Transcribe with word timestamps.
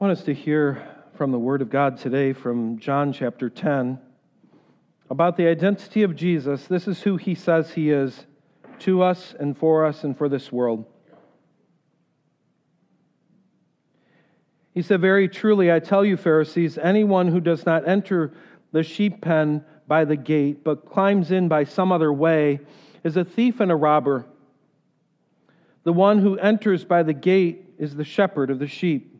I 0.00 0.06
want 0.06 0.18
us 0.18 0.24
to 0.24 0.32
hear 0.32 0.82
from 1.16 1.30
the 1.30 1.38
Word 1.38 1.60
of 1.60 1.68
God 1.68 1.98
today 1.98 2.32
from 2.32 2.78
John 2.78 3.12
chapter 3.12 3.50
10 3.50 3.98
about 5.10 5.36
the 5.36 5.46
identity 5.46 6.04
of 6.04 6.16
Jesus. 6.16 6.66
This 6.66 6.88
is 6.88 7.02
who 7.02 7.18
he 7.18 7.34
says 7.34 7.72
he 7.72 7.90
is 7.90 8.24
to 8.78 9.02
us 9.02 9.34
and 9.38 9.58
for 9.58 9.84
us 9.84 10.02
and 10.02 10.16
for 10.16 10.30
this 10.30 10.50
world. 10.50 10.86
He 14.72 14.80
said, 14.80 15.02
Very 15.02 15.28
truly, 15.28 15.70
I 15.70 15.80
tell 15.80 16.02
you, 16.02 16.16
Pharisees, 16.16 16.78
anyone 16.78 17.28
who 17.28 17.40
does 17.40 17.66
not 17.66 17.86
enter 17.86 18.32
the 18.72 18.82
sheep 18.82 19.20
pen 19.20 19.62
by 19.86 20.06
the 20.06 20.16
gate, 20.16 20.64
but 20.64 20.86
climbs 20.86 21.30
in 21.30 21.46
by 21.46 21.64
some 21.64 21.92
other 21.92 22.10
way, 22.10 22.60
is 23.04 23.18
a 23.18 23.24
thief 23.26 23.60
and 23.60 23.70
a 23.70 23.76
robber. 23.76 24.24
The 25.82 25.92
one 25.92 26.20
who 26.20 26.38
enters 26.38 26.86
by 26.86 27.02
the 27.02 27.12
gate 27.12 27.74
is 27.76 27.94
the 27.94 28.04
shepherd 28.04 28.48
of 28.48 28.58
the 28.58 28.66
sheep. 28.66 29.19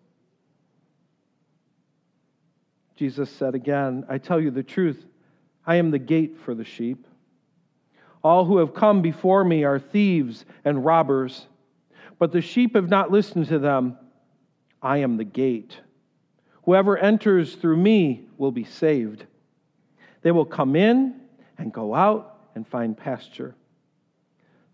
Jesus 3.01 3.31
said 3.31 3.55
again, 3.55 4.05
I 4.09 4.19
tell 4.19 4.39
you 4.39 4.51
the 4.51 4.61
truth, 4.61 5.03
I 5.65 5.77
am 5.77 5.89
the 5.89 5.97
gate 5.97 6.37
for 6.45 6.53
the 6.53 6.63
sheep. 6.63 7.07
All 8.23 8.45
who 8.45 8.57
have 8.57 8.75
come 8.75 9.01
before 9.01 9.43
me 9.43 9.63
are 9.63 9.79
thieves 9.79 10.45
and 10.63 10.85
robbers, 10.85 11.47
but 12.19 12.31
the 12.31 12.41
sheep 12.41 12.75
have 12.75 12.89
not 12.89 13.09
listened 13.09 13.47
to 13.47 13.57
them. 13.57 13.97
I 14.83 14.97
am 14.97 15.17
the 15.17 15.23
gate. 15.23 15.79
Whoever 16.65 16.95
enters 16.95 17.55
through 17.55 17.77
me 17.77 18.27
will 18.37 18.51
be 18.51 18.65
saved. 18.65 19.25
They 20.21 20.29
will 20.29 20.45
come 20.45 20.75
in 20.75 21.21
and 21.57 21.73
go 21.73 21.95
out 21.95 22.37
and 22.53 22.67
find 22.67 22.95
pasture. 22.95 23.55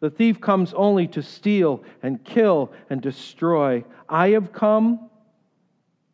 The 0.02 0.09
thief 0.09 0.41
comes 0.41 0.73
only 0.73 1.07
to 1.07 1.23
steal 1.23 1.81
and 2.03 2.21
kill 2.25 2.73
and 2.89 3.02
destroy. 3.02 3.85
I 4.09 4.31
have 4.31 4.52
come 4.52 5.09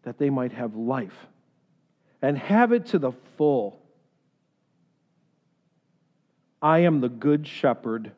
that 0.04 0.20
they 0.20 0.30
might 0.30 0.52
have 0.52 0.76
life 0.76 1.18
and 2.24 2.38
have 2.38 2.72
it 2.72 2.88
to 2.88 2.98
the 2.98 3.12
full. 3.38 3.80
I 6.62 6.80
am 6.80 7.02
the 7.02 7.10
good 7.10 7.46
shepherd. 7.46 8.14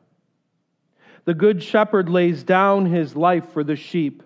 The 1.24 1.34
good 1.34 1.60
shepherd 1.60 2.08
lays 2.08 2.44
down 2.44 2.86
his 2.86 3.16
life 3.16 3.52
for 3.52 3.64
the 3.64 3.74
sheep. 3.74 4.22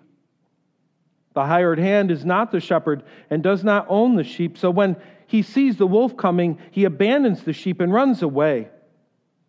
The 1.33 1.47
hired 1.47 1.79
hand 1.79 2.11
is 2.11 2.23
not 2.23 2.51
the 2.51 2.59
shepherd 2.59 3.01
and 3.31 3.41
does 3.41 3.63
not 3.63 3.87
own 3.89 4.15
the 4.15 4.23
sheep. 4.23 4.59
So 4.59 4.69
when 4.69 4.97
he 5.25 5.41
sees 5.41 5.77
the 5.77 5.87
wolf 5.87 6.15
coming, 6.15 6.59
he 6.69 6.83
abandons 6.83 7.41
the 7.41 7.53
sheep 7.53 7.81
and 7.81 7.91
runs 7.91 8.21
away. 8.21 8.69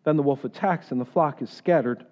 Then 0.03 0.17
the 0.17 0.23
wolf 0.23 0.43
attacks 0.43 0.91
and 0.91 0.99
the 0.99 1.05
flock 1.05 1.43
is 1.43 1.51
scattered. 1.51 2.05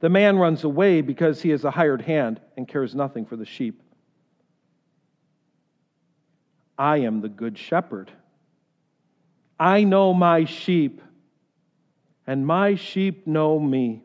The 0.00 0.08
man 0.08 0.38
runs 0.38 0.64
away 0.64 1.02
because 1.02 1.42
he 1.42 1.50
is 1.50 1.64
a 1.64 1.70
hired 1.70 2.00
hand 2.00 2.40
and 2.56 2.66
cares 2.66 2.94
nothing 2.94 3.26
for 3.26 3.36
the 3.36 3.44
sheep. 3.44 3.82
I 6.78 6.98
am 6.98 7.20
the 7.20 7.28
good 7.28 7.58
shepherd. 7.58 8.10
I 9.58 9.84
know 9.84 10.12
my 10.12 10.44
sheep, 10.44 11.00
and 12.26 12.46
my 12.46 12.74
sheep 12.74 13.26
know 13.26 13.58
me. 13.58 14.02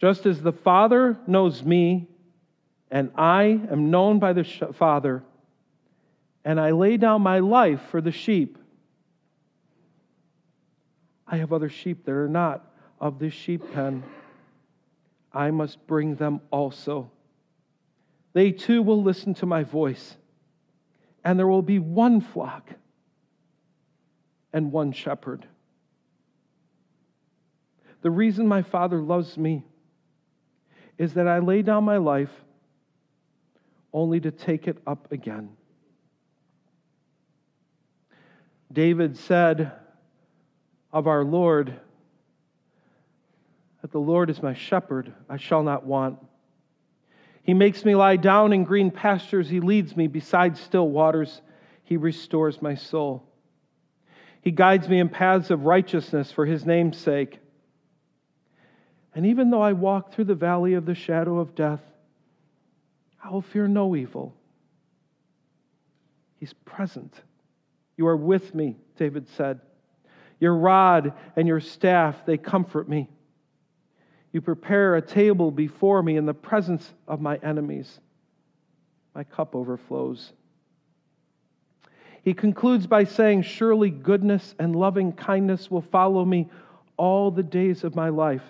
Just 0.00 0.24
as 0.24 0.40
the 0.40 0.52
Father 0.52 1.18
knows 1.26 1.62
me, 1.62 2.08
and 2.90 3.10
I 3.14 3.60
am 3.70 3.90
known 3.90 4.18
by 4.18 4.32
the 4.32 4.44
Father, 4.44 5.22
and 6.44 6.58
I 6.58 6.70
lay 6.70 6.96
down 6.96 7.22
my 7.22 7.40
life 7.40 7.80
for 7.90 8.00
the 8.00 8.10
sheep. 8.10 8.56
I 11.26 11.36
have 11.36 11.52
other 11.52 11.68
sheep 11.68 12.04
that 12.06 12.12
are 12.12 12.28
not 12.28 12.74
of 12.98 13.18
this 13.18 13.34
sheep 13.34 13.62
pen. 13.72 14.02
I 15.32 15.50
must 15.50 15.86
bring 15.86 16.16
them 16.16 16.40
also. 16.50 17.10
They 18.32 18.50
too 18.50 18.82
will 18.82 19.02
listen 19.02 19.34
to 19.34 19.46
my 19.46 19.62
voice, 19.62 20.16
and 21.24 21.38
there 21.38 21.46
will 21.46 21.62
be 21.62 21.78
one 21.78 22.20
flock 22.20 22.70
and 24.52 24.72
one 24.72 24.92
shepherd. 24.92 25.46
The 28.02 28.10
reason 28.10 28.48
my 28.48 28.62
Father 28.62 29.00
loves 29.00 29.36
me 29.36 29.64
is 30.96 31.14
that 31.14 31.28
I 31.28 31.38
lay 31.38 31.62
down 31.62 31.84
my 31.84 31.98
life 31.98 32.30
only 33.92 34.20
to 34.20 34.30
take 34.30 34.68
it 34.68 34.78
up 34.86 35.10
again. 35.12 35.50
David 38.72 39.16
said 39.16 39.72
of 40.92 41.06
our 41.06 41.24
Lord 41.24 41.74
that 43.82 43.92
the 43.92 43.98
Lord 43.98 44.30
is 44.30 44.42
my 44.42 44.54
shepherd, 44.54 45.12
I 45.28 45.36
shall 45.36 45.62
not 45.62 45.84
want. 45.84 46.18
He 47.42 47.54
makes 47.54 47.84
me 47.84 47.94
lie 47.94 48.16
down 48.16 48.52
in 48.52 48.64
green 48.64 48.90
pastures, 48.90 49.48
He 49.48 49.60
leads 49.60 49.96
me 49.96 50.06
beside 50.06 50.56
still 50.56 50.88
waters, 50.88 51.40
He 51.84 51.96
restores 51.96 52.60
my 52.60 52.74
soul. 52.74 53.24
He 54.42 54.50
guides 54.50 54.88
me 54.88 54.98
in 54.98 55.08
paths 55.08 55.50
of 55.50 55.64
righteousness 55.64 56.32
for 56.32 56.46
His 56.46 56.64
name's 56.64 56.98
sake. 56.98 57.38
And 59.14 59.26
even 59.26 59.50
though 59.50 59.62
I 59.62 59.72
walk 59.72 60.12
through 60.12 60.24
the 60.24 60.34
valley 60.34 60.74
of 60.74 60.86
the 60.86 60.94
shadow 60.94 61.38
of 61.38 61.54
death, 61.54 61.80
I 63.22 63.30
will 63.30 63.42
fear 63.42 63.68
no 63.68 63.94
evil. 63.96 64.34
He's 66.36 66.52
present. 66.52 67.14
You 67.96 68.06
are 68.06 68.16
with 68.16 68.54
me, 68.54 68.76
David 68.96 69.28
said. 69.28 69.60
Your 70.38 70.54
rod 70.54 71.12
and 71.36 71.46
your 71.46 71.60
staff, 71.60 72.24
they 72.24 72.38
comfort 72.38 72.88
me. 72.88 73.10
You 74.32 74.40
prepare 74.40 74.96
a 74.96 75.02
table 75.02 75.50
before 75.50 76.02
me 76.02 76.16
in 76.16 76.26
the 76.26 76.34
presence 76.34 76.94
of 77.08 77.20
my 77.20 77.36
enemies. 77.42 78.00
My 79.14 79.24
cup 79.24 79.54
overflows. 79.56 80.32
He 82.22 82.34
concludes 82.34 82.86
by 82.86 83.04
saying, 83.04 83.42
Surely 83.42 83.90
goodness 83.90 84.54
and 84.58 84.76
loving 84.76 85.12
kindness 85.12 85.70
will 85.70 85.80
follow 85.80 86.24
me 86.24 86.48
all 86.96 87.30
the 87.30 87.42
days 87.42 87.82
of 87.82 87.96
my 87.96 88.10
life, 88.10 88.44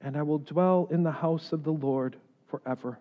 and 0.00 0.16
I 0.16 0.22
will 0.22 0.38
dwell 0.38 0.88
in 0.90 1.04
the 1.04 1.12
house 1.12 1.52
of 1.52 1.62
the 1.62 1.72
Lord 1.72 2.16
forever. 2.48 2.98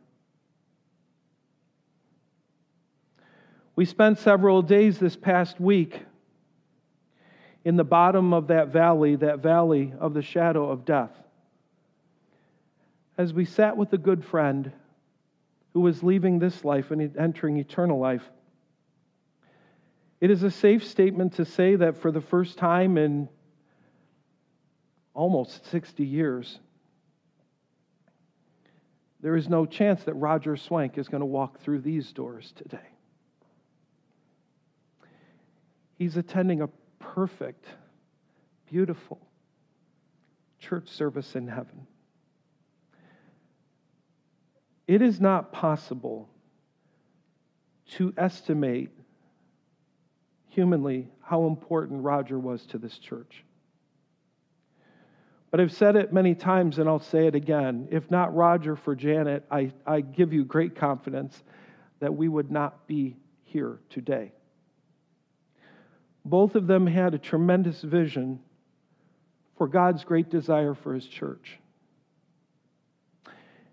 We 3.75 3.85
spent 3.85 4.19
several 4.19 4.61
days 4.61 4.99
this 4.99 5.15
past 5.15 5.59
week 5.59 6.01
in 7.67 7.75
the 7.75 7.83
bottom 7.83 8.33
of 8.33 8.47
that 8.47 8.69
valley, 8.69 9.17
that 9.17 9.39
valley 9.39 9.94
of 10.00 10.13
the 10.13 10.22
shadow 10.22 10.69
of 10.72 10.85
death. 10.85 11.11
As 13.17 13.33
we 13.33 13.44
sat 13.44 13.75
with 13.75 13.91
a 13.91 13.97
good 13.97 14.23
friend 14.23 14.72
who 15.73 15.81
was 15.81 16.01
leaving 16.01 16.39
this 16.39 16.63
life 16.63 16.91
and 16.91 17.17
entering 17.17 17.57
eternal 17.57 18.00
life, 18.00 18.23
it 20.22 20.31
is 20.31 20.44
a 20.44 20.50
safe 20.50 20.88
statement 20.88 21.33
to 21.33 21.44
say 21.44 21.75
that 21.75 21.97
for 21.97 22.09
the 22.09 22.22
first 22.22 22.57
time 22.57 22.97
in 22.97 23.28
almost 25.13 25.69
60 25.69 26.05
years, 26.05 26.59
there 29.19 29.35
is 29.35 29.49
no 29.49 29.66
chance 29.66 30.05
that 30.05 30.13
Roger 30.13 30.55
Swank 30.55 30.97
is 30.97 31.09
going 31.09 31.19
to 31.19 31.25
walk 31.25 31.59
through 31.59 31.81
these 31.81 32.14
doors 32.14 32.53
today. 32.55 32.87
He's 35.97 36.16
attending 36.16 36.61
a 36.61 36.69
perfect, 37.13 37.65
beautiful 38.69 39.19
church 40.59 40.89
service 40.89 41.35
in 41.35 41.47
heaven. 41.47 41.87
It 44.87 45.01
is 45.01 45.19
not 45.19 45.51
possible 45.51 46.29
to 47.91 48.13
estimate 48.17 48.89
humanly 50.49 51.07
how 51.21 51.45
important 51.45 52.03
Roger 52.03 52.39
was 52.39 52.65
to 52.67 52.77
this 52.77 52.97
church. 52.97 53.43
But 55.49 55.61
I've 55.61 55.73
said 55.73 55.95
it 55.95 56.11
many 56.11 56.35
times 56.35 56.79
and 56.79 56.89
I'll 56.89 56.99
say 56.99 57.27
it 57.27 57.35
again. 57.35 57.87
If 57.91 58.09
not 58.11 58.35
Roger 58.35 58.75
for 58.75 58.95
Janet, 58.95 59.45
I, 59.49 59.71
I 59.85 60.01
give 60.01 60.33
you 60.33 60.43
great 60.43 60.75
confidence 60.75 61.41
that 61.99 62.15
we 62.15 62.27
would 62.27 62.51
not 62.51 62.87
be 62.87 63.15
here 63.43 63.79
today. 63.89 64.33
Both 66.29 66.56
of 66.56 66.68
them 66.68 66.85
had 66.85 67.14
a 67.14 67.18
tremendous 67.18 67.82
vision 67.82 68.40
for 69.58 69.66
God's 69.66 70.03
great 70.03 70.29
desire 70.29 70.74
for 70.74 70.94
his 70.94 71.08
church. 71.08 71.58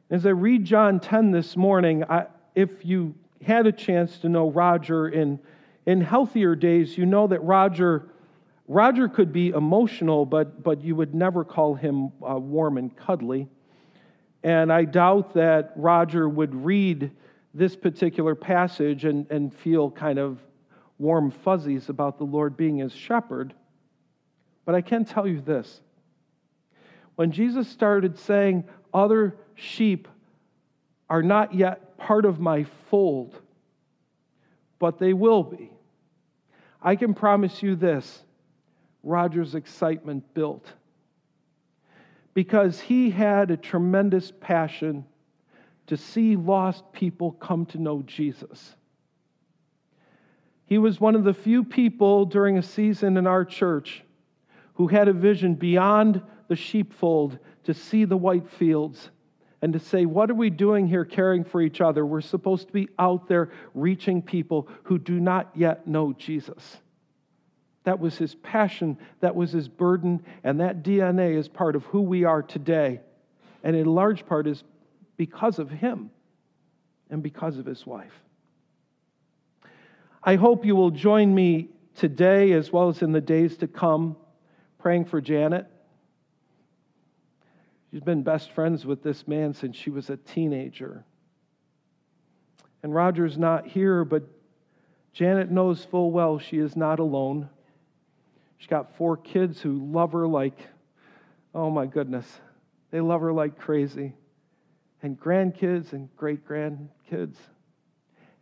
As 0.08 0.24
I 0.24 0.30
read 0.30 0.64
John 0.64 1.00
10 1.00 1.32
this 1.32 1.56
morning, 1.56 2.04
I, 2.04 2.26
if 2.54 2.84
you 2.84 3.16
had 3.44 3.66
a 3.66 3.72
chance 3.72 4.18
to 4.18 4.28
know 4.28 4.50
Roger 4.50 5.08
in, 5.08 5.40
in 5.84 6.00
healthier 6.00 6.54
days, 6.54 6.96
you 6.96 7.06
know 7.06 7.26
that 7.26 7.42
Roger, 7.42 8.06
Roger 8.68 9.08
could 9.08 9.32
be 9.32 9.48
emotional, 9.48 10.24
but, 10.24 10.62
but 10.62 10.80
you 10.80 10.94
would 10.94 11.12
never 11.12 11.44
call 11.44 11.74
him 11.74 12.12
uh, 12.22 12.38
warm 12.38 12.78
and 12.78 12.96
cuddly. 12.96 13.48
And 14.44 14.72
I 14.72 14.84
doubt 14.84 15.34
that 15.34 15.72
Roger 15.74 16.28
would 16.28 16.54
read 16.54 17.10
this 17.52 17.74
particular 17.74 18.36
passage 18.36 19.04
and, 19.04 19.28
and 19.28 19.52
feel 19.52 19.90
kind 19.90 20.20
of 20.20 20.38
warm 20.98 21.30
fuzzies 21.30 21.88
about 21.88 22.18
the 22.18 22.24
Lord 22.24 22.56
being 22.56 22.78
his 22.78 22.92
shepherd. 22.92 23.54
But 24.64 24.74
I 24.74 24.80
can 24.80 25.04
tell 25.04 25.26
you 25.26 25.40
this 25.40 25.80
when 27.16 27.32
Jesus 27.32 27.68
started 27.68 28.18
saying, 28.18 28.64
Other 28.92 29.36
sheep 29.54 30.08
are 31.08 31.22
not 31.22 31.54
yet 31.54 31.96
part 31.98 32.24
of 32.24 32.40
my 32.40 32.64
fold, 32.90 33.38
but 34.78 34.98
they 34.98 35.12
will 35.12 35.42
be, 35.42 35.70
I 36.82 36.96
can 36.96 37.14
promise 37.14 37.62
you 37.62 37.76
this 37.76 38.22
Roger's 39.02 39.54
excitement 39.54 40.34
built 40.34 40.66
because 42.32 42.80
he 42.80 43.10
had 43.10 43.50
a 43.50 43.56
tremendous 43.56 44.32
passion 44.40 45.04
to 45.86 45.96
see 45.96 46.36
lost 46.36 46.82
people 46.92 47.32
come 47.32 47.66
to 47.66 47.78
know 47.78 48.02
Jesus. 48.02 48.74
He 50.66 50.78
was 50.78 51.00
one 51.00 51.14
of 51.14 51.24
the 51.24 51.34
few 51.34 51.64
people 51.64 52.24
during 52.24 52.56
a 52.56 52.62
season 52.62 53.16
in 53.16 53.26
our 53.26 53.44
church 53.44 54.02
who 54.74 54.88
had 54.88 55.08
a 55.08 55.12
vision 55.12 55.54
beyond 55.54 56.22
the 56.48 56.56
sheepfold 56.56 57.38
to 57.64 57.74
see 57.74 58.04
the 58.04 58.16
white 58.16 58.48
fields 58.48 59.10
and 59.62 59.72
to 59.72 59.78
say, 59.78 60.04
What 60.04 60.30
are 60.30 60.34
we 60.34 60.50
doing 60.50 60.86
here 60.86 61.04
caring 61.04 61.44
for 61.44 61.60
each 61.60 61.80
other? 61.80 62.04
We're 62.04 62.20
supposed 62.20 62.66
to 62.66 62.72
be 62.72 62.88
out 62.98 63.28
there 63.28 63.50
reaching 63.74 64.22
people 64.22 64.68
who 64.84 64.98
do 64.98 65.20
not 65.20 65.50
yet 65.54 65.86
know 65.86 66.12
Jesus. 66.12 66.78
That 67.84 68.00
was 68.00 68.16
his 68.16 68.34
passion, 68.34 68.98
that 69.20 69.34
was 69.34 69.52
his 69.52 69.68
burden, 69.68 70.24
and 70.42 70.60
that 70.60 70.82
DNA 70.82 71.36
is 71.36 71.48
part 71.48 71.76
of 71.76 71.84
who 71.84 72.00
we 72.00 72.24
are 72.24 72.42
today. 72.42 73.00
And 73.62 73.76
in 73.76 73.86
large 73.86 74.26
part 74.26 74.46
is 74.46 74.64
because 75.16 75.58
of 75.58 75.70
him 75.70 76.10
and 77.10 77.22
because 77.22 77.58
of 77.58 77.66
his 77.66 77.86
wife. 77.86 78.12
I 80.26 80.36
hope 80.36 80.64
you 80.64 80.74
will 80.74 80.90
join 80.90 81.34
me 81.34 81.68
today 81.96 82.52
as 82.52 82.72
well 82.72 82.88
as 82.88 83.02
in 83.02 83.12
the 83.12 83.20
days 83.20 83.58
to 83.58 83.68
come 83.68 84.16
praying 84.78 85.04
for 85.04 85.20
Janet. 85.20 85.66
She's 87.90 88.00
been 88.00 88.22
best 88.22 88.50
friends 88.52 88.86
with 88.86 89.02
this 89.02 89.28
man 89.28 89.52
since 89.52 89.76
she 89.76 89.90
was 89.90 90.08
a 90.08 90.16
teenager. 90.16 91.04
And 92.82 92.94
Roger's 92.94 93.36
not 93.36 93.66
here, 93.66 94.02
but 94.02 94.22
Janet 95.12 95.50
knows 95.50 95.84
full 95.84 96.10
well 96.10 96.38
she 96.38 96.56
is 96.56 96.74
not 96.74 97.00
alone. 97.00 97.50
She's 98.56 98.68
got 98.68 98.96
four 98.96 99.18
kids 99.18 99.60
who 99.60 99.92
love 99.92 100.12
her 100.12 100.26
like, 100.26 100.58
oh 101.54 101.68
my 101.68 101.84
goodness, 101.84 102.26
they 102.90 103.02
love 103.02 103.20
her 103.20 103.32
like 103.32 103.58
crazy. 103.58 104.14
And 105.02 105.20
grandkids 105.20 105.92
and 105.92 106.08
great 106.16 106.48
grandkids. 106.48 107.36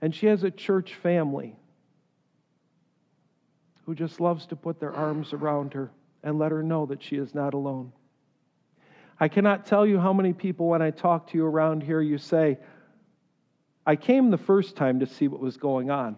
And 0.00 0.14
she 0.14 0.26
has 0.26 0.44
a 0.44 0.50
church 0.52 0.94
family 0.94 1.56
who 3.86 3.94
just 3.94 4.20
loves 4.20 4.46
to 4.46 4.56
put 4.56 4.80
their 4.80 4.94
arms 4.94 5.32
around 5.32 5.74
her 5.74 5.90
and 6.22 6.38
let 6.38 6.52
her 6.52 6.62
know 6.62 6.86
that 6.86 7.02
she 7.02 7.16
is 7.16 7.34
not 7.34 7.54
alone. 7.54 7.92
I 9.18 9.28
cannot 9.28 9.66
tell 9.66 9.86
you 9.86 9.98
how 9.98 10.12
many 10.12 10.32
people, 10.32 10.68
when 10.68 10.82
I 10.82 10.90
talk 10.90 11.30
to 11.30 11.38
you 11.38 11.44
around 11.44 11.82
here, 11.82 12.00
you 12.00 12.18
say, 12.18 12.58
I 13.86 13.96
came 13.96 14.30
the 14.30 14.38
first 14.38 14.76
time 14.76 15.00
to 15.00 15.06
see 15.06 15.28
what 15.28 15.40
was 15.40 15.56
going 15.56 15.90
on. 15.90 16.16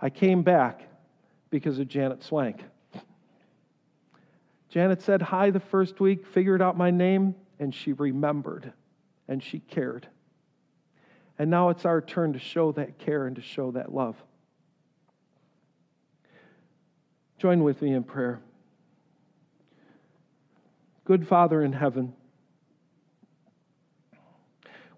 I 0.00 0.10
came 0.10 0.42
back 0.42 0.82
because 1.50 1.78
of 1.78 1.88
Janet 1.88 2.22
Swank. 2.22 2.62
Janet 4.68 5.02
said 5.02 5.20
hi 5.20 5.50
the 5.50 5.60
first 5.60 6.00
week, 6.00 6.26
figured 6.26 6.62
out 6.62 6.76
my 6.76 6.90
name, 6.90 7.34
and 7.58 7.74
she 7.74 7.92
remembered 7.92 8.72
and 9.28 9.42
she 9.42 9.60
cared. 9.60 10.06
And 11.38 11.50
now 11.50 11.70
it's 11.70 11.84
our 11.84 12.00
turn 12.00 12.32
to 12.34 12.38
show 12.38 12.72
that 12.72 12.98
care 12.98 13.26
and 13.26 13.36
to 13.36 13.42
show 13.42 13.70
that 13.72 13.94
love. 13.94 14.16
Join 17.40 17.64
with 17.64 17.80
me 17.80 17.94
in 17.94 18.04
prayer. 18.04 18.38
Good 21.06 21.26
Father 21.26 21.62
in 21.62 21.72
heaven, 21.72 22.12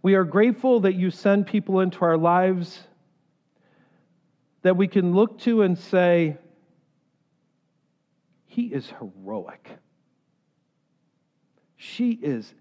we 0.03 0.17
are 0.17 0.25
grateful 0.25 0.81
that 0.81 0.95
you 0.95 1.13
send 1.13 1.47
people 1.47 1.79
into 1.79 2.01
our 2.01 2.17
lives 2.17 2.81
that 4.63 4.77
we 4.77 4.89
can 4.89 5.15
look 5.15 5.39
to 5.43 5.63
and 5.63 5.79
say, 5.79 6.37
He 8.47 8.63
is 8.65 8.93
heroic. 8.99 9.79
She 11.77 12.11
is 12.11 12.53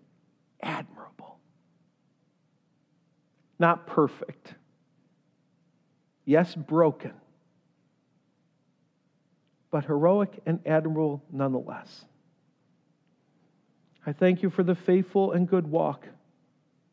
admirable. 0.61 1.39
Not 3.57 3.87
perfect. 3.87 4.53
Yes, 6.23 6.53
broken 6.53 7.13
but 9.71 9.85
heroic 9.85 10.41
and 10.45 10.59
admirable 10.65 11.23
nonetheless. 11.31 12.05
I 14.05 14.13
thank 14.13 14.43
you 14.43 14.49
for 14.49 14.63
the 14.63 14.75
faithful 14.75 15.31
and 15.31 15.47
good 15.47 15.67
walk, 15.67 16.07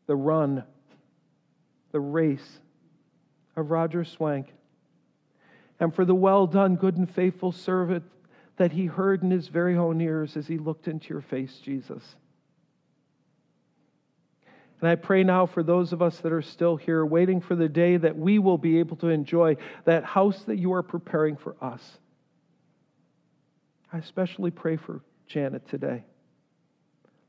the 0.07 0.15
run, 0.15 0.63
the 1.91 1.99
race 1.99 2.59
of 3.55 3.71
Roger 3.71 4.03
Swank, 4.05 4.47
and 5.79 5.93
for 5.93 6.05
the 6.05 6.15
well 6.15 6.47
done, 6.47 6.75
good 6.75 6.97
and 6.97 7.09
faithful 7.09 7.51
servant 7.51 8.03
that 8.57 8.71
he 8.71 8.85
heard 8.85 9.23
in 9.23 9.31
his 9.31 9.47
very 9.47 9.77
own 9.77 10.01
ears 10.01 10.37
as 10.37 10.47
he 10.47 10.57
looked 10.57 10.87
into 10.87 11.09
your 11.09 11.21
face, 11.21 11.59
Jesus. 11.63 12.03
And 14.81 14.89
I 14.89 14.95
pray 14.95 15.23
now 15.23 15.45
for 15.45 15.63
those 15.63 15.91
of 15.91 16.01
us 16.01 16.17
that 16.19 16.31
are 16.31 16.41
still 16.41 16.77
here, 16.77 17.05
waiting 17.05 17.41
for 17.41 17.55
the 17.55 17.67
day 17.67 17.97
that 17.97 18.17
we 18.17 18.39
will 18.39 18.57
be 18.57 18.79
able 18.79 18.95
to 18.97 19.07
enjoy 19.07 19.57
that 19.85 20.05
house 20.05 20.41
that 20.43 20.57
you 20.57 20.73
are 20.73 20.83
preparing 20.83 21.35
for 21.35 21.55
us. 21.61 21.97
I 23.91 23.97
especially 23.97 24.51
pray 24.51 24.77
for 24.77 25.01
Janet 25.27 25.67
today. 25.67 26.03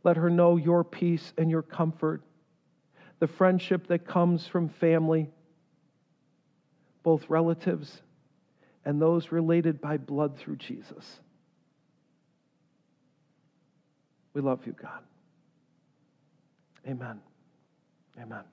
Let 0.03 0.17
her 0.17 0.31
know 0.31 0.57
your 0.57 0.85
peace 0.85 1.33
and 1.37 1.51
your 1.51 1.63
comfort, 1.63 2.23
the 3.19 3.27
friendship 3.27 3.87
that 3.89 4.07
comes 4.07 4.47
from 4.47 4.69
family, 4.69 5.31
both 7.03 7.29
relatives 7.29 8.03
and 8.85 9.01
those 9.01 9.31
related 9.31 9.81
by 9.81 9.99
blood 9.99 10.39
through 10.39 10.57
Jesus. 10.57 11.21
We 14.33 14.41
love 14.41 14.67
you, 14.67 14.73
God. 14.73 15.03
Amen. 16.87 17.21
Amen. 18.21 18.45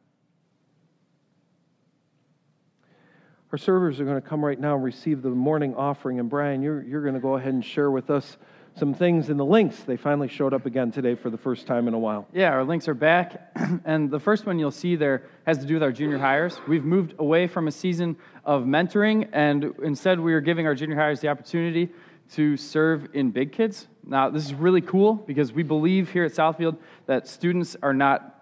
Our 3.58 3.64
servers 3.64 4.00
are 4.00 4.06
going 4.06 4.22
to 4.22 4.30
come 4.30 4.46
right 4.46 4.60
now 4.60 4.76
and 4.76 4.84
receive 4.84 5.24
the 5.24 5.32
morning 5.32 5.74
offering. 5.74 6.20
And 6.20 6.30
Brian, 6.30 6.62
you're, 6.62 6.84
you're 6.84 7.02
going 7.02 7.16
to 7.16 7.20
go 7.20 7.38
ahead 7.38 7.56
and 7.56 7.66
share 7.66 7.90
with 7.90 8.12
us 8.12 8.38
some 8.76 8.94
things 8.94 9.32
in 9.32 9.38
the 9.38 9.46
links. 9.46 9.80
They 9.80 9.98
finally 9.98 10.28
showed 10.28 10.54
up 10.54 10.68
again 10.68 10.92
today 10.92 11.16
for 11.16 11.32
the 11.32 11.40
first 11.40 11.66
time 11.66 11.88
in 11.88 11.96
a 11.96 11.98
while. 11.98 12.28
Yeah, 12.32 12.52
our 12.52 12.64
links 12.64 12.88
are 12.88 12.94
back. 12.94 13.52
and 13.86 14.12
the 14.12 14.20
first 14.20 14.46
one 14.46 14.60
you'll 14.60 14.70
see 14.70 14.96
there 14.96 15.24
has 15.48 15.58
to 15.58 15.66
do 15.66 15.74
with 15.74 15.82
our 15.82 15.92
junior 15.92 16.20
highers. 16.20 16.60
We've 16.68 16.84
moved 16.86 17.16
away 17.18 17.48
from 17.48 17.68
a 17.68 17.72
season 17.72 18.18
of 18.46 18.66
mentoring, 18.66 19.28
and 19.34 19.74
instead 19.82 20.20
we 20.20 20.36
are 20.36 20.42
giving 20.42 20.68
our 20.68 20.76
junior 20.76 20.96
highers 20.96 21.22
the 21.22 21.30
opportunity 21.30 21.90
to 22.34 22.58
serve 22.58 23.08
in 23.14 23.32
Big 23.32 23.54
Kids. 23.54 23.88
Now, 24.06 24.30
this 24.30 24.46
is 24.46 24.54
really 24.54 24.82
cool 24.82 25.16
because 25.16 25.52
we 25.52 25.64
believe 25.64 26.12
here 26.12 26.26
at 26.26 26.34
Southfield 26.34 26.78
that 27.08 27.28
students 27.28 27.76
are 27.82 27.96
not 27.96 28.36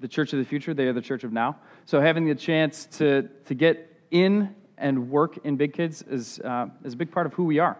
the 0.00 0.08
church 0.08 0.32
of 0.32 0.38
the 0.38 0.46
future, 0.46 0.72
they 0.72 0.86
are 0.86 0.94
the 0.94 1.02
church 1.02 1.24
of 1.24 1.32
now. 1.32 1.58
So 1.84 2.00
having 2.00 2.26
the 2.26 2.34
chance 2.34 2.86
to, 2.96 3.28
to 3.44 3.54
get 3.54 3.95
in 4.22 4.54
and 4.78 5.10
work 5.10 5.38
in 5.44 5.56
Big 5.56 5.72
Kids 5.72 6.02
is, 6.02 6.40
uh, 6.40 6.66
is 6.84 6.94
a 6.94 6.96
big 6.96 7.10
part 7.10 7.26
of 7.26 7.34
who 7.34 7.44
we 7.44 7.58
are. 7.58 7.78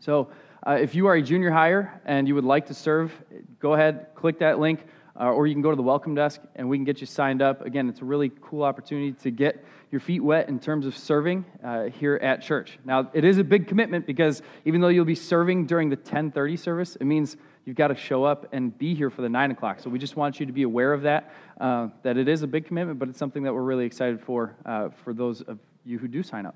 So 0.00 0.28
uh, 0.66 0.72
if 0.72 0.94
you 0.94 1.06
are 1.06 1.14
a 1.14 1.22
junior 1.22 1.50
higher 1.50 2.00
and 2.04 2.28
you 2.28 2.34
would 2.34 2.44
like 2.44 2.66
to 2.66 2.74
serve, 2.74 3.12
go 3.58 3.74
ahead, 3.74 4.08
click 4.14 4.38
that 4.40 4.58
link, 4.58 4.84
uh, 5.18 5.24
or 5.24 5.46
you 5.46 5.54
can 5.54 5.62
go 5.62 5.70
to 5.70 5.76
the 5.76 5.82
welcome 5.82 6.14
desk 6.14 6.40
and 6.56 6.68
we 6.68 6.76
can 6.76 6.84
get 6.84 7.00
you 7.00 7.06
signed 7.06 7.42
up. 7.42 7.64
Again, 7.64 7.88
it's 7.88 8.00
a 8.00 8.04
really 8.04 8.30
cool 8.40 8.62
opportunity 8.62 9.12
to 9.12 9.30
get 9.30 9.64
your 9.90 10.00
feet 10.00 10.20
wet 10.20 10.48
in 10.48 10.58
terms 10.58 10.86
of 10.86 10.96
serving 10.96 11.44
uh, 11.64 11.84
here 11.84 12.16
at 12.22 12.42
church. 12.42 12.78
Now, 12.84 13.10
it 13.12 13.24
is 13.24 13.38
a 13.38 13.44
big 13.44 13.66
commitment 13.66 14.06
because 14.06 14.40
even 14.64 14.80
though 14.80 14.88
you'll 14.88 15.04
be 15.04 15.14
serving 15.14 15.66
during 15.66 15.90
the 15.90 15.96
1030 15.96 16.56
service, 16.56 16.96
it 16.96 17.04
means 17.04 17.36
you've 17.64 17.76
got 17.76 17.88
to 17.88 17.94
show 17.94 18.24
up 18.24 18.46
and 18.52 18.76
be 18.76 18.94
here 18.94 19.10
for 19.10 19.22
the 19.22 19.28
9 19.28 19.50
o'clock. 19.50 19.80
So 19.80 19.90
we 19.90 19.98
just 19.98 20.16
want 20.16 20.40
you 20.40 20.46
to 20.46 20.52
be 20.52 20.62
aware 20.62 20.92
of 20.92 21.02
that, 21.02 21.32
uh, 21.60 21.88
that 22.02 22.16
it 22.16 22.28
is 22.28 22.42
a 22.42 22.46
big 22.46 22.66
commitment, 22.66 22.98
but 22.98 23.08
it's 23.08 23.18
something 23.18 23.42
that 23.42 23.54
we're 23.54 23.62
really 23.62 23.86
excited 23.86 24.20
for, 24.20 24.56
uh, 24.64 24.88
for 25.04 25.12
those 25.12 25.40
of 25.42 25.58
you 25.84 25.98
who 25.98 26.08
do 26.08 26.22
sign 26.22 26.46
up. 26.46 26.54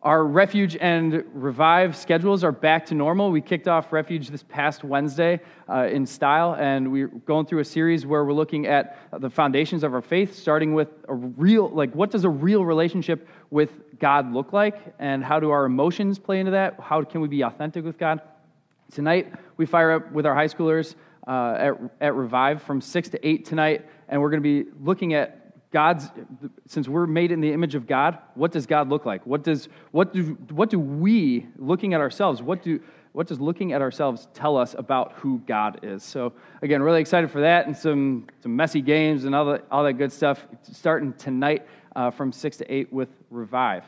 Our 0.00 0.24
Refuge 0.24 0.76
and 0.76 1.24
Revive 1.32 1.96
schedules 1.96 2.44
are 2.44 2.52
back 2.52 2.86
to 2.86 2.94
normal. 2.94 3.32
We 3.32 3.40
kicked 3.40 3.66
off 3.66 3.92
Refuge 3.92 4.28
this 4.28 4.44
past 4.44 4.84
Wednesday 4.84 5.40
uh, 5.68 5.88
in 5.90 6.06
style, 6.06 6.54
and 6.54 6.92
we're 6.92 7.08
going 7.08 7.46
through 7.46 7.58
a 7.58 7.64
series 7.64 8.06
where 8.06 8.24
we're 8.24 8.32
looking 8.32 8.68
at 8.68 8.96
the 9.18 9.28
foundations 9.28 9.82
of 9.82 9.92
our 9.94 10.00
faith, 10.00 10.36
starting 10.36 10.72
with 10.72 10.88
a 11.08 11.14
real, 11.14 11.68
like, 11.70 11.92
what 11.96 12.12
does 12.12 12.22
a 12.22 12.30
real 12.30 12.64
relationship 12.64 13.26
with 13.50 13.72
God 13.98 14.32
look 14.32 14.52
like, 14.52 14.94
and 15.00 15.24
how 15.24 15.40
do 15.40 15.50
our 15.50 15.64
emotions 15.64 16.16
play 16.16 16.38
into 16.38 16.52
that? 16.52 16.78
How 16.78 17.02
can 17.02 17.20
we 17.20 17.26
be 17.26 17.42
authentic 17.42 17.84
with 17.84 17.98
God? 17.98 18.20
Tonight, 18.92 19.32
we 19.56 19.66
fire 19.66 19.92
up 19.92 20.12
with 20.12 20.24
our 20.24 20.34
high 20.34 20.46
schoolers 20.46 20.94
uh, 21.26 21.56
at, 21.58 21.74
at 22.00 22.14
Revive 22.14 22.62
from 22.62 22.80
6 22.80 23.10
to 23.10 23.28
8 23.28 23.44
tonight, 23.44 23.86
and 24.08 24.20
we're 24.20 24.30
going 24.30 24.42
to 24.42 24.64
be 24.64 24.70
looking 24.80 25.12
at 25.12 25.70
God's, 25.70 26.10
since 26.66 26.88
we're 26.88 27.06
made 27.06 27.30
in 27.30 27.42
the 27.42 27.52
image 27.52 27.74
of 27.74 27.86
God, 27.86 28.18
what 28.34 28.50
does 28.52 28.66
God 28.66 28.88
look 28.88 29.04
like? 29.04 29.26
What, 29.26 29.44
does, 29.44 29.68
what, 29.90 30.14
do, 30.14 30.38
what 30.50 30.70
do 30.70 30.80
we, 30.80 31.46
looking 31.58 31.92
at 31.92 32.00
ourselves, 32.00 32.40
what, 32.40 32.62
do, 32.62 32.80
what 33.12 33.26
does 33.26 33.38
looking 33.38 33.74
at 33.74 33.82
ourselves 33.82 34.26
tell 34.32 34.56
us 34.56 34.74
about 34.78 35.12
who 35.16 35.42
God 35.46 35.80
is? 35.82 36.02
So, 36.02 36.32
again, 36.62 36.82
really 36.82 37.02
excited 37.02 37.30
for 37.30 37.42
that 37.42 37.66
and 37.66 37.76
some, 37.76 38.28
some 38.42 38.56
messy 38.56 38.80
games 38.80 39.24
and 39.24 39.34
all, 39.34 39.44
the, 39.44 39.62
all 39.70 39.84
that 39.84 39.94
good 39.94 40.12
stuff 40.12 40.46
starting 40.62 41.12
tonight 41.12 41.66
uh, 41.94 42.10
from 42.10 42.32
6 42.32 42.56
to 42.58 42.72
8 42.72 42.90
with 42.90 43.10
Revive. 43.30 43.84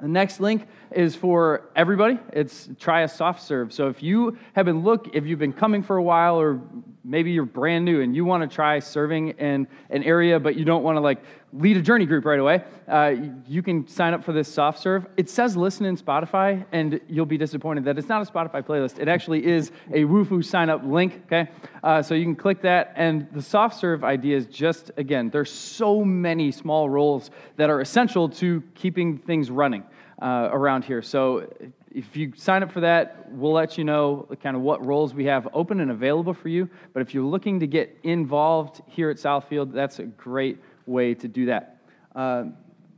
The 0.00 0.08
next 0.08 0.40
link 0.40 0.66
is 0.90 1.14
for 1.14 1.70
everybody. 1.76 2.18
It's 2.32 2.68
try 2.78 3.02
a 3.02 3.08
soft 3.08 3.42
serve. 3.42 3.72
So 3.72 3.88
if 3.88 4.02
you 4.02 4.38
have 4.54 4.66
been 4.66 4.82
look, 4.82 5.14
if 5.14 5.26
you've 5.26 5.38
been 5.38 5.52
coming 5.52 5.82
for 5.82 5.96
a 5.96 6.02
while, 6.02 6.40
or 6.40 6.60
maybe 7.04 7.30
you're 7.32 7.44
brand 7.44 7.84
new 7.84 8.00
and 8.00 8.14
you 8.14 8.24
want 8.24 8.48
to 8.48 8.54
try 8.54 8.78
serving 8.78 9.30
in 9.30 9.66
an 9.90 10.02
area, 10.02 10.38
but 10.38 10.56
you 10.56 10.64
don't 10.64 10.82
want 10.82 10.96
to 10.96 11.00
like 11.00 11.22
lead 11.52 11.76
a 11.76 11.82
journey 11.82 12.06
group 12.06 12.24
right 12.24 12.38
away, 12.38 12.62
uh, 12.88 13.14
you 13.46 13.62
can 13.62 13.86
sign 13.88 14.14
up 14.14 14.24
for 14.24 14.32
this 14.32 14.52
soft 14.52 14.78
serve. 14.78 15.06
It 15.16 15.28
says 15.28 15.56
listen 15.56 15.86
in 15.86 15.96
Spotify, 15.96 16.64
and 16.72 17.00
you'll 17.08 17.26
be 17.26 17.38
disappointed 17.38 17.84
that 17.84 17.98
it's 17.98 18.08
not 18.08 18.26
a 18.26 18.30
Spotify 18.30 18.64
playlist. 18.64 18.98
It 18.98 19.08
actually 19.08 19.46
is 19.46 19.70
a 19.92 20.04
Wufoo 20.04 20.44
sign 20.44 20.70
up 20.70 20.84
link. 20.84 21.22
Okay, 21.26 21.48
uh, 21.82 22.02
so 22.02 22.14
you 22.14 22.24
can 22.24 22.36
click 22.36 22.62
that, 22.62 22.92
and 22.96 23.28
the 23.32 23.42
soft 23.42 23.78
serve 23.78 24.04
idea 24.04 24.36
is 24.36 24.46
just 24.46 24.90
again, 24.96 25.30
there's 25.30 25.50
so 25.50 26.04
many 26.04 26.52
small 26.52 26.88
roles 26.88 27.30
that 27.56 27.70
are 27.70 27.80
essential 27.80 28.28
to 28.28 28.62
keeping 28.74 29.18
things 29.18 29.50
running 29.50 29.84
uh, 30.20 30.48
around 30.52 30.84
here. 30.84 31.02
So 31.02 31.50
if 31.90 32.16
you 32.16 32.32
sign 32.36 32.62
up 32.62 32.72
for 32.72 32.80
that, 32.80 33.30
we'll 33.30 33.52
let 33.52 33.78
you 33.78 33.84
know 33.84 34.28
kind 34.42 34.56
of 34.56 34.62
what 34.62 34.84
roles 34.84 35.14
we 35.14 35.24
have 35.24 35.48
open 35.52 35.80
and 35.80 35.90
available 35.90 36.34
for 36.34 36.48
you. 36.48 36.68
But 36.92 37.02
if 37.02 37.14
you're 37.14 37.24
looking 37.24 37.60
to 37.60 37.66
get 37.66 37.96
involved 38.02 38.82
here 38.86 39.10
at 39.10 39.16
Southfield, 39.16 39.72
that's 39.72 39.98
a 39.98 40.04
great 40.04 40.58
way 40.86 41.14
to 41.14 41.28
do 41.28 41.46
that. 41.46 41.78
Uh, 42.14 42.44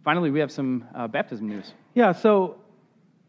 finally, 0.05 0.31
we 0.31 0.41
have 0.41 0.50
some 0.50 0.87
uh, 0.95 1.09
baptism 1.09 1.49
news. 1.49 1.73
Yeah, 1.95 2.12
so 2.12 2.61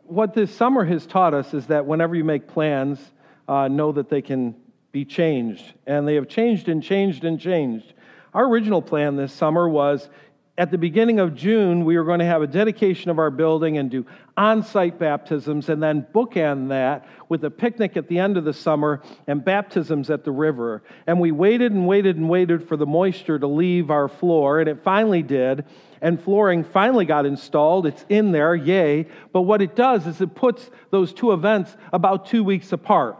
what 0.04 0.34
this 0.34 0.54
summer 0.54 0.84
has 0.86 1.06
taught 1.06 1.34
us 1.34 1.54
is 1.54 1.68
that 1.68 1.86
whenever 1.86 2.16
you 2.16 2.24
make 2.24 2.48
plans, 2.48 3.00
uh, 3.48 3.68
know 3.68 3.92
that 3.92 4.10
they 4.10 4.22
can 4.22 4.56
be 4.92 5.06
changed. 5.06 5.74
And 5.86 6.08
they 6.08 6.16
have 6.16 6.28
changed 6.28 6.70
and 6.70 6.82
changed 6.82 7.26
and 7.26 7.40
changed. 7.40 7.94
Our 8.34 8.46
original 8.46 8.82
plan 8.82 9.16
this 9.16 9.34
summer 9.34 9.68
was 9.68 10.10
at 10.56 10.70
the 10.70 10.78
beginning 10.78 11.20
of 11.20 11.34
June, 11.34 11.84
we 11.84 11.98
were 11.98 12.04
going 12.04 12.20
to 12.20 12.26
have 12.26 12.44
a 12.44 12.48
dedication 12.48 13.10
of 13.10 13.18
our 13.18 13.32
building 13.32 13.80
and 13.80 13.90
do 13.90 14.06
on 14.38 14.64
site 14.64 15.00
baptisms, 15.00 15.70
and 15.70 15.82
then 15.82 16.06
bookend 16.14 16.70
that 16.70 17.08
with 17.28 17.44
a 17.44 17.50
picnic 17.50 17.98
at 17.98 18.08
the 18.08 18.20
end 18.20 18.38
of 18.38 18.46
the 18.46 18.54
summer 18.54 19.02
and 19.26 19.44
baptisms 19.44 20.12
at 20.12 20.24
the 20.24 20.32
river. 20.32 20.84
And 21.08 21.20
we 21.20 21.32
waited 21.32 21.72
and 21.72 21.88
waited 21.88 22.18
and 22.18 22.30
waited 22.30 22.68
for 22.68 22.78
the 22.78 22.86
moisture 22.86 23.40
to 23.40 23.48
leave 23.48 23.90
our 23.90 24.08
floor, 24.08 24.60
and 24.60 24.70
it 24.70 24.84
finally 24.84 25.24
did. 25.24 25.66
And 26.02 26.22
flooring 26.22 26.64
finally 26.64 27.06
got 27.06 27.26
installed. 27.26 27.88
It's 27.88 28.06
in 28.10 28.32
there, 28.32 28.54
yay. 28.54 29.08
But 29.32 29.44
what 29.44 29.62
it 29.62 29.76
does 29.76 30.06
is 30.06 30.20
it 30.22 30.36
puts 30.36 30.70
those 30.92 31.14
two 31.14 31.32
events 31.32 31.76
about 31.92 32.28
two 32.28 32.44
weeks 32.44 32.72
apart. 32.72 33.18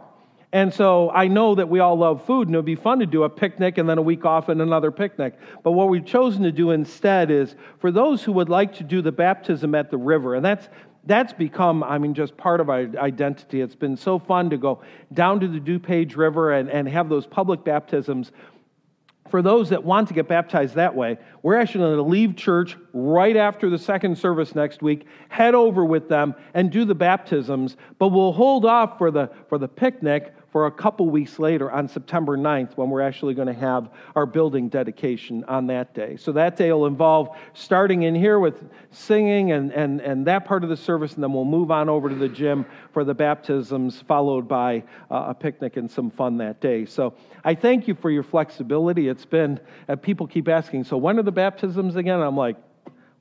And 0.54 0.72
so 0.72 1.10
I 1.10 1.26
know 1.26 1.56
that 1.56 1.68
we 1.68 1.80
all 1.80 1.96
love 1.96 2.24
food, 2.26 2.46
and 2.46 2.54
it 2.54 2.58
would 2.58 2.64
be 2.64 2.76
fun 2.76 3.00
to 3.00 3.06
do 3.06 3.24
a 3.24 3.28
picnic 3.28 3.76
and 3.76 3.88
then 3.88 3.98
a 3.98 4.02
week 4.02 4.24
off 4.24 4.48
and 4.48 4.62
another 4.62 4.92
picnic. 4.92 5.36
But 5.64 5.72
what 5.72 5.88
we've 5.88 6.06
chosen 6.06 6.44
to 6.44 6.52
do 6.52 6.70
instead 6.70 7.32
is 7.32 7.56
for 7.80 7.90
those 7.90 8.22
who 8.22 8.30
would 8.34 8.48
like 8.48 8.76
to 8.76 8.84
do 8.84 9.02
the 9.02 9.10
baptism 9.10 9.74
at 9.74 9.90
the 9.90 9.96
river, 9.98 10.36
and 10.36 10.44
that's 10.44 10.68
that's 11.06 11.32
become, 11.32 11.82
I 11.82 11.98
mean, 11.98 12.14
just 12.14 12.36
part 12.36 12.60
of 12.60 12.70
our 12.70 12.86
identity. 12.96 13.60
It's 13.60 13.74
been 13.74 13.96
so 13.96 14.18
fun 14.18 14.48
to 14.50 14.56
go 14.56 14.80
down 15.12 15.40
to 15.40 15.48
the 15.48 15.58
DuPage 15.58 16.16
River 16.16 16.52
and, 16.52 16.70
and 16.70 16.88
have 16.88 17.08
those 17.08 17.26
public 17.26 17.64
baptisms. 17.64 18.30
For 19.28 19.42
those 19.42 19.70
that 19.70 19.82
want 19.82 20.08
to 20.08 20.14
get 20.14 20.28
baptized 20.28 20.76
that 20.76 20.94
way, 20.94 21.18
we're 21.42 21.56
actually 21.56 21.80
going 21.80 21.96
to 21.96 22.02
leave 22.02 22.36
church 22.36 22.76
right 22.92 23.36
after 23.36 23.68
the 23.68 23.78
second 23.78 24.16
service 24.16 24.54
next 24.54 24.82
week, 24.82 25.06
head 25.28 25.54
over 25.54 25.84
with 25.84 26.08
them 26.08 26.34
and 26.54 26.70
do 26.70 26.84
the 26.84 26.94
baptisms, 26.94 27.76
but 27.98 28.08
we'll 28.08 28.32
hold 28.32 28.64
off 28.64 28.96
for 28.96 29.10
the, 29.10 29.30
for 29.48 29.58
the 29.58 29.68
picnic 29.68 30.32
for 30.54 30.66
a 30.66 30.70
couple 30.70 31.10
weeks 31.10 31.40
later 31.40 31.68
on 31.68 31.88
September 31.88 32.38
9th 32.38 32.76
when 32.76 32.88
we're 32.88 33.00
actually 33.00 33.34
going 33.34 33.48
to 33.48 33.52
have 33.52 33.90
our 34.14 34.24
building 34.24 34.68
dedication 34.68 35.42
on 35.48 35.66
that 35.66 35.92
day. 35.94 36.16
So 36.16 36.30
that 36.30 36.56
day 36.56 36.70
will 36.70 36.86
involve 36.86 37.36
starting 37.54 38.04
in 38.04 38.14
here 38.14 38.38
with 38.38 38.62
singing 38.92 39.50
and, 39.50 39.72
and, 39.72 40.00
and 40.00 40.24
that 40.28 40.44
part 40.44 40.62
of 40.62 40.70
the 40.70 40.76
service, 40.76 41.14
and 41.14 41.24
then 41.24 41.32
we'll 41.32 41.44
move 41.44 41.72
on 41.72 41.88
over 41.88 42.08
to 42.08 42.14
the 42.14 42.28
gym 42.28 42.66
for 42.92 43.02
the 43.02 43.14
baptisms, 43.14 44.00
followed 44.02 44.46
by 44.46 44.84
uh, 45.10 45.24
a 45.30 45.34
picnic 45.34 45.76
and 45.76 45.90
some 45.90 46.08
fun 46.08 46.36
that 46.38 46.60
day. 46.60 46.84
So 46.84 47.14
I 47.42 47.56
thank 47.56 47.88
you 47.88 47.96
for 47.96 48.08
your 48.08 48.22
flexibility. 48.22 49.08
It's 49.08 49.26
been, 49.26 49.58
uh, 49.88 49.96
people 49.96 50.28
keep 50.28 50.46
asking, 50.46 50.84
so 50.84 50.96
when 50.96 51.18
are 51.18 51.24
the 51.24 51.32
baptisms 51.32 51.96
again? 51.96 52.20
I'm 52.20 52.36
like, 52.36 52.58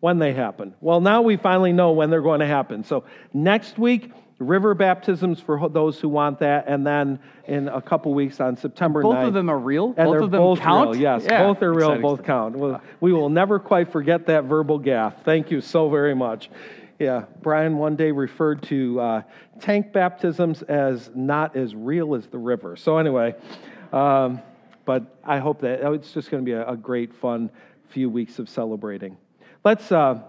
when 0.02 0.20
they 0.20 0.34
happen. 0.34 0.76
Well, 0.82 1.02
now 1.02 1.24
we 1.24 1.38
finally 1.38 1.74
know 1.74 1.94
when 1.94 2.12
they're 2.12 2.22
going 2.22 2.42
to 2.42 2.46
happen. 2.46 2.84
So 2.84 3.06
next 3.34 3.80
week, 3.80 4.12
river 4.44 4.74
baptisms 4.74 5.40
for 5.40 5.70
those 5.70 6.00
who 6.00 6.10
want 6.10 6.40
that, 6.40 6.66
and 6.68 6.86
then 6.86 7.20
in 7.46 7.68
a 7.68 7.82
couple 7.82 8.14
weeks 8.14 8.40
on 8.40 8.56
September 8.56 9.02
both 9.02 9.16
9th. 9.16 9.28
of 9.28 9.34
them 9.34 9.50
are 9.50 9.58
real. 9.58 9.88
And 9.88 9.96
both 9.96 10.12
they're 10.12 10.22
of 10.22 10.32
them 10.32 10.42
both 10.42 10.60
count. 10.60 10.92
Real. 10.92 11.02
Yes, 11.02 11.24
yeah. 11.26 11.44
both 11.44 11.62
are 11.62 11.74
real. 11.74 11.90
Exciting 11.90 12.02
both 12.02 12.20
stuff. 12.20 12.26
count. 12.26 12.56
Well, 12.56 12.82
we 13.00 13.12
will 13.12 13.30
never 13.30 13.60
quite 13.60 13.92
forget 13.92 14.28
that 14.28 14.46
verbal 14.46 14.78
gaff. 14.78 15.24
Thank 15.24 15.52
you 15.52 15.62
so 15.62 15.90
very 15.90 16.16
much. 16.16 16.50
Yeah, 17.00 17.26
Brian 17.42 17.78
one 17.78 17.96
day 17.96 18.12
referred 18.12 18.64
to 18.64 19.00
uh, 19.00 19.22
tank 19.60 19.92
baptisms 19.92 20.62
as 20.64 21.10
not 21.16 21.56
as 21.56 21.76
real 21.76 22.16
as 22.16 22.28
the 22.28 22.38
river. 22.38 22.76
So 22.78 22.98
anyway, 22.98 23.36
um, 23.92 24.42
but 24.86 25.18
I 25.24 25.40
hope 25.40 25.62
that 25.62 25.84
oh, 25.84 25.94
it's 25.94 26.12
just 26.14 26.30
going 26.30 26.44
to 26.44 26.46
be 26.46 26.54
a, 26.54 26.68
a, 26.70 26.78
great, 26.78 27.14
fun 27.14 27.50
few 27.90 28.10
weeks 28.10 28.40
of 28.40 28.48
celebrating. 28.48 29.18
Let's 29.64 29.92
uh, 29.92 30.22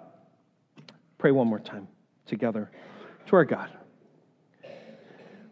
pray 1.19 1.31
one 1.31 1.47
more 1.47 1.61
time 1.61 1.89
together 2.27 2.71
to 3.27 3.37
our 3.37 3.45
God. 3.45 3.71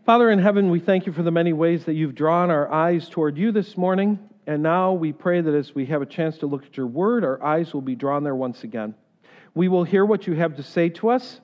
Father 0.05 0.31
in 0.31 0.41
heaven, 0.41 0.69
we 0.69 0.81
thank 0.81 1.07
you 1.07 1.13
for 1.13 1.23
the 1.23 1.31
many 1.31 1.53
ways 1.53 1.85
that 1.85 1.95
you've 1.95 2.17
drawn 2.17 2.51
our 2.51 2.69
eyes 2.73 3.09
toward 3.09 3.39
you 3.39 3.53
this 3.53 3.77
morning. 3.77 4.19
And 4.49 4.61
now 4.61 4.95
we 4.95 5.13
pray 5.13 5.41
that 5.41 5.55
as 5.55 5.77
we 5.77 5.87
have 5.87 6.03
a 6.03 6.07
chance 6.07 6.39
to 6.39 6.47
look 6.47 6.67
at 6.67 6.77
your 6.77 6.89
word, 6.89 7.23
our 7.23 7.41
eyes 7.41 7.73
will 7.73 7.83
be 7.83 7.95
drawn 7.95 8.25
there 8.25 8.35
once 8.35 8.65
again. 8.65 8.97
We 9.55 9.69
will 9.69 9.85
hear 9.85 10.05
what 10.05 10.27
you 10.27 10.33
have 10.35 10.57
to 10.57 10.65
say 10.65 10.89
to 10.89 11.11
us, 11.11 11.41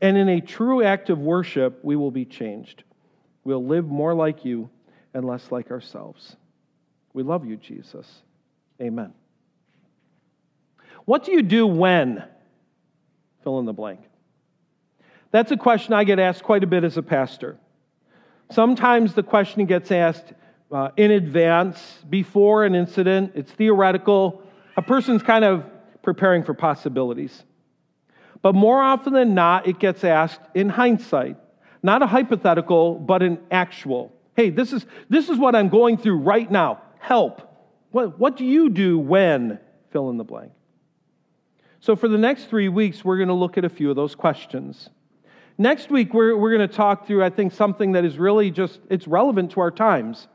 and 0.00 0.16
in 0.16 0.28
a 0.28 0.40
true 0.40 0.82
act 0.82 1.08
of 1.08 1.20
worship, 1.20 1.84
we 1.84 1.94
will 1.94 2.10
be 2.10 2.24
changed. 2.24 2.82
We'll 3.44 3.64
live 3.64 3.86
more 3.86 4.12
like 4.12 4.44
you 4.44 4.70
and 5.14 5.24
less 5.24 5.52
like 5.52 5.70
ourselves. 5.70 6.34
We 7.12 7.22
love 7.22 7.46
you, 7.46 7.56
Jesus. 7.56 8.22
Amen. 8.82 9.12
What 11.04 11.24
do 11.24 11.30
you 11.30 11.42
do 11.42 11.64
when? 11.64 12.24
Fill 13.44 13.60
in 13.60 13.66
the 13.66 13.72
blank. 13.72 14.00
That's 15.30 15.52
a 15.52 15.56
question 15.56 15.94
I 15.94 16.02
get 16.02 16.18
asked 16.18 16.42
quite 16.42 16.64
a 16.64 16.66
bit 16.66 16.82
as 16.82 16.96
a 16.96 17.02
pastor. 17.02 17.56
Sometimes 18.50 19.14
the 19.14 19.22
question 19.22 19.64
gets 19.66 19.90
asked 19.90 20.32
uh, 20.72 20.90
in 20.96 21.10
advance, 21.10 21.98
before 22.08 22.64
an 22.64 22.74
incident. 22.74 23.32
It's 23.34 23.50
theoretical. 23.50 24.42
A 24.76 24.82
person's 24.82 25.22
kind 25.22 25.44
of 25.44 25.64
preparing 26.02 26.44
for 26.44 26.54
possibilities. 26.54 27.42
But 28.42 28.54
more 28.54 28.80
often 28.80 29.12
than 29.12 29.34
not, 29.34 29.66
it 29.66 29.78
gets 29.78 30.04
asked 30.04 30.40
in 30.54 30.68
hindsight. 30.68 31.36
Not 31.82 32.02
a 32.02 32.06
hypothetical, 32.06 32.94
but 32.94 33.22
an 33.22 33.38
actual. 33.50 34.12
Hey, 34.34 34.50
this 34.50 34.72
is, 34.72 34.86
this 35.08 35.28
is 35.28 35.38
what 35.38 35.54
I'm 35.54 35.68
going 35.68 35.96
through 35.98 36.18
right 36.18 36.50
now. 36.50 36.82
Help. 36.98 37.42
What, 37.90 38.18
what 38.18 38.36
do 38.36 38.44
you 38.44 38.70
do 38.70 38.98
when? 38.98 39.58
Fill 39.90 40.10
in 40.10 40.16
the 40.16 40.24
blank. 40.24 40.52
So, 41.80 41.96
for 41.96 42.08
the 42.08 42.18
next 42.18 42.44
three 42.44 42.68
weeks, 42.68 43.04
we're 43.04 43.16
going 43.16 43.28
to 43.28 43.34
look 43.34 43.56
at 43.58 43.64
a 43.64 43.70
few 43.70 43.90
of 43.90 43.96
those 43.96 44.14
questions. 44.14 44.90
Next 45.58 45.90
week, 45.90 46.14
we're, 46.14 46.36
we're 46.36 46.56
going 46.56 46.68
to 46.68 46.74
talk 46.74 47.06
through, 47.06 47.22
I 47.22 47.30
think, 47.30 47.52
something 47.52 47.92
that 47.92 48.04
is 48.04 48.18
really 48.18 48.50
just, 48.50 48.80
it's 48.88 49.06
relevant 49.06 49.52
to 49.52 49.60
our 49.60 49.70
times. 49.70 50.26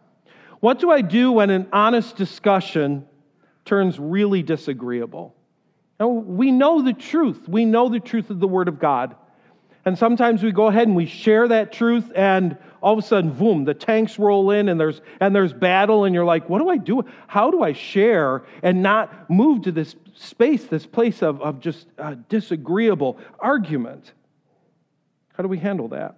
What 0.59 0.79
do 0.79 0.91
I 0.91 1.01
do 1.01 1.31
when 1.31 1.49
an 1.49 1.67
honest 1.73 2.15
discussion 2.15 3.07
turns 3.65 3.99
really 3.99 4.43
disagreeable? 4.43 5.35
Now, 5.99 6.07
we 6.07 6.51
know 6.51 6.81
the 6.81 6.93
truth. 6.93 7.47
We 7.47 7.65
know 7.65 7.89
the 7.89 7.99
truth 7.99 8.29
of 8.29 8.39
the 8.39 8.47
Word 8.47 8.67
of 8.67 8.79
God. 8.79 9.15
And 9.85 9.97
sometimes 9.97 10.41
we 10.41 10.51
go 10.51 10.67
ahead 10.67 10.87
and 10.87 10.95
we 10.95 11.05
share 11.05 11.47
that 11.47 11.71
truth, 11.71 12.11
and 12.15 12.57
all 12.81 12.93
of 12.93 12.99
a 12.99 13.07
sudden, 13.07 13.31
boom, 13.31 13.65
the 13.65 13.75
tanks 13.75 14.17
roll 14.17 14.49
in 14.49 14.67
and 14.67 14.79
there's, 14.79 14.99
and 15.19 15.35
there's 15.35 15.53
battle, 15.53 16.05
and 16.05 16.15
you're 16.15 16.25
like, 16.25 16.49
what 16.49 16.59
do 16.59 16.69
I 16.69 16.77
do? 16.77 17.03
How 17.27 17.51
do 17.51 17.61
I 17.61 17.73
share 17.73 18.43
and 18.63 18.81
not 18.81 19.29
move 19.29 19.63
to 19.63 19.71
this 19.71 19.95
space, 20.15 20.65
this 20.65 20.87
place 20.87 21.21
of, 21.21 21.39
of 21.41 21.59
just 21.59 21.87
disagreeable 22.29 23.19
argument? 23.39 24.13
How 25.35 25.43
do 25.43 25.49
we 25.49 25.57
handle 25.57 25.89
that? 25.89 26.15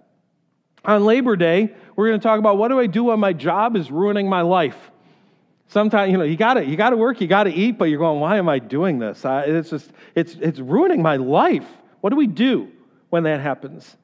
On 0.84 1.04
Labor 1.04 1.36
Day, 1.36 1.74
we're 1.96 2.08
going 2.08 2.20
to 2.20 2.22
talk 2.22 2.38
about 2.38 2.56
what 2.56 2.68
do 2.68 2.78
I 2.78 2.86
do 2.86 3.04
when 3.04 3.18
my 3.18 3.32
job 3.32 3.76
is 3.76 3.90
ruining 3.90 4.28
my 4.28 4.42
life? 4.42 4.76
Sometimes, 5.68 6.10
you 6.10 6.16
know, 6.16 6.24
you 6.24 6.36
got 6.36 6.66
you 6.66 6.76
got 6.76 6.90
to 6.90 6.96
work, 6.96 7.20
you 7.20 7.26
got 7.26 7.44
to 7.44 7.52
eat, 7.52 7.72
but 7.72 7.86
you're 7.86 7.98
going, 7.98 8.20
why 8.20 8.38
am 8.38 8.48
I 8.48 8.58
doing 8.58 8.98
this? 8.98 9.24
I, 9.24 9.42
it's 9.42 9.70
just, 9.70 9.90
it's, 10.14 10.34
it's 10.34 10.60
ruining 10.60 11.02
my 11.02 11.16
life. 11.16 11.66
What 12.00 12.10
do 12.10 12.16
we 12.16 12.26
do 12.26 12.70
when 13.10 13.24
that 13.24 13.40
happens? 13.40 13.96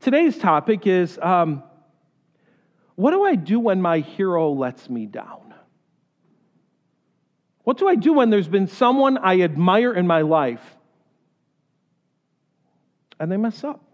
Today's 0.00 0.38
topic 0.38 0.86
is 0.86 1.18
um, 1.20 1.64
what 2.94 3.10
do 3.10 3.24
I 3.24 3.34
do 3.34 3.58
when 3.58 3.82
my 3.82 4.00
hero 4.00 4.50
lets 4.50 4.88
me 4.88 5.06
down? 5.06 5.54
What 7.64 7.78
do 7.78 7.88
I 7.88 7.96
do 7.96 8.12
when 8.12 8.30
there's 8.30 8.48
been 8.48 8.68
someone 8.68 9.18
I 9.18 9.40
admire 9.40 9.92
in 9.92 10.06
my 10.06 10.20
life 10.20 10.62
and 13.18 13.32
they 13.32 13.36
mess 13.36 13.64
up? 13.64 13.87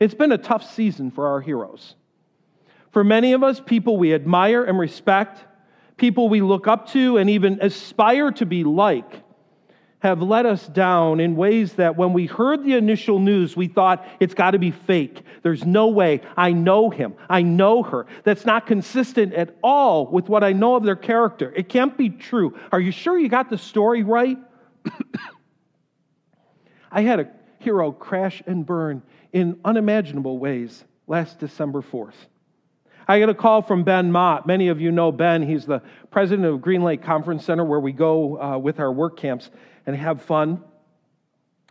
It's 0.00 0.14
been 0.14 0.32
a 0.32 0.38
tough 0.38 0.74
season 0.74 1.10
for 1.10 1.28
our 1.28 1.40
heroes. 1.40 1.94
For 2.90 3.04
many 3.04 3.32
of 3.32 3.42
us, 3.42 3.60
people 3.60 3.96
we 3.96 4.14
admire 4.14 4.64
and 4.64 4.78
respect, 4.78 5.44
people 5.96 6.28
we 6.28 6.40
look 6.40 6.66
up 6.66 6.88
to 6.90 7.16
and 7.16 7.30
even 7.30 7.58
aspire 7.60 8.30
to 8.32 8.46
be 8.46 8.64
like, 8.64 9.22
have 10.04 10.20
let 10.20 10.44
us 10.44 10.66
down 10.68 11.18
in 11.18 11.34
ways 11.34 11.72
that 11.72 11.96
when 11.96 12.12
we 12.12 12.26
heard 12.26 12.62
the 12.62 12.74
initial 12.74 13.18
news, 13.18 13.56
we 13.56 13.66
thought 13.66 14.06
it's 14.20 14.34
got 14.34 14.50
to 14.50 14.58
be 14.58 14.70
fake. 14.70 15.22
There's 15.42 15.64
no 15.64 15.88
way. 15.88 16.20
I 16.36 16.52
know 16.52 16.90
him. 16.90 17.14
I 17.30 17.40
know 17.40 17.82
her. 17.82 18.06
That's 18.22 18.44
not 18.44 18.66
consistent 18.66 19.32
at 19.32 19.56
all 19.62 20.06
with 20.06 20.28
what 20.28 20.44
I 20.44 20.52
know 20.52 20.76
of 20.76 20.84
their 20.84 20.94
character. 20.94 21.54
It 21.56 21.70
can't 21.70 21.96
be 21.96 22.10
true. 22.10 22.54
Are 22.70 22.80
you 22.80 22.92
sure 22.92 23.18
you 23.18 23.30
got 23.30 23.48
the 23.48 23.56
story 23.56 24.02
right? 24.02 24.36
I 26.92 27.00
had 27.00 27.20
a 27.20 27.30
hero 27.60 27.90
crash 27.90 28.42
and 28.46 28.66
burn 28.66 29.02
in 29.34 29.58
unimaginable 29.64 30.38
ways 30.38 30.84
last 31.08 31.40
December 31.40 31.82
4th. 31.82 32.14
I 33.06 33.20
got 33.20 33.28
a 33.28 33.34
call 33.34 33.60
from 33.60 33.82
Ben 33.82 34.10
Mott. 34.10 34.46
Many 34.46 34.68
of 34.68 34.80
you 34.80 34.90
know 34.92 35.12
Ben. 35.12 35.42
He's 35.42 35.66
the 35.66 35.82
president 36.10 36.46
of 36.46 36.62
Green 36.62 36.82
Lake 36.82 37.02
Conference 37.02 37.44
Center, 37.44 37.64
where 37.64 37.80
we 37.80 37.92
go 37.92 38.40
uh, 38.40 38.56
with 38.56 38.80
our 38.80 38.90
work 38.90 39.18
camps 39.18 39.50
and 39.84 39.94
have 39.94 40.22
fun. 40.22 40.62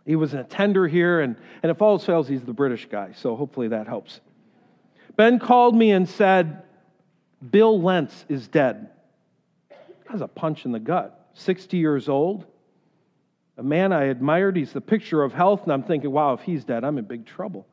He 0.06 0.14
was 0.14 0.34
an 0.34 0.40
attender 0.40 0.86
here, 0.86 1.20
and, 1.20 1.36
and 1.62 1.70
if 1.70 1.80
all 1.80 1.98
fails, 1.98 2.28
he's 2.28 2.42
the 2.42 2.52
British 2.52 2.86
guy, 2.86 3.12
so 3.16 3.34
hopefully 3.34 3.68
that 3.68 3.88
helps. 3.88 4.20
Ben 5.16 5.38
called 5.38 5.74
me 5.74 5.90
and 5.90 6.06
said, 6.06 6.62
Bill 7.50 7.80
Lentz 7.80 8.26
is 8.28 8.46
dead. 8.46 8.90
That 9.70 10.12
was 10.12 10.20
a 10.20 10.28
punch 10.28 10.66
in 10.66 10.72
the 10.72 10.78
gut. 10.78 11.30
60 11.32 11.78
years 11.78 12.10
old, 12.10 12.44
a 13.56 13.62
man 13.62 13.92
I 13.92 14.04
admired. 14.04 14.56
He's 14.56 14.72
the 14.72 14.80
picture 14.80 15.22
of 15.22 15.32
health, 15.32 15.62
and 15.64 15.72
I'm 15.72 15.82
thinking, 15.82 16.10
wow, 16.10 16.34
if 16.34 16.40
he's 16.40 16.64
dead, 16.64 16.84
I'm 16.84 16.98
in 16.98 17.04
big 17.04 17.26
trouble. 17.26 17.66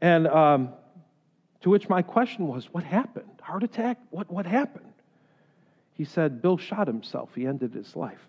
And 0.00 0.26
um, 0.26 0.70
to 1.62 1.70
which 1.70 1.88
my 1.88 2.02
question 2.02 2.48
was, 2.48 2.66
what 2.72 2.84
happened? 2.84 3.30
Heart 3.40 3.62
attack? 3.62 3.98
What, 4.10 4.30
what 4.30 4.46
happened? 4.46 4.92
He 5.94 6.04
said, 6.04 6.42
Bill 6.42 6.58
shot 6.58 6.86
himself. 6.86 7.30
He 7.34 7.46
ended 7.46 7.72
his 7.74 7.94
life. 7.94 8.20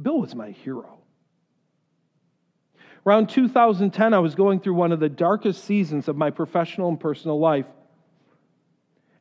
Bill 0.00 0.20
was 0.20 0.34
my 0.34 0.50
hero. 0.50 0.98
Around 3.06 3.28
2010, 3.28 4.14
I 4.14 4.18
was 4.18 4.34
going 4.34 4.60
through 4.60 4.74
one 4.74 4.90
of 4.90 4.98
the 4.98 5.08
darkest 5.08 5.64
seasons 5.64 6.08
of 6.08 6.16
my 6.16 6.30
professional 6.30 6.88
and 6.88 6.98
personal 6.98 7.38
life. 7.38 7.66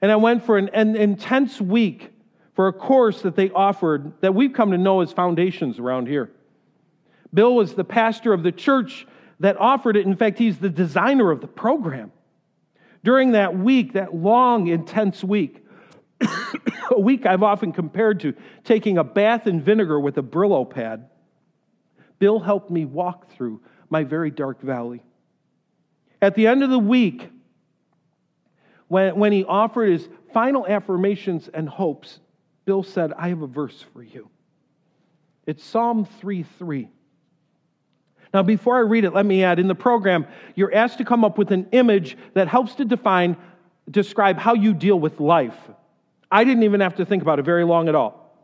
And 0.02 0.12
I 0.12 0.16
went 0.16 0.46
for 0.46 0.58
an, 0.58 0.70
an 0.70 0.96
intense 0.96 1.60
week 1.60 2.13
for 2.56 2.68
a 2.68 2.74
course 2.74 3.22
that 3.22 3.36
they 3.36 3.50
offered 3.50 4.14
that 4.22 4.36
we've 4.36 4.54
come 4.54 4.72
to 4.72 4.78
know 4.78 5.02
as 5.02 5.12
foundations 5.12 5.80
around 5.80 6.08
here. 6.08 6.32
Bill 7.34 7.56
was 7.56 7.74
the 7.74 7.84
pastor 7.84 8.32
of 8.32 8.44
the 8.44 8.52
church 8.52 9.08
that 9.40 9.58
offered 9.58 9.98
it. 9.98 10.06
In 10.06 10.16
fact, 10.16 10.38
he's 10.38 10.60
the 10.60 10.70
designer 10.70 11.32
of 11.32 11.42
the 11.42 11.48
program. 11.48 12.12
During 13.04 13.32
that 13.32 13.58
week, 13.58 13.94
that 13.94 14.16
long, 14.16 14.68
intense 14.68 15.24
week, 15.24 15.66
a 16.92 17.00
week 17.00 17.26
I've 17.26 17.44
often 17.44 17.74
compared 17.74 18.20
to 18.22 18.34
taking 18.64 18.98
a 18.98 19.04
bath 19.04 19.48
in 19.48 19.62
vinegar 19.62 20.00
with 20.00 20.18
a 20.18 20.24
Brillo 20.24 20.70
pad. 20.70 21.10
Bill 22.20 22.40
helped 22.40 22.70
me 22.70 22.86
walk 22.86 23.32
through 23.32 23.62
my 23.90 24.04
very 24.04 24.32
dark 24.32 24.62
valley. 24.62 25.04
At 26.22 26.36
the 26.36 26.48
end 26.48 26.64
of 26.64 26.70
the 26.70 26.80
week, 26.80 27.30
when, 28.88 29.16
when 29.18 29.32
he 29.34 29.44
offered 29.44 29.90
his 29.90 30.08
final 30.34 30.66
affirmations 30.66 31.50
and 31.54 31.68
hopes, 31.68 32.20
Bill 32.66 32.84
said, 32.84 33.14
I 33.14 33.30
have 33.30 33.42
a 33.42 33.48
verse 33.48 33.86
for 33.94 34.02
you. 34.02 34.30
It's 35.46 35.64
Psalm 35.64 36.06
3 36.06 36.44
3. 36.44 36.90
Now, 38.34 38.42
before 38.42 38.78
I 38.78 38.80
read 38.80 39.04
it, 39.04 39.14
let 39.14 39.26
me 39.26 39.44
add 39.44 39.60
in 39.60 39.68
the 39.68 39.76
program, 39.76 40.26
you're 40.56 40.74
asked 40.74 40.98
to 40.98 41.06
come 41.06 41.24
up 41.24 41.38
with 41.38 41.52
an 41.52 41.68
image 41.72 42.18
that 42.34 42.48
helps 42.48 42.74
to 42.76 42.86
define, 42.86 43.38
describe 43.90 44.40
how 44.40 44.56
you 44.56 44.74
deal 44.74 45.00
with 45.00 45.20
life. 45.20 45.56
I 46.32 46.44
didn't 46.44 46.64
even 46.64 46.80
have 46.80 46.96
to 46.96 47.06
think 47.06 47.22
about 47.22 47.38
it 47.38 47.46
very 47.46 47.64
long 47.64 47.90
at 47.90 47.96
all. 47.96 48.36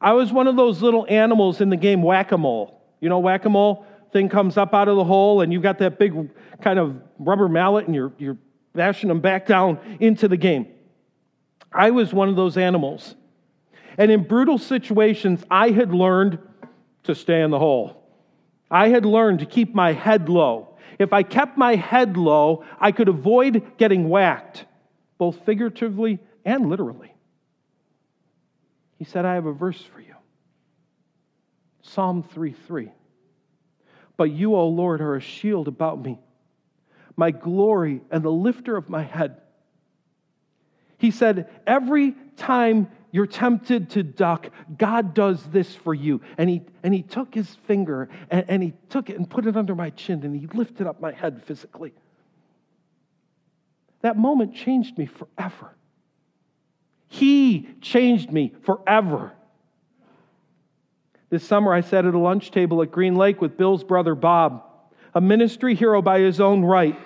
I 0.00 0.12
was 0.12 0.32
one 0.32 0.46
of 0.46 0.54
those 0.54 0.80
little 0.80 1.06
animals 1.08 1.60
in 1.60 1.70
the 1.70 1.76
game 1.76 2.02
whack 2.02 2.30
a 2.30 2.38
mole. 2.38 2.80
You 3.00 3.08
know, 3.08 3.18
whack 3.18 3.44
a 3.44 3.48
mole 3.48 3.84
thing 4.12 4.28
comes 4.28 4.56
up 4.56 4.74
out 4.74 4.86
of 4.88 4.96
the 4.96 5.04
hole, 5.04 5.40
and 5.40 5.52
you've 5.52 5.62
got 5.62 5.78
that 5.78 5.98
big 5.98 6.30
kind 6.60 6.78
of 6.78 7.00
rubber 7.18 7.48
mallet, 7.48 7.86
and 7.86 7.94
you're, 7.96 8.12
you're 8.18 8.38
bashing 8.74 9.08
them 9.08 9.20
back 9.20 9.46
down 9.46 9.78
into 9.98 10.28
the 10.28 10.36
game. 10.36 10.68
I 11.72 11.90
was 11.90 12.12
one 12.12 12.28
of 12.28 12.36
those 12.36 12.56
animals. 12.56 13.16
And 13.98 14.10
in 14.10 14.24
brutal 14.24 14.58
situations, 14.58 15.44
I 15.50 15.70
had 15.70 15.92
learned 15.92 16.38
to 17.04 17.14
stay 17.14 17.42
in 17.42 17.50
the 17.50 17.58
hole. 17.58 18.02
I 18.70 18.88
had 18.88 19.04
learned 19.04 19.40
to 19.40 19.46
keep 19.46 19.74
my 19.74 19.92
head 19.92 20.28
low. 20.28 20.76
If 20.98 21.12
I 21.12 21.22
kept 21.22 21.58
my 21.58 21.74
head 21.74 22.16
low, 22.16 22.64
I 22.80 22.92
could 22.92 23.08
avoid 23.08 23.76
getting 23.76 24.08
whacked, 24.08 24.64
both 25.18 25.44
figuratively 25.44 26.20
and 26.44 26.68
literally. 26.68 27.14
He 28.98 29.04
said, 29.04 29.24
I 29.24 29.34
have 29.34 29.46
a 29.46 29.52
verse 29.52 29.82
for 29.82 30.00
you 30.00 30.14
Psalm 31.82 32.22
3 32.22 32.52
3. 32.52 32.92
But 34.16 34.30
you, 34.30 34.54
O 34.54 34.68
Lord, 34.68 35.00
are 35.00 35.16
a 35.16 35.20
shield 35.20 35.68
about 35.68 36.00
me, 36.00 36.20
my 37.16 37.30
glory 37.30 38.00
and 38.10 38.22
the 38.22 38.30
lifter 38.30 38.76
of 38.76 38.88
my 38.88 39.02
head. 39.02 39.40
He 40.98 41.10
said, 41.10 41.50
Every 41.66 42.14
time 42.36 42.88
you're 43.12 43.26
tempted 43.26 43.90
to 43.90 44.02
duck, 44.02 44.48
God 44.78 45.12
does 45.12 45.44
this 45.44 45.76
for 45.76 45.94
you. 45.94 46.22
And 46.38 46.48
he, 46.48 46.62
and 46.82 46.94
he 46.94 47.02
took 47.02 47.34
his 47.34 47.54
finger 47.66 48.08
and, 48.30 48.46
and 48.48 48.62
he 48.62 48.72
took 48.88 49.10
it 49.10 49.18
and 49.18 49.28
put 49.28 49.46
it 49.46 49.56
under 49.56 49.74
my 49.74 49.90
chin 49.90 50.24
and 50.24 50.34
he 50.34 50.46
lifted 50.46 50.86
up 50.86 51.00
my 51.00 51.12
head 51.12 51.42
physically. 51.44 51.92
That 54.00 54.16
moment 54.16 54.56
changed 54.56 54.96
me 54.96 55.06
forever. 55.06 55.76
He 57.06 57.68
changed 57.82 58.32
me 58.32 58.54
forever. 58.64 59.32
This 61.28 61.44
summer, 61.44 61.72
I 61.72 61.82
sat 61.82 62.06
at 62.06 62.14
a 62.14 62.18
lunch 62.18 62.50
table 62.50 62.82
at 62.82 62.90
Green 62.90 63.14
Lake 63.14 63.42
with 63.42 63.58
Bill's 63.58 63.84
brother 63.84 64.14
Bob, 64.14 64.64
a 65.14 65.20
ministry 65.20 65.74
hero 65.74 66.00
by 66.00 66.20
his 66.20 66.40
own 66.40 66.62
right. 66.62 66.98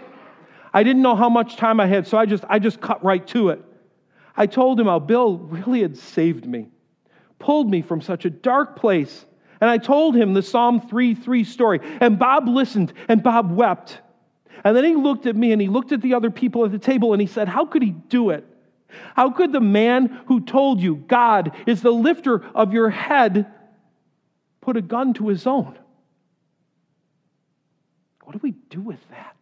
I 0.73 0.85
didn't 0.85 1.03
know 1.03 1.17
how 1.17 1.29
much 1.29 1.57
time 1.57 1.81
I 1.81 1.87
had, 1.87 2.07
so 2.07 2.17
I 2.17 2.27
just, 2.27 2.45
I 2.49 2.61
just 2.61 2.81
cut 2.81 3.05
right 3.05 3.27
to 3.29 3.49
it. 3.49 3.65
I 4.37 4.47
told 4.47 4.79
him 4.79 4.87
how 4.87 4.99
Bill 4.99 5.39
really 5.39 5.83
had 5.83 5.97
saved 5.97 6.47
me, 6.47 6.69
pulled 7.39 7.71
me 7.71 7.83
from 7.83 8.01
such 8.01 8.25
a 8.25 8.31
dark 8.31 8.77
place. 8.77 9.25
And 9.61 9.71
I 9.71 9.79
told 9.79 10.15
him 10.15 10.35
the 10.35 10.43
Psalm 10.43 10.87
3 10.89 11.15
3 11.15 11.45
story. 11.45 11.81
And 12.01 12.19
Bob 12.19 12.49
listened 12.49 12.93
and 13.09 13.23
Bob 13.23 13.51
wept. 13.51 14.01
And 14.65 14.77
then 14.77 14.85
he 14.85 14.95
looked 14.95 15.27
at 15.27 15.37
me 15.37 15.53
and 15.53 15.61
he 15.61 15.69
looked 15.69 15.93
at 15.93 16.03
the 16.03 16.15
other 16.15 16.31
people 16.31 16.65
at 16.65 16.73
the 16.73 16.79
table 16.79 17.13
and 17.13 17.21
he 17.21 17.27
said, 17.27 17.49
How 17.49 17.65
could 17.65 17.83
he 17.83 17.91
do 17.91 18.31
it? 18.31 18.45
How 19.15 19.31
could 19.31 19.53
the 19.53 19.61
man 19.61 20.21
who 20.27 20.41
told 20.41 20.81
you 20.81 20.97
God 20.97 21.53
is 21.67 21.83
the 21.83 21.91
lifter 21.91 22.45
of 22.55 22.73
your 22.73 22.91
head 22.91 23.47
put 24.61 24.77
a 24.77 24.83
gun 24.83 25.15
to 25.15 25.29
his 25.29 25.47
own? 25.47 25.79
What 28.25 28.33
do 28.33 28.41
we 28.43 28.53
do 28.71 28.81
with 28.81 28.99
that? 29.11 29.37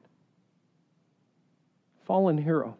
Fallen 2.04 2.36
hero. 2.36 2.76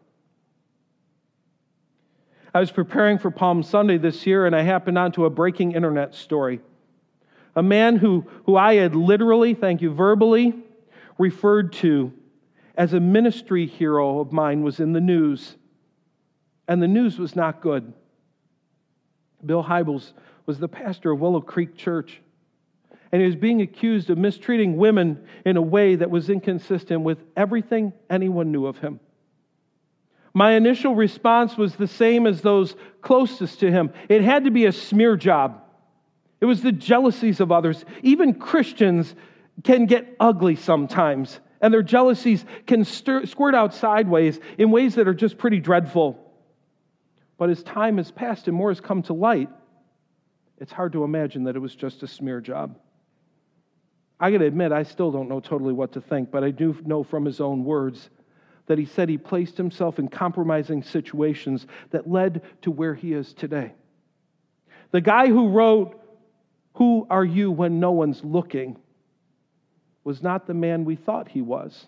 I 2.55 2.61
was 2.61 2.71
preparing 2.71 3.17
for 3.17 3.31
Palm 3.31 3.63
Sunday 3.63 3.97
this 3.97 4.25
year 4.25 4.45
and 4.45 4.55
I 4.55 4.61
happened 4.61 4.97
onto 4.97 5.25
a 5.25 5.29
breaking 5.29 5.73
internet 5.73 6.15
story. 6.15 6.61
A 7.53 7.61
man 7.61 7.97
who, 7.97 8.25
who 8.45 8.55
I 8.55 8.75
had 8.75 8.95
literally, 8.95 9.53
thank 9.53 9.81
you, 9.81 9.93
verbally 9.93 10.53
referred 11.17 11.73
to 11.73 12.13
as 12.77 12.93
a 12.93 12.99
ministry 13.01 13.65
hero 13.65 14.19
of 14.21 14.31
mine 14.31 14.63
was 14.63 14.79
in 14.79 14.93
the 14.93 15.01
news 15.01 15.57
and 16.69 16.81
the 16.81 16.87
news 16.87 17.19
was 17.19 17.35
not 17.35 17.59
good. 17.59 17.91
Bill 19.45 19.61
Hybels 19.61 20.13
was 20.45 20.57
the 20.57 20.69
pastor 20.69 21.11
of 21.11 21.19
Willow 21.19 21.41
Creek 21.41 21.75
Church, 21.75 22.21
and 23.11 23.21
he 23.21 23.27
was 23.27 23.35
being 23.35 23.61
accused 23.61 24.09
of 24.09 24.17
mistreating 24.17 24.77
women 24.77 25.27
in 25.45 25.57
a 25.57 25.61
way 25.61 25.95
that 25.95 26.09
was 26.09 26.29
inconsistent 26.29 27.01
with 27.01 27.17
everything 27.35 27.91
anyone 28.09 28.53
knew 28.53 28.65
of 28.65 28.77
him. 28.77 29.01
My 30.35 30.51
initial 30.51 30.93
response 30.93 31.57
was 31.57 31.75
the 31.75 31.87
same 31.87 32.27
as 32.27 32.41
those 32.41 32.75
closest 33.01 33.61
to 33.61 33.71
him 33.71 33.93
it 34.09 34.21
had 34.21 34.43
to 34.43 34.51
be 34.51 34.65
a 34.65 34.71
smear 34.73 35.15
job. 35.15 35.61
It 36.41 36.45
was 36.45 36.61
the 36.61 36.73
jealousies 36.73 37.39
of 37.39 37.53
others. 37.53 37.85
Even 38.03 38.33
Christians 38.33 39.15
can 39.63 39.85
get 39.85 40.13
ugly 40.19 40.57
sometimes, 40.57 41.39
and 41.61 41.73
their 41.73 41.81
jealousies 41.81 42.43
can 42.67 42.83
stir, 42.83 43.25
squirt 43.25 43.55
out 43.55 43.73
sideways 43.73 44.37
in 44.57 44.71
ways 44.71 44.95
that 44.95 45.07
are 45.07 45.13
just 45.13 45.37
pretty 45.37 45.61
dreadful. 45.61 46.19
But 47.37 47.49
as 47.49 47.63
time 47.63 47.95
has 47.95 48.11
passed 48.11 48.49
and 48.49 48.57
more 48.57 48.69
has 48.71 48.81
come 48.81 49.03
to 49.03 49.13
light, 49.13 49.49
it's 50.57 50.73
hard 50.73 50.91
to 50.93 51.05
imagine 51.05 51.45
that 51.45 51.55
it 51.55 51.59
was 51.59 51.75
just 51.75 52.03
a 52.03 52.07
smear 52.07 52.41
job. 52.41 52.77
I 54.19 54.31
got 54.31 54.39
to 54.39 54.45
admit, 54.45 54.73
I 54.73 54.83
still 54.83 55.11
don't 55.11 55.29
know 55.29 55.39
totally 55.39 55.73
what 55.73 55.93
to 55.93 56.01
think, 56.01 56.29
but 56.29 56.43
I 56.43 56.51
do 56.51 56.77
know 56.85 57.03
from 57.03 57.23
his 57.23 57.39
own 57.39 57.63
words 57.63 58.09
that 58.67 58.77
he 58.77 58.85
said 58.85 59.09
he 59.09 59.17
placed 59.17 59.57
himself 59.57 59.99
in 59.99 60.07
compromising 60.07 60.81
situations 60.83 61.67
that 61.91 62.09
led 62.09 62.41
to 62.61 62.71
where 62.71 62.95
he 62.95 63.13
is 63.13 63.33
today. 63.33 63.73
The 64.91 65.01
guy 65.01 65.27
who 65.27 65.49
wrote, 65.49 66.01
Who 66.75 67.05
are 67.09 67.25
you 67.25 67.51
when 67.51 67.79
no 67.79 67.91
one's 67.91 68.23
looking? 68.23 68.77
was 70.03 70.21
not 70.21 70.45
the 70.45 70.53
man 70.53 70.85
we 70.85 70.95
thought 70.95 71.27
he 71.27 71.41
was 71.41 71.87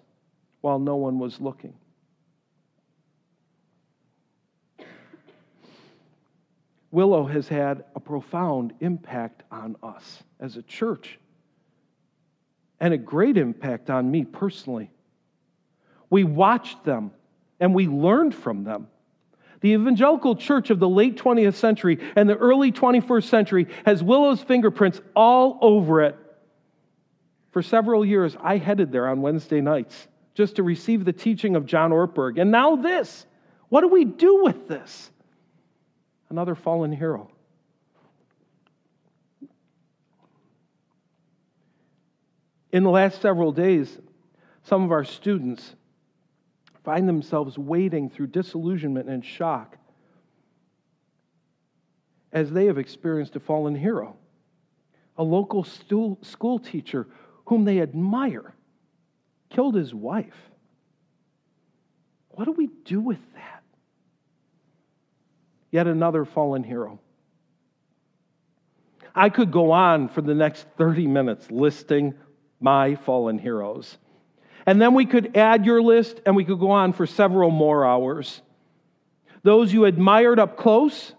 while 0.61 0.79
no 0.79 0.95
one 0.95 1.19
was 1.19 1.39
looking. 1.39 1.75
Willow 6.89 7.25
has 7.25 7.47
had 7.47 7.83
a 7.95 7.99
profound 7.99 8.73
impact 8.79 9.43
on 9.51 9.75
us 9.83 10.23
as 10.39 10.57
a 10.57 10.63
church 10.63 11.19
and 12.79 12.93
a 12.93 12.97
great 12.97 13.37
impact 13.37 13.89
on 13.89 14.09
me 14.09 14.25
personally. 14.25 14.89
We 16.09 16.23
watched 16.23 16.83
them 16.83 17.11
and 17.59 17.73
we 17.73 17.87
learned 17.87 18.35
from 18.35 18.63
them. 18.63 18.87
The 19.61 19.73
evangelical 19.73 20.35
church 20.35 20.69
of 20.69 20.79
the 20.79 20.87
late 20.89 21.17
20th 21.17 21.55
century 21.55 21.99
and 22.15 22.29
the 22.29 22.35
early 22.35 22.71
21st 22.71 23.23
century 23.23 23.67
has 23.85 24.03
Willow's 24.03 24.41
fingerprints 24.41 25.01
all 25.15 25.57
over 25.61 26.01
it. 26.01 26.15
For 27.51 27.63
several 27.63 28.05
years, 28.05 28.37
I 28.39 28.57
headed 28.57 28.91
there 28.91 29.07
on 29.07 29.21
Wednesday 29.21 29.61
nights 29.61 30.07
just 30.35 30.57
to 30.57 30.63
receive 30.63 31.05
the 31.05 31.13
teaching 31.13 31.55
of 31.55 31.65
John 31.65 31.91
Ortberg. 31.91 32.39
And 32.39 32.51
now 32.51 32.75
this. 32.75 33.25
What 33.69 33.81
do 33.81 33.87
we 33.87 34.05
do 34.05 34.43
with 34.43 34.67
this? 34.67 35.09
Another 36.29 36.53
fallen 36.53 36.91
hero. 36.91 37.31
In 42.71 42.83
the 42.83 42.91
last 42.91 43.21
several 43.21 43.51
days, 43.51 43.97
some 44.63 44.83
of 44.83 44.91
our 44.91 45.03
students 45.03 45.75
find 46.87 47.05
themselves 47.05 47.57
wading 47.57 48.09
through 48.09 48.27
disillusionment 48.27 49.09
and 49.09 49.25
shock 49.25 49.75
as 52.31 52.49
they 52.49 52.67
have 52.67 52.77
experienced 52.77 53.35
a 53.35 53.41
fallen 53.41 53.75
hero. 53.75 54.15
A 55.17 55.23
local 55.23 55.65
school 55.65 56.59
teacher 56.59 57.05
whom 57.47 57.65
they 57.65 57.81
admire 57.81 58.53
killed 59.49 59.75
his 59.75 59.93
wife. 59.93 60.37
What 62.29 62.45
do 62.45 62.53
we 62.53 62.67
do 62.85 63.01
with 63.01 63.19
that? 63.33 63.63
Yet 65.71 65.87
another 65.87 66.23
fallen 66.23 66.63
hero. 66.63 67.01
I 69.13 69.27
could 69.27 69.51
go 69.51 69.71
on 69.71 70.07
for 70.07 70.21
the 70.21 70.35
next 70.35 70.65
30 70.77 71.05
minutes 71.07 71.51
listing 71.51 72.13
my 72.61 72.95
fallen 72.95 73.39
heroes. 73.39 73.97
And 74.67 74.81
then 74.81 74.93
we 74.93 75.05
could 75.05 75.37
add 75.37 75.65
your 75.65 75.81
list 75.81 76.19
and 76.25 76.35
we 76.35 76.43
could 76.43 76.59
go 76.59 76.71
on 76.71 76.91
for 76.91 77.07
several 77.07 77.49
more 77.49 77.85
hours. 77.85 78.41
Those 79.41 79.71
you 79.71 79.85
admired 79.85 80.39
up 80.39 80.57
close, 80.57 81.13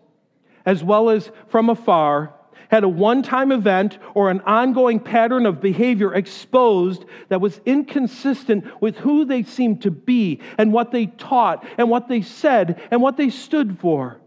as 0.67 0.85
well 0.85 1.09
as 1.09 1.31
from 1.49 1.71
afar, 1.71 2.35
had 2.71 2.85
a 2.85 2.89
one 2.89 3.23
time 3.23 3.51
event 3.51 3.97
or 4.13 4.31
an 4.31 4.43
ongoing 4.43 5.01
pattern 5.01 5.47
of 5.47 5.63
behavior 5.63 6.15
exposed 6.15 7.07
that 7.31 7.41
was 7.41 7.59
inconsistent 7.65 8.67
with 8.83 8.99
who 8.99 9.25
they 9.25 9.43
seemed 9.43 9.81
to 9.81 9.91
be 9.91 10.41
and 10.59 10.71
what 10.71 10.93
they 10.93 11.07
taught 11.07 11.67
and 11.79 11.89
what 11.89 12.07
they 12.07 12.21
said 12.21 12.79
and 12.91 13.01
what 13.01 13.17
they 13.17 13.31
stood 13.31 13.79
for. 13.81 14.21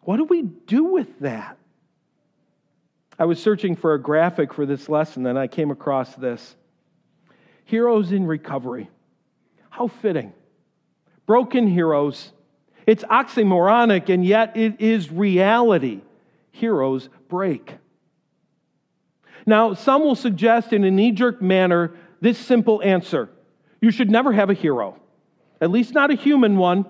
What 0.00 0.16
do 0.16 0.24
we 0.24 0.40
do 0.40 0.84
with 0.84 1.20
that? 1.20 1.58
I 3.18 3.26
was 3.26 3.42
searching 3.42 3.76
for 3.76 3.92
a 3.92 4.00
graphic 4.00 4.54
for 4.54 4.64
this 4.64 4.88
lesson 4.88 5.26
and 5.26 5.38
I 5.38 5.46
came 5.46 5.70
across 5.70 6.14
this 6.14 6.56
Heroes 7.66 8.12
in 8.12 8.26
Recovery. 8.26 8.88
How 9.70 9.88
fitting. 9.88 10.32
Broken 11.26 11.66
heroes. 11.66 12.32
It's 12.86 13.02
oxymoronic, 13.04 14.08
and 14.08 14.24
yet 14.24 14.56
it 14.56 14.80
is 14.80 15.10
reality. 15.10 16.00
Heroes 16.52 17.08
break. 17.28 17.74
Now, 19.44 19.74
some 19.74 20.02
will 20.02 20.14
suggest 20.14 20.72
in 20.72 20.84
a 20.84 20.90
knee 20.90 21.10
jerk 21.10 21.42
manner 21.42 21.94
this 22.20 22.38
simple 22.38 22.82
answer 22.82 23.28
you 23.80 23.90
should 23.90 24.10
never 24.10 24.32
have 24.32 24.48
a 24.48 24.54
hero, 24.54 24.98
at 25.60 25.70
least 25.70 25.92
not 25.92 26.10
a 26.10 26.14
human 26.14 26.56
one. 26.56 26.86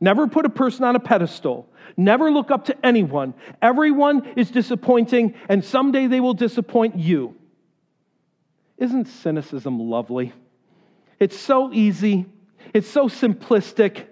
Never 0.00 0.26
put 0.26 0.46
a 0.46 0.50
person 0.50 0.84
on 0.84 0.96
a 0.96 1.00
pedestal. 1.00 1.68
Never 1.96 2.30
look 2.30 2.50
up 2.50 2.66
to 2.66 2.86
anyone. 2.86 3.34
Everyone 3.60 4.26
is 4.36 4.50
disappointing, 4.50 5.34
and 5.48 5.64
someday 5.64 6.06
they 6.06 6.20
will 6.20 6.34
disappoint 6.34 6.96
you. 6.96 7.37
Isn't 8.78 9.06
cynicism 9.06 9.78
lovely? 9.78 10.32
It's 11.18 11.38
so 11.38 11.72
easy, 11.72 12.26
it's 12.72 12.88
so 12.88 13.08
simplistic, 13.08 14.06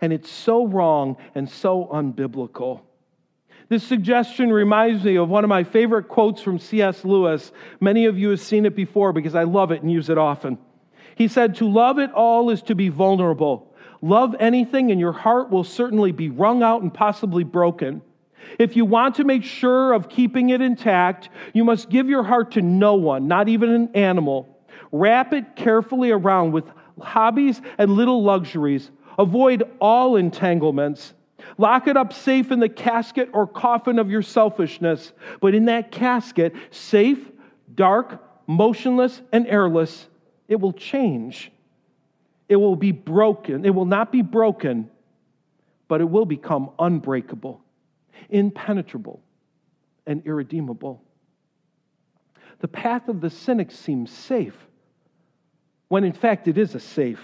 and 0.00 0.12
it's 0.12 0.30
so 0.30 0.66
wrong 0.66 1.16
and 1.34 1.48
so 1.48 1.88
unbiblical. 1.92 2.82
This 3.68 3.82
suggestion 3.82 4.52
reminds 4.52 5.04
me 5.04 5.16
of 5.16 5.28
one 5.28 5.42
of 5.42 5.48
my 5.48 5.64
favorite 5.64 6.08
quotes 6.08 6.42
from 6.42 6.58
C.S. 6.58 7.04
Lewis. 7.04 7.50
Many 7.80 8.04
of 8.04 8.18
you 8.18 8.30
have 8.30 8.40
seen 8.40 8.66
it 8.66 8.76
before 8.76 9.12
because 9.12 9.34
I 9.34 9.44
love 9.44 9.72
it 9.72 9.82
and 9.82 9.90
use 9.90 10.10
it 10.10 10.18
often. 10.18 10.58
He 11.16 11.28
said, 11.28 11.56
To 11.56 11.68
love 11.68 11.98
it 11.98 12.12
all 12.12 12.50
is 12.50 12.62
to 12.62 12.74
be 12.74 12.88
vulnerable. 12.90 13.74
Love 14.02 14.36
anything, 14.38 14.90
and 14.90 15.00
your 15.00 15.12
heart 15.12 15.50
will 15.50 15.64
certainly 15.64 16.12
be 16.12 16.28
wrung 16.28 16.62
out 16.62 16.82
and 16.82 16.92
possibly 16.92 17.42
broken. 17.42 18.02
If 18.58 18.76
you 18.76 18.84
want 18.84 19.16
to 19.16 19.24
make 19.24 19.44
sure 19.44 19.92
of 19.92 20.08
keeping 20.08 20.50
it 20.50 20.60
intact, 20.60 21.28
you 21.52 21.64
must 21.64 21.88
give 21.88 22.08
your 22.08 22.22
heart 22.22 22.52
to 22.52 22.62
no 22.62 22.94
one, 22.94 23.28
not 23.28 23.48
even 23.48 23.70
an 23.70 23.90
animal. 23.94 24.48
Wrap 24.92 25.32
it 25.32 25.56
carefully 25.56 26.10
around 26.10 26.52
with 26.52 26.64
hobbies 27.00 27.60
and 27.78 27.90
little 27.90 28.22
luxuries. 28.22 28.90
Avoid 29.18 29.64
all 29.80 30.16
entanglements. 30.16 31.14
Lock 31.58 31.88
it 31.88 31.96
up 31.96 32.12
safe 32.12 32.50
in 32.50 32.60
the 32.60 32.68
casket 32.68 33.28
or 33.32 33.46
coffin 33.46 33.98
of 33.98 34.10
your 34.10 34.22
selfishness. 34.22 35.12
But 35.40 35.54
in 35.54 35.66
that 35.66 35.90
casket, 35.90 36.54
safe, 36.70 37.18
dark, 37.74 38.22
motionless, 38.46 39.20
and 39.32 39.46
airless, 39.46 40.06
it 40.48 40.60
will 40.60 40.72
change. 40.72 41.50
It 42.48 42.56
will 42.56 42.76
be 42.76 42.92
broken. 42.92 43.64
It 43.64 43.74
will 43.74 43.86
not 43.86 44.12
be 44.12 44.22
broken, 44.22 44.90
but 45.88 46.00
it 46.00 46.04
will 46.04 46.26
become 46.26 46.70
unbreakable, 46.78 47.63
impenetrable, 48.28 49.22
and 50.06 50.22
irredeemable. 50.26 51.02
The 52.60 52.68
path 52.68 53.08
of 53.08 53.20
the 53.20 53.30
cynic 53.30 53.70
seems 53.70 54.10
safe, 54.10 54.56
when 55.88 56.04
in 56.04 56.12
fact 56.12 56.48
it 56.48 56.58
is 56.58 56.74
a 56.74 56.80
safe 56.80 57.20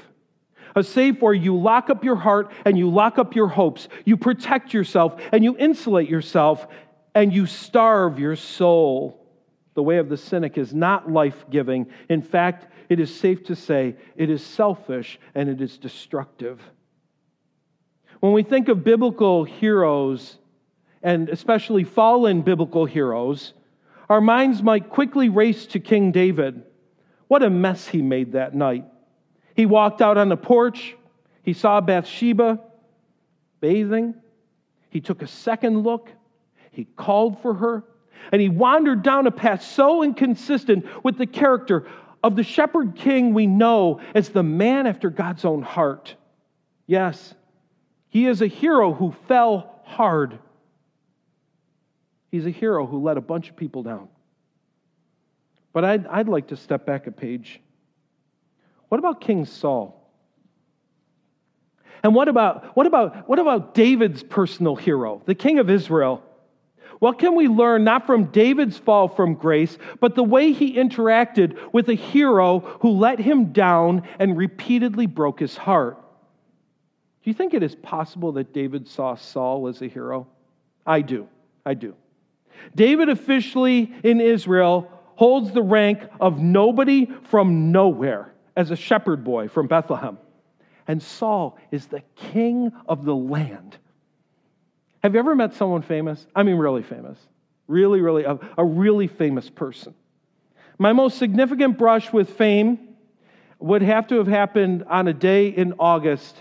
a 0.76 0.84
safe 0.84 1.20
where 1.20 1.34
you 1.34 1.56
lock 1.56 1.90
up 1.90 2.04
your 2.04 2.16
heart 2.16 2.52
and 2.64 2.78
you 2.78 2.90
lock 2.90 3.18
up 3.18 3.34
your 3.34 3.48
hopes. 3.48 3.88
You 4.04 4.16
protect 4.16 4.72
yourself 4.72 5.20
and 5.32 5.42
you 5.42 5.56
insulate 5.56 6.08
yourself 6.08 6.66
and 7.14 7.32
you 7.32 7.46
starve 7.46 8.18
your 8.18 8.36
soul. 8.36 9.26
The 9.74 9.82
way 9.82 9.98
of 9.98 10.08
the 10.08 10.16
cynic 10.16 10.58
is 10.58 10.74
not 10.74 11.10
life 11.10 11.44
giving. 11.50 11.86
In 12.08 12.22
fact, 12.22 12.66
it 12.88 13.00
is 13.00 13.14
safe 13.14 13.44
to 13.44 13.56
say 13.56 13.96
it 14.16 14.30
is 14.30 14.44
selfish 14.44 15.18
and 15.34 15.48
it 15.48 15.60
is 15.60 15.78
destructive. 15.78 16.60
When 18.20 18.32
we 18.32 18.42
think 18.42 18.68
of 18.68 18.84
biblical 18.84 19.44
heroes, 19.44 20.36
and 21.02 21.28
especially 21.28 21.84
fallen 21.84 22.42
biblical 22.42 22.84
heroes, 22.84 23.54
our 24.08 24.20
minds 24.20 24.62
might 24.62 24.90
quickly 24.90 25.28
race 25.28 25.66
to 25.66 25.80
King 25.80 26.12
David. 26.12 26.62
What 27.28 27.42
a 27.42 27.50
mess 27.50 27.86
he 27.86 28.02
made 28.02 28.32
that 28.32 28.54
night. 28.54 28.84
He 29.54 29.66
walked 29.66 30.02
out 30.02 30.18
on 30.18 30.28
the 30.28 30.36
porch. 30.36 30.96
He 31.42 31.52
saw 31.52 31.80
Bathsheba 31.80 32.60
bathing. 33.60 34.14
He 34.90 35.00
took 35.00 35.22
a 35.22 35.26
second 35.26 35.82
look. 35.82 36.10
He 36.72 36.84
called 36.84 37.40
for 37.40 37.54
her. 37.54 37.84
And 38.32 38.40
he 38.40 38.48
wandered 38.48 39.02
down 39.02 39.26
a 39.26 39.30
path 39.30 39.62
so 39.62 40.02
inconsistent 40.02 40.86
with 41.04 41.16
the 41.16 41.26
character 41.26 41.86
of 42.22 42.36
the 42.36 42.42
shepherd 42.42 42.96
king 42.96 43.32
we 43.32 43.46
know 43.46 44.00
as 44.14 44.28
the 44.28 44.42
man 44.42 44.86
after 44.86 45.08
God's 45.08 45.44
own 45.44 45.62
heart. 45.62 46.16
Yes, 46.86 47.34
he 48.08 48.26
is 48.26 48.42
a 48.42 48.46
hero 48.46 48.92
who 48.92 49.14
fell 49.26 49.80
hard. 49.84 50.38
He's 52.30 52.46
a 52.46 52.50
hero 52.50 52.86
who 52.86 53.02
let 53.02 53.16
a 53.16 53.20
bunch 53.20 53.50
of 53.50 53.56
people 53.56 53.82
down. 53.82 54.08
But 55.72 55.84
I'd, 55.84 56.06
I'd 56.06 56.28
like 56.28 56.48
to 56.48 56.56
step 56.56 56.86
back 56.86 57.06
a 57.06 57.12
page 57.12 57.60
what 58.88 58.98
about 58.98 59.20
King 59.20 59.44
Saul? 59.46 59.96
And 62.02 62.12
what 62.12 62.26
about, 62.28 62.76
what 62.76 62.86
about, 62.86 63.28
what 63.28 63.38
about 63.38 63.72
David's 63.72 64.22
personal 64.22 64.74
hero, 64.74 65.22
the 65.26 65.34
king 65.34 65.60
of 65.60 65.70
Israel? 65.70 66.24
What 66.98 67.18
can 67.18 67.36
we 67.36 67.46
learn 67.46 67.84
not 67.84 68.04
from 68.04 68.26
David's 68.26 68.76
fall 68.76 69.08
from 69.08 69.34
grace, 69.34 69.78
but 70.00 70.16
the 70.16 70.24
way 70.24 70.52
he 70.52 70.74
interacted 70.74 71.56
with 71.72 71.88
a 71.88 71.94
hero 71.94 72.58
who 72.80 72.90
let 72.90 73.20
him 73.20 73.52
down 73.52 74.02
and 74.18 74.36
repeatedly 74.36 75.06
broke 75.06 75.38
his 75.38 75.56
heart? 75.56 75.96
Do 77.22 77.30
you 77.30 77.34
think 77.34 77.54
it 77.54 77.62
is 77.62 77.74
possible 77.76 78.32
that 78.32 78.52
David 78.52 78.88
saw 78.88 79.14
Saul 79.14 79.68
as 79.68 79.80
a 79.82 79.86
hero? 79.86 80.26
I 80.86 81.02
do. 81.02 81.28
I 81.64 81.74
do. 81.74 81.94
David 82.74 83.08
officially 83.08 83.92
in 84.02 84.20
Israel 84.20 84.90
holds 85.16 85.52
the 85.52 85.62
rank 85.62 86.00
of 86.20 86.38
nobody 86.38 87.06
from 87.24 87.72
nowhere 87.72 88.32
as 88.56 88.70
a 88.70 88.76
shepherd 88.76 89.24
boy 89.24 89.48
from 89.48 89.66
Bethlehem. 89.66 90.18
And 90.88 91.02
Saul 91.02 91.58
is 91.70 91.86
the 91.86 92.02
king 92.16 92.72
of 92.86 93.04
the 93.04 93.14
land. 93.14 93.76
Have 95.02 95.14
you 95.14 95.20
ever 95.20 95.34
met 95.34 95.54
someone 95.54 95.82
famous? 95.82 96.26
I 96.34 96.42
mean, 96.42 96.56
really 96.56 96.82
famous. 96.82 97.18
Really, 97.68 98.00
really, 98.00 98.24
a, 98.24 98.38
a 98.58 98.64
really 98.64 99.06
famous 99.06 99.48
person. 99.48 99.94
My 100.78 100.92
most 100.92 101.18
significant 101.18 101.78
brush 101.78 102.12
with 102.12 102.30
fame 102.30 102.78
would 103.58 103.82
have 103.82 104.08
to 104.08 104.16
have 104.16 104.26
happened 104.26 104.84
on 104.88 105.06
a 105.06 105.12
day 105.12 105.48
in 105.48 105.74
August 105.78 106.36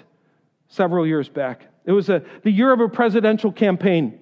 several 0.69 1.05
years 1.05 1.27
back. 1.27 1.67
It 1.85 1.91
was 1.91 2.09
a, 2.09 2.23
the 2.43 2.51
year 2.51 2.71
of 2.71 2.79
a 2.79 2.87
presidential 2.87 3.51
campaign, 3.51 4.19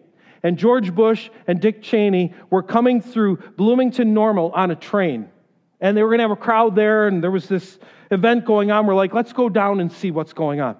and 0.47 0.57
George 0.57 0.95
Bush 0.95 1.29
and 1.45 1.59
Dick 1.59 1.81
Cheney 1.81 2.33
were 2.49 2.63
coming 2.63 3.01
through 3.01 3.35
Bloomington 3.57 4.13
Normal 4.13 4.51
on 4.53 4.71
a 4.71 4.75
train. 4.75 5.27
And 5.81 5.95
they 5.95 6.01
were 6.01 6.07
going 6.07 6.19
to 6.19 6.23
have 6.23 6.31
a 6.31 6.37
crowd 6.37 6.73
there, 6.73 7.07
and 7.07 7.21
there 7.21 7.31
was 7.31 7.49
this 7.49 7.77
event 8.11 8.45
going 8.45 8.71
on. 8.71 8.87
We're 8.87 8.95
like, 8.95 9.13
let's 9.13 9.33
go 9.33 9.49
down 9.49 9.81
and 9.81 9.91
see 9.91 10.09
what's 10.09 10.31
going 10.31 10.61
on. 10.61 10.77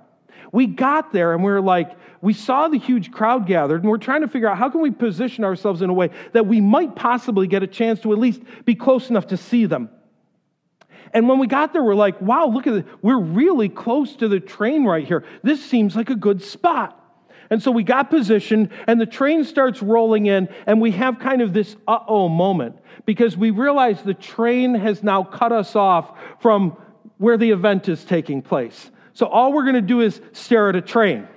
We 0.53 0.67
got 0.67 1.12
there, 1.12 1.34
and 1.34 1.43
we 1.43 1.51
were 1.51 1.60
like, 1.60 1.91
we 2.21 2.32
saw 2.32 2.69
the 2.69 2.80
huge 2.80 3.12
crowd 3.12 3.45
gathered, 3.45 3.82
and 3.82 3.89
we're 3.89 3.97
trying 3.97 4.21
to 4.21 4.30
figure 4.30 4.47
out 4.47 4.58
how 4.58 4.69
can 4.69 4.80
we 4.80 4.89
position 4.89 5.43
ourselves 5.43 5.82
in 5.82 5.89
a 5.89 5.93
way 5.93 6.12
that 6.32 6.47
we 6.47 6.62
might 6.62 6.95
possibly 6.95 7.45
get 7.45 7.62
a 7.62 7.67
chance 7.67 7.99
to 7.99 8.13
at 8.13 8.19
least 8.19 8.41
be 8.63 8.73
close 8.73 9.10
enough 9.10 9.27
to 9.27 9.36
see 9.36 9.65
them. 9.65 9.89
And 11.13 11.27
when 11.27 11.39
we 11.39 11.47
got 11.47 11.73
there, 11.73 11.84
we're 11.84 11.93
like, 11.93 12.21
wow, 12.21 12.47
look 12.47 12.67
at 12.67 12.73
this. 12.73 12.84
We're 13.01 13.19
really 13.19 13.67
close 13.67 14.15
to 14.15 14.30
the 14.30 14.39
train 14.39 14.86
right 14.86 15.06
here. 15.06 15.25
This 15.43 15.63
seems 15.63 15.93
like 15.93 16.10
a 16.10 16.15
good 16.15 16.41
spot. 16.41 17.03
And 17.49 17.62
so 17.62 17.71
we 17.71 17.83
got 17.83 18.10
positioned, 18.10 18.69
and 18.88 18.99
the 18.99 19.05
train 19.05 19.43
starts 19.43 19.81
rolling 19.81 20.25
in, 20.25 20.49
and 20.65 20.81
we 20.81 20.91
have 20.91 21.19
kind 21.19 21.41
of 21.41 21.53
this 21.53 21.75
uh 21.88 21.99
oh 22.07 22.27
moment 22.27 22.77
because 23.05 23.38
we 23.38 23.51
realize 23.51 24.01
the 24.01 24.13
train 24.13 24.75
has 24.75 25.03
now 25.03 25.23
cut 25.23 25.51
us 25.51 25.75
off 25.75 26.17
from 26.39 26.75
where 27.17 27.38
the 27.38 27.49
event 27.51 27.88
is 27.89 28.03
taking 28.03 28.41
place. 28.41 28.91
So 29.13 29.25
all 29.25 29.53
we're 29.53 29.63
going 29.63 29.75
to 29.75 29.81
do 29.81 30.01
is 30.01 30.21
stare 30.33 30.69
at 30.69 30.75
a 30.75 30.81
train. 30.81 31.27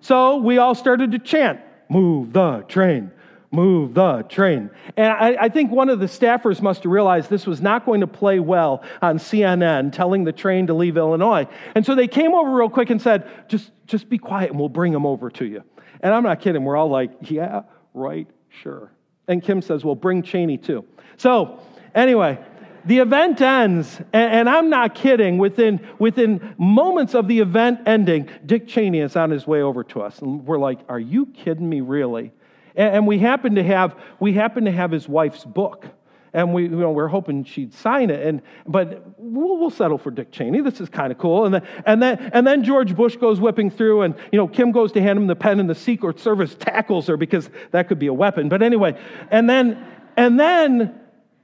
So 0.00 0.36
we 0.36 0.58
all 0.58 0.74
started 0.74 1.12
to 1.12 1.18
chant, 1.18 1.60
Move 1.88 2.32
the 2.32 2.64
train, 2.68 3.10
move 3.54 3.94
the 3.94 4.22
train. 4.22 4.70
And 4.96 5.12
I, 5.12 5.36
I, 5.44 5.48
think 5.48 5.70
one 5.70 5.88
of 5.88 6.00
the 6.00 6.06
staffers 6.06 6.60
must 6.60 6.82
have 6.82 6.92
realized 6.92 7.30
this 7.30 7.46
was 7.46 7.60
not 7.60 7.86
going 7.86 8.00
to 8.00 8.06
play 8.06 8.40
well 8.40 8.82
on 9.00 9.18
CNN, 9.18 9.92
telling 9.92 10.24
the 10.24 10.32
train 10.32 10.66
to 10.66 10.74
leave 10.74 10.96
Illinois. 10.96 11.46
And 11.74 11.86
so 11.86 11.94
they 11.94 12.08
came 12.08 12.34
over 12.34 12.50
real 12.50 12.68
quick 12.68 12.90
and 12.90 13.00
said, 13.00 13.30
Just, 13.48 13.70
just 13.86 14.08
be 14.08 14.18
quiet 14.18 14.50
and 14.50 14.58
we'll 14.58 14.68
bring 14.68 14.92
them 14.92 15.06
over 15.06 15.30
to 15.30 15.44
you. 15.44 15.62
And 16.00 16.12
I'm 16.12 16.24
not 16.24 16.40
kidding. 16.40 16.64
We're 16.64 16.76
all 16.76 16.90
like, 16.90 17.12
Yeah, 17.22 17.62
right, 17.94 18.26
sure. 18.48 18.90
And 19.28 19.42
Kim 19.42 19.62
says, 19.62 19.84
Well, 19.84 19.94
bring 19.94 20.22
Cheney 20.22 20.58
too. 20.58 20.84
So, 21.16 21.60
anyway, 21.94 22.38
the 22.84 22.98
event 22.98 23.40
ends, 23.40 24.00
and, 24.12 24.48
I'm 24.48 24.68
not 24.68 24.94
kidding. 24.94 25.38
Within, 25.38 25.86
within 25.98 26.54
moments 26.58 27.14
of 27.14 27.28
the 27.28 27.40
event 27.40 27.80
ending, 27.86 28.28
Dick 28.44 28.68
Cheney 28.68 29.00
is 29.00 29.16
on 29.16 29.30
his 29.30 29.46
way 29.46 29.62
over 29.62 29.84
to 29.84 30.02
us. 30.02 30.20
And 30.20 30.44
we're 30.44 30.58
like, 30.58 30.80
Are 30.88 30.98
you 30.98 31.26
kidding 31.26 31.68
me, 31.68 31.80
really? 31.80 32.32
And, 32.76 33.06
we 33.06 33.18
happen 33.18 33.54
to 33.54 33.62
have 33.62 33.94
we 34.18 34.32
happen 34.32 34.64
to 34.64 34.72
have 34.72 34.90
his 34.90 35.08
wife's 35.08 35.44
book. 35.44 35.86
And 36.32 36.52
we, 36.52 36.64
you 36.64 36.70
know, 36.70 36.90
we're 36.90 37.06
hoping 37.06 37.44
she'd 37.44 37.72
sign 37.72 38.10
it. 38.10 38.26
And, 38.26 38.42
but 38.66 39.04
we'll, 39.18 39.56
we'll 39.56 39.70
settle 39.70 39.98
for 39.98 40.10
Dick 40.10 40.32
Cheney. 40.32 40.62
This 40.62 40.80
is 40.80 40.88
kind 40.88 41.12
of 41.12 41.18
cool. 41.18 41.44
And 41.44 41.54
then, 41.54 41.62
and, 41.86 42.02
then, 42.02 42.30
and 42.34 42.44
then 42.44 42.64
George 42.64 42.96
Bush 42.96 43.14
goes 43.16 43.38
whipping 43.38 43.70
through, 43.70 44.02
and 44.02 44.16
you 44.32 44.38
know, 44.38 44.48
Kim 44.48 44.72
goes 44.72 44.90
to 44.92 45.00
hand 45.00 45.16
him 45.16 45.28
the 45.28 45.36
pen, 45.36 45.60
and 45.60 45.70
the 45.70 45.76
Secret 45.76 46.18
Service 46.18 46.56
tackles 46.58 47.06
her 47.06 47.16
because 47.16 47.48
that 47.70 47.86
could 47.86 48.00
be 48.00 48.08
a 48.08 48.12
weapon. 48.12 48.48
But 48.48 48.62
anyway, 48.62 49.00
and 49.30 49.48
then, 49.48 49.86
and 50.16 50.38
then 50.40 50.98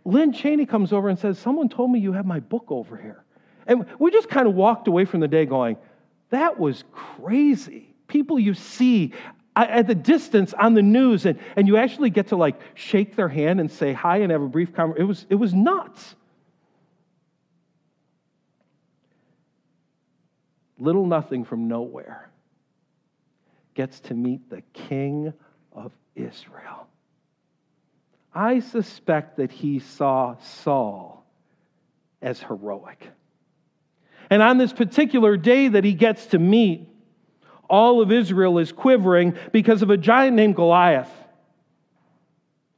Lynn 0.05 0.33
Cheney 0.33 0.67
comes 0.67 0.93
over 0.93 1.09
and 1.09 1.19
says, 1.19 1.39
Someone 1.39 1.69
told 1.69 1.93
me 1.93 2.01
you 2.01 2.13
have 2.13 2.27
my 2.27 2.41
book 2.41 2.67
over 2.69 2.97
here. 2.97 3.25
And 3.67 3.87
we 4.01 4.11
just 4.11 4.29
kind 4.29 4.49
of 4.49 4.55
walked 4.55 4.89
away 4.89 5.05
from 5.05 5.21
the 5.21 5.29
day 5.29 5.47
going, 5.47 5.77
That 6.31 6.59
was 6.59 6.83
crazy. 6.93 7.95
People 8.09 8.41
you 8.41 8.55
see 8.55 9.13
at 9.65 9.87
the 9.87 9.95
distance 9.95 10.53
on 10.55 10.75
the 10.75 10.83
news, 10.83 11.27
and, 11.27 11.39
and 11.57 11.67
you 11.67 11.77
actually 11.77 12.11
get 12.11 12.29
to 12.29 12.37
like 12.37 12.61
shake 12.75 13.17
their 13.17 13.29
hand 13.29 13.61
and 13.61 13.71
say 13.71 13.93
hi 13.93 14.19
and 14.19 14.31
have 14.33 14.43
a 14.43 14.49
brief 14.49 14.75
conversation. 14.75 15.05
It 15.05 15.09
was, 15.09 15.27
it 15.31 15.35
was 15.37 15.55
nuts. 15.55 16.15
Little 20.79 21.07
nothing 21.07 21.45
from 21.45 21.69
nowhere 21.69 22.31
gets 23.75 24.01
to 24.01 24.15
meet 24.15 24.51
the 24.51 24.63
king 24.73 25.33
of 25.73 25.93
Israel. 26.15 26.89
I 28.35 28.61
suspect 28.61 29.39
that 29.39 29.51
he 29.51 29.79
saw 29.79 30.37
Saul 30.39 31.25
as 32.23 32.41
heroic. 32.41 33.07
And 34.31 34.43
on 34.43 34.59
this 34.59 34.73
particular 34.73 35.37
day 35.37 35.69
that 35.69 35.85
he 35.85 35.93
gets 35.93 36.27
to 36.27 36.39
meet, 36.39 36.90
all 37.71 38.03
of 38.03 38.13
Israel 38.13 38.59
is 38.59 38.73
quivering 38.73 39.37
because 39.53 39.81
of 39.83 39.91
a 39.91 39.97
giant 39.97 40.37
named 40.37 40.57
Goliath. 40.57 41.11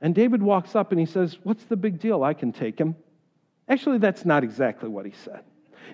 And 0.00 0.14
David 0.14 0.42
walks 0.42 0.76
up 0.76 0.92
and 0.92 1.00
he 1.00 1.06
says, 1.06 1.38
What's 1.42 1.64
the 1.64 1.76
big 1.76 1.98
deal? 1.98 2.22
I 2.22 2.34
can 2.34 2.52
take 2.52 2.78
him. 2.78 2.94
Actually, 3.68 3.98
that's 3.98 4.24
not 4.24 4.44
exactly 4.44 4.88
what 4.88 5.06
he 5.06 5.12
said. 5.24 5.42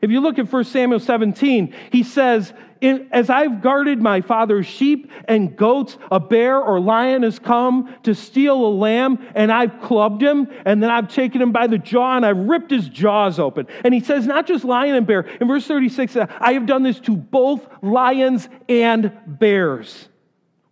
If 0.02 0.10
you 0.10 0.20
look 0.20 0.38
at 0.38 0.52
1 0.52 0.64
Samuel 0.64 1.00
17, 1.00 1.74
he 1.90 2.02
says, 2.02 2.52
As 2.82 3.30
I've 3.30 3.60
guarded 3.60 4.00
my 4.00 4.20
father's 4.20 4.66
sheep 4.66 5.10
and 5.26 5.56
goats, 5.56 5.96
a 6.10 6.20
bear 6.20 6.60
or 6.60 6.80
lion 6.80 7.22
has 7.22 7.38
come 7.38 7.94
to 8.04 8.14
steal 8.14 8.54
a 8.54 8.68
lamb, 8.68 9.26
and 9.34 9.50
I've 9.50 9.80
clubbed 9.82 10.22
him, 10.22 10.48
and 10.64 10.82
then 10.82 10.90
I've 10.90 11.12
taken 11.12 11.42
him 11.42 11.52
by 11.52 11.66
the 11.66 11.78
jaw 11.78 12.16
and 12.16 12.24
I've 12.24 12.38
ripped 12.38 12.70
his 12.70 12.88
jaws 12.88 13.38
open. 13.38 13.66
And 13.84 13.92
he 13.92 14.00
says, 14.00 14.26
Not 14.26 14.46
just 14.46 14.64
lion 14.64 14.94
and 14.94 15.06
bear. 15.06 15.22
In 15.40 15.48
verse 15.48 15.66
36, 15.66 16.16
uh, 16.16 16.26
I 16.40 16.52
have 16.52 16.66
done 16.66 16.82
this 16.82 17.00
to 17.00 17.16
both 17.16 17.66
lions 17.82 18.48
and 18.68 19.12
bears. 19.26 20.08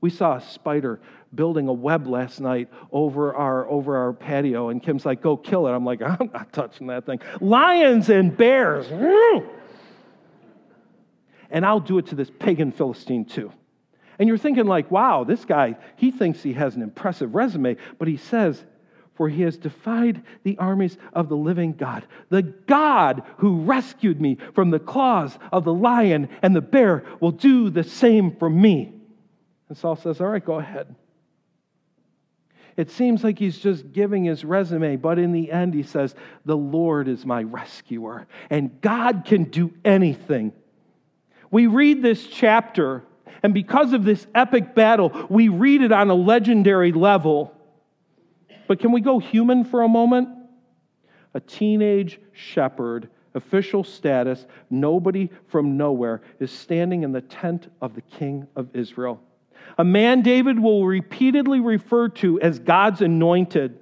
We 0.00 0.11
saw 0.11 0.37
a 0.37 0.40
spider 0.40 1.00
building 1.37 1.68
a 1.68 1.72
web 1.72 2.07
last 2.07 2.40
night 2.40 2.68
over 2.90 3.35
our 3.35 3.68
over 3.68 3.96
our 3.96 4.12
patio 4.12 4.70
and 4.70 4.83
kim's 4.83 5.05
like 5.07 5.20
go 5.20 5.37
kill 5.37 5.66
it 5.66 5.70
i'm 5.70 5.85
like 5.85 6.03
i'm 6.03 6.31
not 6.33 6.53
touching 6.53 6.87
that 6.88 7.07
thing 7.07 7.20
lions 7.40 8.09
and 8.09 8.37
bears 8.37 8.87
and 11.51 11.64
i'll 11.64 11.81
do 11.81 11.99
it 11.99 12.07
to 12.07 12.14
this 12.14 12.31
pagan 12.38 12.72
philistine 12.72 13.25
too 13.25 13.53
and 14.18 14.29
you're 14.29 14.38
thinking 14.38 14.66
like 14.66 14.90
wow 14.90 15.22
this 15.25 15.44
guy 15.44 15.77
he 15.96 16.11
thinks 16.11 16.42
he 16.42 16.55
has 16.55 16.75
an 16.75 16.83
impressive 16.83 17.35
resume 17.35 17.77
but 17.99 18.09
he 18.09 18.16
says 18.16 18.64
for 19.16 19.29
he 19.29 19.42
has 19.42 19.57
defied 19.57 20.22
the 20.44 20.59
armies 20.59 20.96
of 21.14 21.29
the 21.29 21.37
living 21.37 21.72
God. 21.72 22.07
The 22.29 22.42
God 22.42 23.22
who 23.38 23.62
rescued 23.62 24.20
me 24.20 24.37
from 24.55 24.70
the 24.70 24.79
claws 24.79 25.38
of 25.51 25.64
the 25.64 25.72
lion 25.72 26.29
and 26.42 26.55
the 26.55 26.61
bear 26.61 27.03
will 27.18 27.33
do 27.33 27.70
the 27.70 27.83
same 27.83 28.37
for 28.37 28.51
me. 28.51 28.92
And 29.68 29.77
Saul 29.77 29.96
says, 29.96 30.20
All 30.20 30.29
right, 30.29 30.44
go 30.44 30.59
ahead. 30.59 30.94
It 32.76 32.90
seems 32.90 33.24
like 33.24 33.38
he's 33.38 33.58
just 33.58 33.92
giving 33.92 34.24
his 34.24 34.44
resume, 34.44 34.96
but 34.96 35.18
in 35.18 35.32
the 35.32 35.50
end, 35.50 35.72
he 35.72 35.82
says, 35.82 36.14
The 36.44 36.56
Lord 36.56 37.08
is 37.08 37.24
my 37.24 37.42
rescuer, 37.42 38.26
and 38.50 38.80
God 38.82 39.24
can 39.24 39.44
do 39.44 39.72
anything. 39.84 40.52
We 41.50 41.68
read 41.68 42.02
this 42.02 42.26
chapter, 42.26 43.02
and 43.42 43.54
because 43.54 43.94
of 43.94 44.04
this 44.04 44.26
epic 44.34 44.74
battle, 44.74 45.26
we 45.30 45.48
read 45.48 45.80
it 45.80 45.92
on 45.92 46.10
a 46.10 46.14
legendary 46.14 46.92
level. 46.92 47.54
But 48.68 48.80
can 48.80 48.92
we 48.92 49.00
go 49.00 49.18
human 49.18 49.64
for 49.64 49.82
a 49.82 49.88
moment? 49.88 50.28
A 51.32 51.40
teenage 51.40 52.20
shepherd, 52.32 53.08
official 53.34 53.84
status, 53.84 54.46
nobody 54.68 55.30
from 55.48 55.78
nowhere, 55.78 56.20
is 56.40 56.50
standing 56.50 57.04
in 57.04 57.12
the 57.12 57.20
tent 57.22 57.72
of 57.80 57.94
the 57.94 58.02
king 58.02 58.46
of 58.54 58.74
Israel 58.74 59.22
a 59.78 59.84
man 59.84 60.22
David 60.22 60.58
will 60.58 60.86
repeatedly 60.86 61.60
refer 61.60 62.08
to 62.08 62.40
as 62.40 62.58
God's 62.58 63.02
anointed, 63.02 63.78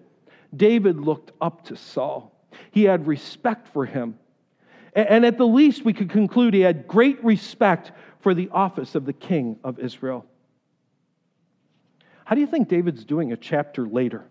David 0.54 1.00
looked 1.00 1.32
up 1.40 1.64
to 1.66 1.76
Saul. 1.76 2.32
He 2.70 2.84
had 2.84 3.06
respect 3.06 3.68
for 3.68 3.86
him. 3.86 4.18
And 4.94 5.24
at 5.26 5.38
the 5.38 5.46
least, 5.46 5.84
we 5.84 5.92
could 5.92 6.10
conclude 6.10 6.54
he 6.54 6.60
had 6.60 6.86
great 6.86 7.22
respect 7.24 7.92
for 8.20 8.32
the 8.32 8.48
office 8.50 8.94
of 8.94 9.04
the 9.04 9.12
king 9.12 9.58
of 9.64 9.78
Israel. 9.78 10.24
How 12.24 12.34
do 12.34 12.40
you 12.40 12.46
think 12.46 12.68
David's 12.68 13.04
doing 13.04 13.32
a 13.32 13.36
chapter 13.36 13.86
later? 13.86 14.24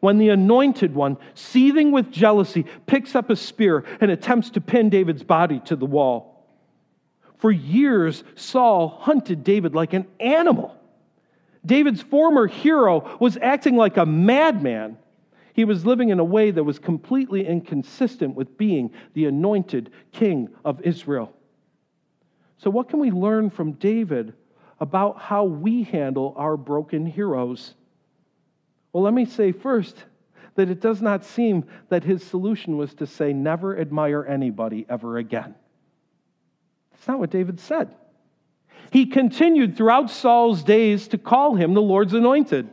When 0.00 0.18
the 0.18 0.28
anointed 0.28 0.94
one, 0.94 1.16
seething 1.34 1.92
with 1.92 2.10
jealousy, 2.10 2.66
picks 2.86 3.14
up 3.14 3.30
a 3.30 3.36
spear 3.36 3.84
and 4.00 4.10
attempts 4.10 4.50
to 4.50 4.60
pin 4.60 4.90
David's 4.90 5.22
body 5.22 5.60
to 5.66 5.76
the 5.76 5.86
wall. 5.86 6.46
For 7.38 7.50
years, 7.50 8.22
Saul 8.34 8.88
hunted 8.88 9.44
David 9.44 9.74
like 9.74 9.92
an 9.92 10.06
animal. 10.20 10.76
David's 11.66 12.00
former 12.00 12.46
hero 12.46 13.18
was 13.18 13.36
acting 13.42 13.76
like 13.76 13.96
a 13.96 14.06
madman. 14.06 14.96
He 15.52 15.64
was 15.64 15.84
living 15.84 16.10
in 16.10 16.20
a 16.20 16.24
way 16.24 16.50
that 16.50 16.62
was 16.64 16.78
completely 16.78 17.46
inconsistent 17.46 18.34
with 18.34 18.56
being 18.56 18.92
the 19.14 19.26
anointed 19.26 19.90
king 20.12 20.48
of 20.64 20.80
Israel. 20.82 21.32
So, 22.58 22.70
what 22.70 22.88
can 22.88 23.00
we 23.00 23.10
learn 23.10 23.50
from 23.50 23.72
David 23.72 24.34
about 24.80 25.18
how 25.18 25.44
we 25.44 25.82
handle 25.82 26.34
our 26.36 26.56
broken 26.56 27.04
heroes? 27.04 27.74
Well, 28.92 29.02
let 29.02 29.14
me 29.14 29.24
say 29.24 29.52
first 29.52 30.04
that 30.54 30.70
it 30.70 30.80
does 30.80 31.02
not 31.02 31.24
seem 31.24 31.64
that 31.90 32.04
his 32.04 32.22
solution 32.22 32.76
was 32.76 32.94
to 32.94 33.06
say, 33.06 33.32
never 33.32 33.78
admire 33.78 34.24
anybody 34.24 34.86
ever 34.88 35.18
again. 35.18 35.54
That's 36.92 37.08
not 37.08 37.18
what 37.18 37.30
David 37.30 37.60
said. 37.60 37.94
He 38.90 39.06
continued 39.06 39.76
throughout 39.76 40.10
Saul's 40.10 40.62
days 40.62 41.08
to 41.08 41.18
call 41.18 41.54
him 41.54 41.74
the 41.74 41.82
Lord's 41.82 42.14
anointed. 42.14 42.68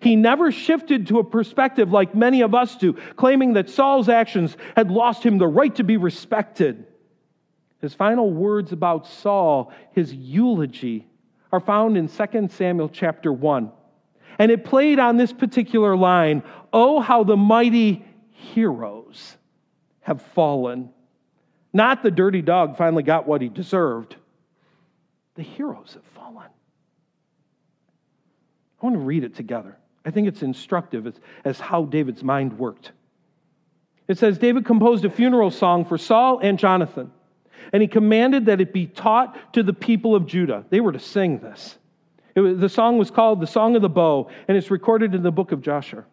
He 0.00 0.16
never 0.16 0.52
shifted 0.52 1.06
to 1.08 1.18
a 1.18 1.24
perspective 1.24 1.90
like 1.90 2.14
many 2.14 2.42
of 2.42 2.54
us 2.54 2.76
do, 2.76 2.94
claiming 3.16 3.54
that 3.54 3.70
Saul's 3.70 4.08
actions 4.08 4.56
had 4.76 4.90
lost 4.90 5.22
him 5.22 5.38
the 5.38 5.46
right 5.46 5.74
to 5.76 5.84
be 5.84 5.96
respected. 5.96 6.86
His 7.80 7.94
final 7.94 8.30
words 8.30 8.72
about 8.72 9.06
Saul, 9.06 9.72
his 9.92 10.12
eulogy, 10.12 11.06
are 11.52 11.60
found 11.60 11.96
in 11.96 12.08
2 12.08 12.48
Samuel 12.48 12.88
chapter 12.88 13.32
1. 13.32 13.70
And 14.38 14.50
it 14.50 14.64
played 14.64 14.98
on 14.98 15.16
this 15.16 15.32
particular 15.32 15.96
line 15.96 16.42
Oh, 16.72 17.00
how 17.00 17.22
the 17.22 17.36
mighty 17.36 18.04
heroes 18.32 19.36
have 20.00 20.20
fallen. 20.20 20.90
Not 21.72 22.02
the 22.02 22.10
dirty 22.10 22.42
dog 22.42 22.76
finally 22.76 23.04
got 23.04 23.28
what 23.28 23.40
he 23.40 23.48
deserved. 23.48 24.16
The 25.34 25.42
heroes 25.42 25.94
have 25.94 26.04
fallen. 26.14 26.48
I 28.80 28.86
want 28.86 28.96
to 28.96 29.00
read 29.00 29.24
it 29.24 29.34
together. 29.34 29.76
I 30.04 30.10
think 30.10 30.28
it's 30.28 30.42
instructive 30.42 31.06
as, 31.06 31.14
as 31.44 31.58
how 31.58 31.84
David's 31.84 32.22
mind 32.22 32.58
worked. 32.58 32.92
It 34.06 34.18
says 34.18 34.38
David 34.38 34.66
composed 34.66 35.04
a 35.04 35.10
funeral 35.10 35.50
song 35.50 35.84
for 35.86 35.96
Saul 35.96 36.38
and 36.40 36.58
Jonathan, 36.58 37.10
and 37.72 37.80
he 37.80 37.88
commanded 37.88 38.46
that 38.46 38.60
it 38.60 38.72
be 38.72 38.86
taught 38.86 39.54
to 39.54 39.62
the 39.62 39.72
people 39.72 40.14
of 40.14 40.26
Judah. 40.26 40.64
They 40.68 40.80
were 40.80 40.92
to 40.92 40.98
sing 40.98 41.38
this. 41.38 41.78
Was, 42.36 42.58
the 42.58 42.68
song 42.68 42.98
was 42.98 43.10
called 43.10 43.40
the 43.40 43.46
Song 43.46 43.76
of 43.76 43.82
the 43.82 43.88
Bow, 43.88 44.28
and 44.46 44.56
it's 44.56 44.70
recorded 44.70 45.14
in 45.14 45.22
the 45.22 45.32
book 45.32 45.52
of 45.52 45.60
Jashar. 45.60 46.04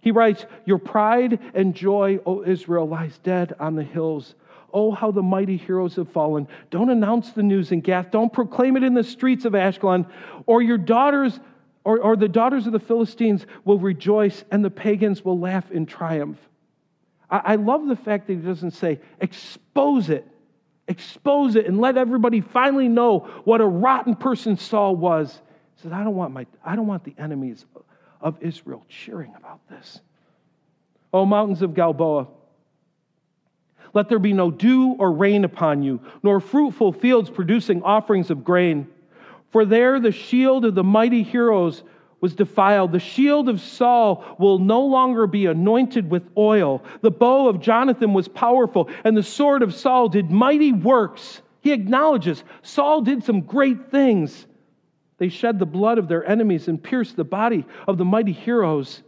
He 0.00 0.12
writes, 0.12 0.46
Your 0.64 0.78
pride 0.78 1.40
and 1.54 1.74
joy, 1.74 2.20
O 2.24 2.44
Israel, 2.44 2.86
lies 2.86 3.18
dead 3.18 3.54
on 3.58 3.74
the 3.74 3.82
hills. 3.82 4.34
Oh, 4.72 4.92
how 4.92 5.10
the 5.10 5.22
mighty 5.22 5.56
heroes 5.56 5.96
have 5.96 6.10
fallen. 6.10 6.46
Don't 6.70 6.90
announce 6.90 7.32
the 7.32 7.42
news 7.42 7.72
in 7.72 7.80
Gath. 7.80 8.10
Don't 8.10 8.32
proclaim 8.32 8.76
it 8.76 8.82
in 8.82 8.94
the 8.94 9.04
streets 9.04 9.44
of 9.44 9.54
Ashkelon, 9.54 10.06
or 10.46 10.60
your 10.62 10.78
daughters, 10.78 11.40
or, 11.84 12.00
or 12.00 12.16
the 12.16 12.28
daughters 12.28 12.66
of 12.66 12.72
the 12.72 12.80
Philistines 12.80 13.46
will 13.64 13.78
rejoice, 13.78 14.44
and 14.50 14.64
the 14.64 14.70
pagans 14.70 15.24
will 15.24 15.38
laugh 15.38 15.70
in 15.70 15.86
triumph. 15.86 16.38
I, 17.30 17.40
I 17.44 17.54
love 17.56 17.86
the 17.86 17.96
fact 17.96 18.26
that 18.26 18.34
he 18.34 18.40
doesn't 18.40 18.72
say, 18.72 19.00
expose 19.20 20.10
it 20.10 20.26
expose 20.88 21.54
it 21.54 21.66
and 21.66 21.78
let 21.78 21.96
everybody 21.96 22.40
finally 22.40 22.88
know 22.88 23.20
what 23.44 23.60
a 23.60 23.66
rotten 23.66 24.16
person 24.16 24.56
Saul 24.56 24.96
was. 24.96 25.40
He 25.76 25.82
says, 25.82 25.92
I 25.92 26.02
don't 26.02 26.16
want, 26.16 26.32
my, 26.32 26.46
I 26.64 26.74
don't 26.74 26.86
want 26.86 27.04
the 27.04 27.14
enemies 27.18 27.64
of 28.20 28.36
Israel 28.40 28.84
cheering 28.88 29.34
about 29.36 29.60
this. 29.68 30.00
Oh, 31.12 31.24
mountains 31.24 31.62
of 31.62 31.74
Gilboa, 31.74 32.26
let 33.94 34.08
there 34.08 34.18
be 34.18 34.32
no 34.32 34.50
dew 34.50 34.96
or 34.98 35.12
rain 35.12 35.44
upon 35.44 35.82
you, 35.82 36.00
nor 36.22 36.40
fruitful 36.40 36.92
fields 36.92 37.30
producing 37.30 37.82
offerings 37.82 38.30
of 38.30 38.44
grain. 38.44 38.88
For 39.50 39.64
there 39.64 39.98
the 40.00 40.12
shield 40.12 40.64
of 40.64 40.74
the 40.74 40.84
mighty 40.84 41.22
heroes 41.22 41.82
was 42.20 42.34
defiled. 42.34 42.92
The 42.92 42.98
shield 42.98 43.48
of 43.48 43.60
Saul 43.60 44.36
will 44.38 44.58
no 44.58 44.82
longer 44.82 45.26
be 45.26 45.46
anointed 45.46 46.10
with 46.10 46.28
oil. 46.36 46.82
The 47.00 47.10
bow 47.10 47.48
of 47.48 47.60
Jonathan 47.60 48.12
was 48.12 48.28
powerful, 48.28 48.90
and 49.04 49.16
the 49.16 49.22
sword 49.22 49.62
of 49.62 49.74
Saul 49.74 50.08
did 50.08 50.30
mighty 50.30 50.72
works. 50.72 51.42
He 51.60 51.72
acknowledges 51.72 52.42
Saul 52.62 53.02
did 53.02 53.24
some 53.24 53.42
great 53.42 53.90
things. 53.90 54.46
They 55.18 55.28
shed 55.28 55.58
the 55.58 55.66
blood 55.66 55.98
of 55.98 56.08
their 56.08 56.24
enemies 56.24 56.68
and 56.68 56.82
pierced 56.82 57.16
the 57.16 57.24
body 57.24 57.66
of 57.86 57.98
the 57.98 58.04
mighty 58.04 58.32
heroes. 58.32 59.02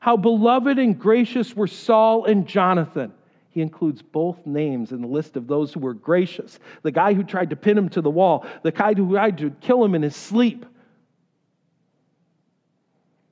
How 0.00 0.16
beloved 0.16 0.78
and 0.78 0.98
gracious 0.98 1.54
were 1.54 1.66
Saul 1.66 2.24
and 2.24 2.46
Jonathan. 2.46 3.12
He 3.52 3.60
includes 3.60 4.00
both 4.00 4.46
names 4.46 4.92
in 4.92 5.02
the 5.02 5.06
list 5.06 5.36
of 5.36 5.46
those 5.46 5.74
who 5.74 5.80
were 5.80 5.92
gracious. 5.92 6.58
The 6.82 6.90
guy 6.90 7.12
who 7.12 7.22
tried 7.22 7.50
to 7.50 7.56
pin 7.56 7.76
him 7.76 7.90
to 7.90 8.00
the 8.00 8.10
wall, 8.10 8.46
the 8.62 8.72
guy 8.72 8.94
who 8.94 9.10
tried 9.10 9.38
to 9.38 9.50
kill 9.60 9.84
him 9.84 9.94
in 9.94 10.02
his 10.02 10.16
sleep. 10.16 10.64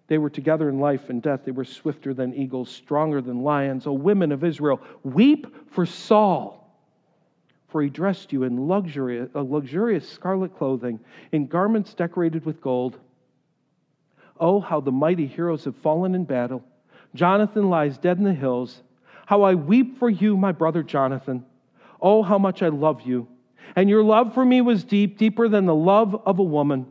They 0.08 0.18
were 0.18 0.28
together 0.28 0.68
in 0.68 0.78
life 0.78 1.08
and 1.08 1.22
death. 1.22 1.40
They 1.44 1.52
were 1.52 1.64
swifter 1.64 2.12
than 2.12 2.34
eagles, 2.34 2.68
stronger 2.68 3.22
than 3.22 3.42
lions. 3.42 3.86
O 3.86 3.92
women 3.92 4.30
of 4.30 4.44
Israel, 4.44 4.80
weep 5.04 5.46
for 5.70 5.86
Saul, 5.86 6.70
for 7.68 7.80
he 7.80 7.88
dressed 7.88 8.32
you 8.32 8.42
in 8.42 8.68
luxury, 8.68 9.20
a 9.20 9.28
uh, 9.34 9.42
luxurious 9.42 10.06
scarlet 10.06 10.54
clothing, 10.58 11.00
in 11.32 11.46
garments 11.46 11.94
decorated 11.94 12.44
with 12.44 12.60
gold. 12.60 12.98
Oh, 14.38 14.60
how 14.60 14.80
the 14.80 14.92
mighty 14.92 15.26
heroes 15.26 15.64
have 15.64 15.76
fallen 15.76 16.14
in 16.14 16.24
battle. 16.24 16.62
Jonathan 17.14 17.70
lies 17.70 17.96
dead 17.96 18.18
in 18.18 18.24
the 18.24 18.34
hills. 18.34 18.82
How 19.30 19.42
I 19.42 19.54
weep 19.54 20.00
for 20.00 20.10
you, 20.10 20.36
my 20.36 20.50
brother 20.50 20.82
Jonathan. 20.82 21.44
Oh, 22.02 22.24
how 22.24 22.36
much 22.36 22.64
I 22.64 22.68
love 22.68 23.02
you. 23.02 23.28
And 23.76 23.88
your 23.88 24.02
love 24.02 24.34
for 24.34 24.44
me 24.44 24.60
was 24.60 24.82
deep, 24.82 25.18
deeper 25.18 25.48
than 25.48 25.66
the 25.66 25.74
love 25.74 26.20
of 26.26 26.40
a 26.40 26.42
woman. 26.42 26.90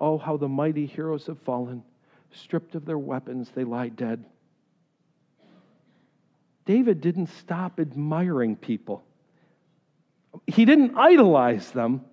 Oh, 0.00 0.18
how 0.18 0.36
the 0.36 0.48
mighty 0.48 0.86
heroes 0.86 1.28
have 1.28 1.38
fallen. 1.42 1.84
Stripped 2.32 2.74
of 2.74 2.84
their 2.84 2.98
weapons, 2.98 3.48
they 3.54 3.62
lie 3.62 3.90
dead. 3.90 4.24
David 6.64 7.00
didn't 7.00 7.28
stop 7.28 7.78
admiring 7.78 8.56
people. 8.56 9.04
He 10.48 10.64
didn't 10.64 10.96
idolize 10.96 11.70
them. 11.70 12.04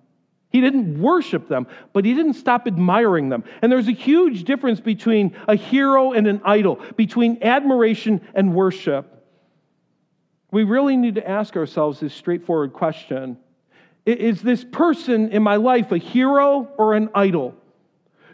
He 0.52 0.60
didn't 0.60 1.00
worship 1.00 1.48
them, 1.48 1.66
but 1.94 2.04
he 2.04 2.14
didn't 2.14 2.34
stop 2.34 2.66
admiring 2.66 3.30
them. 3.30 3.42
And 3.62 3.72
there's 3.72 3.88
a 3.88 3.92
huge 3.92 4.44
difference 4.44 4.80
between 4.80 5.34
a 5.48 5.56
hero 5.56 6.12
and 6.12 6.26
an 6.26 6.42
idol, 6.44 6.78
between 6.96 7.42
admiration 7.42 8.20
and 8.34 8.54
worship. 8.54 9.08
We 10.50 10.64
really 10.64 10.98
need 10.98 11.14
to 11.14 11.26
ask 11.26 11.56
ourselves 11.56 12.00
this 12.00 12.12
straightforward 12.12 12.74
question 12.74 13.38
Is 14.04 14.42
this 14.42 14.62
person 14.62 15.30
in 15.30 15.42
my 15.42 15.56
life 15.56 15.90
a 15.90 15.98
hero 15.98 16.68
or 16.76 16.92
an 16.92 17.08
idol? 17.14 17.54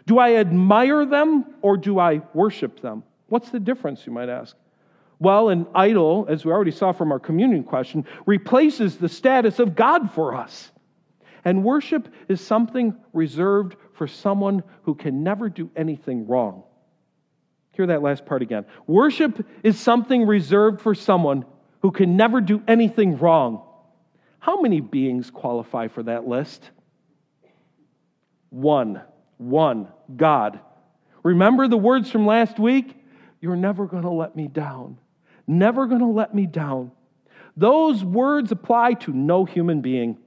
Do 0.05 0.19
I 0.19 0.35
admire 0.35 1.05
them 1.05 1.45
or 1.61 1.77
do 1.77 1.99
I 1.99 2.21
worship 2.33 2.81
them? 2.81 3.03
What's 3.27 3.49
the 3.49 3.59
difference, 3.59 4.05
you 4.05 4.11
might 4.11 4.27
ask? 4.27 4.57
Well, 5.19 5.49
an 5.49 5.67
idol, 5.75 6.25
as 6.27 6.43
we 6.43 6.51
already 6.51 6.71
saw 6.71 6.91
from 6.91 7.11
our 7.11 7.19
communion 7.19 7.63
question, 7.63 8.05
replaces 8.25 8.97
the 8.97 9.09
status 9.09 9.59
of 9.59 9.75
God 9.75 10.11
for 10.11 10.33
us. 10.33 10.71
And 11.45 11.63
worship 11.63 12.07
is 12.27 12.41
something 12.41 12.95
reserved 13.13 13.75
for 13.93 14.07
someone 14.07 14.63
who 14.83 14.95
can 14.95 15.23
never 15.23 15.49
do 15.49 15.69
anything 15.75 16.27
wrong. 16.27 16.63
Hear 17.73 17.87
that 17.87 18.01
last 18.01 18.25
part 18.25 18.41
again. 18.41 18.65
Worship 18.87 19.45
is 19.63 19.79
something 19.79 20.25
reserved 20.25 20.81
for 20.81 20.93
someone 20.93 21.45
who 21.81 21.91
can 21.91 22.17
never 22.17 22.41
do 22.41 22.61
anything 22.67 23.17
wrong. 23.17 23.63
How 24.39 24.61
many 24.61 24.81
beings 24.81 25.31
qualify 25.31 25.87
for 25.87 26.03
that 26.03 26.27
list? 26.27 26.69
One 28.49 29.01
one 29.39 29.87
God. 30.15 30.59
Remember 31.23 31.67
the 31.67 31.77
words 31.77 32.11
from 32.11 32.25
last 32.25 32.59
week? 32.59 32.95
You're 33.41 33.55
never 33.55 33.87
going 33.87 34.03
to 34.03 34.09
let 34.09 34.35
me 34.35 34.47
down. 34.47 34.97
Never 35.47 35.87
going 35.87 36.01
to 36.01 36.07
let 36.07 36.35
me 36.35 36.45
down. 36.45 36.91
Those 37.57 38.03
words 38.03 38.51
apply 38.51 38.93
to 38.95 39.11
no 39.11 39.45
human 39.45 39.81
being, 39.81 40.17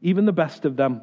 even 0.00 0.24
the 0.24 0.32
best 0.32 0.64
of 0.64 0.76
them. 0.76 1.02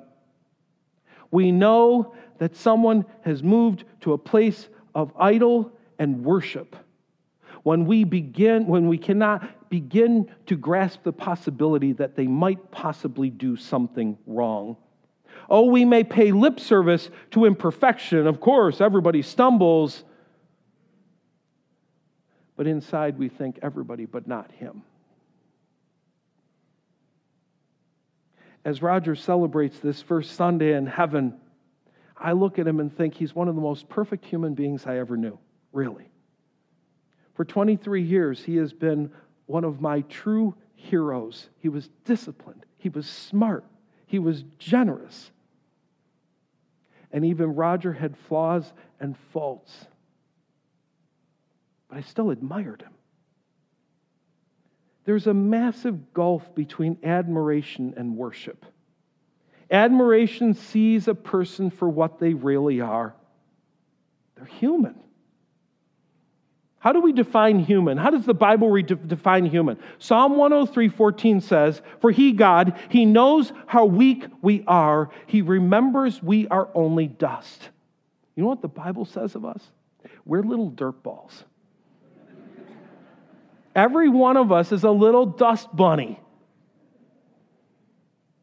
We 1.31 1.51
know 1.51 2.13
that 2.37 2.55
someone 2.55 3.05
has 3.21 3.41
moved 3.41 3.85
to 4.01 4.13
a 4.13 4.17
place 4.17 4.67
of 4.93 5.11
idol 5.17 5.71
and 5.97 6.23
worship. 6.23 6.75
When 7.63 7.85
we 7.85 8.03
begin, 8.03 8.67
when 8.67 8.87
we 8.87 8.97
cannot 8.97 9.69
begin 9.69 10.29
to 10.45 10.55
grasp 10.55 11.03
the 11.03 11.13
possibility 11.13 11.93
that 11.93 12.15
they 12.15 12.27
might 12.27 12.71
possibly 12.71 13.29
do 13.29 13.55
something 13.55 14.17
wrong. 14.27 14.77
Oh, 15.49 15.65
we 15.65 15.85
may 15.85 16.03
pay 16.03 16.31
lip 16.31 16.59
service 16.59 17.09
to 17.31 17.45
imperfection. 17.45 18.27
Of 18.27 18.39
course, 18.39 18.81
everybody 18.81 19.21
stumbles. 19.21 20.03
But 22.55 22.67
inside 22.67 23.17
we 23.17 23.29
think 23.29 23.59
everybody, 23.61 24.05
but 24.05 24.27
not 24.27 24.51
him. 24.51 24.83
As 28.65 28.81
Roger 28.81 29.15
celebrates 29.15 29.79
this 29.79 30.01
first 30.01 30.35
Sunday 30.35 30.75
in 30.75 30.85
heaven, 30.85 31.35
I 32.17 32.31
look 32.31 32.59
at 32.59 32.67
him 32.67 32.79
and 32.79 32.95
think 32.95 33.13
he's 33.13 33.35
one 33.35 33.49
of 33.49 33.55
the 33.55 33.61
most 33.61 33.89
perfect 33.89 34.25
human 34.25 34.53
beings 34.53 34.85
I 34.85 34.97
ever 34.99 35.17
knew, 35.17 35.37
really. 35.73 36.07
For 37.33 37.43
23 37.43 38.01
years, 38.01 38.43
he 38.43 38.55
has 38.57 38.71
been 38.71 39.11
one 39.47 39.65
of 39.65 39.81
my 39.81 40.01
true 40.01 40.55
heroes. 40.75 41.49
He 41.59 41.69
was 41.69 41.89
disciplined, 42.05 42.65
he 42.77 42.89
was 42.89 43.07
smart, 43.09 43.65
he 44.05 44.19
was 44.19 44.43
generous. 44.59 45.31
And 47.11 47.25
even 47.25 47.55
Roger 47.55 47.93
had 47.93 48.17
flaws 48.17 48.73
and 48.99 49.15
faults. 49.31 49.85
But 51.89 51.99
I 51.99 52.01
still 52.01 52.31
admired 52.31 52.81
him. 52.81 52.93
There's 55.05 55.27
a 55.27 55.33
massive 55.33 56.13
gulf 56.13 56.55
between 56.55 56.97
admiration 57.03 57.93
and 57.97 58.15
worship. 58.15 58.65
Admiration 59.69 60.53
sees 60.53 61.07
a 61.07 61.15
person 61.15 61.69
for 61.69 61.89
what 61.89 62.19
they 62.19 62.33
really 62.33 62.79
are. 62.81 63.15
They're 64.35 64.45
human. 64.45 64.95
How 66.79 66.91
do 66.91 66.99
we 66.99 67.13
define 67.13 67.59
human? 67.59 67.97
How 67.97 68.09
does 68.09 68.25
the 68.25 68.33
Bible 68.33 68.69
re- 68.69 68.83
define 68.83 69.45
human? 69.45 69.79
Psalm 69.99 70.35
103:14 70.35 71.39
says, 71.39 71.81
"For 71.99 72.11
he 72.11 72.33
God, 72.33 72.77
he 72.89 73.05
knows 73.05 73.53
how 73.67 73.85
weak 73.85 74.27
we 74.41 74.65
are. 74.67 75.09
He 75.25 75.41
remembers 75.41 76.21
we 76.21 76.45
are 76.49 76.69
only 76.75 77.07
dust." 77.07 77.69
You 78.35 78.43
know 78.43 78.49
what 78.49 78.61
the 78.61 78.67
Bible 78.67 79.05
says 79.05 79.35
of 79.35 79.45
us? 79.45 79.71
We're 80.25 80.43
little 80.43 80.69
dirt 80.69 81.03
balls. 81.03 81.45
Every 83.75 84.09
one 84.09 84.37
of 84.37 84.51
us 84.51 84.71
is 84.71 84.83
a 84.83 84.91
little 84.91 85.25
dust 85.25 85.73
bunny. 85.75 86.19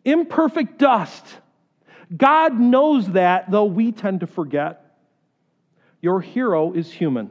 Imperfect 0.04 0.78
dust. 0.78 1.24
God 2.16 2.58
knows 2.58 3.12
that, 3.12 3.50
though 3.50 3.66
we 3.66 3.92
tend 3.92 4.20
to 4.20 4.26
forget. 4.26 4.96
Your 6.00 6.20
hero 6.20 6.72
is 6.72 6.90
human. 6.90 7.30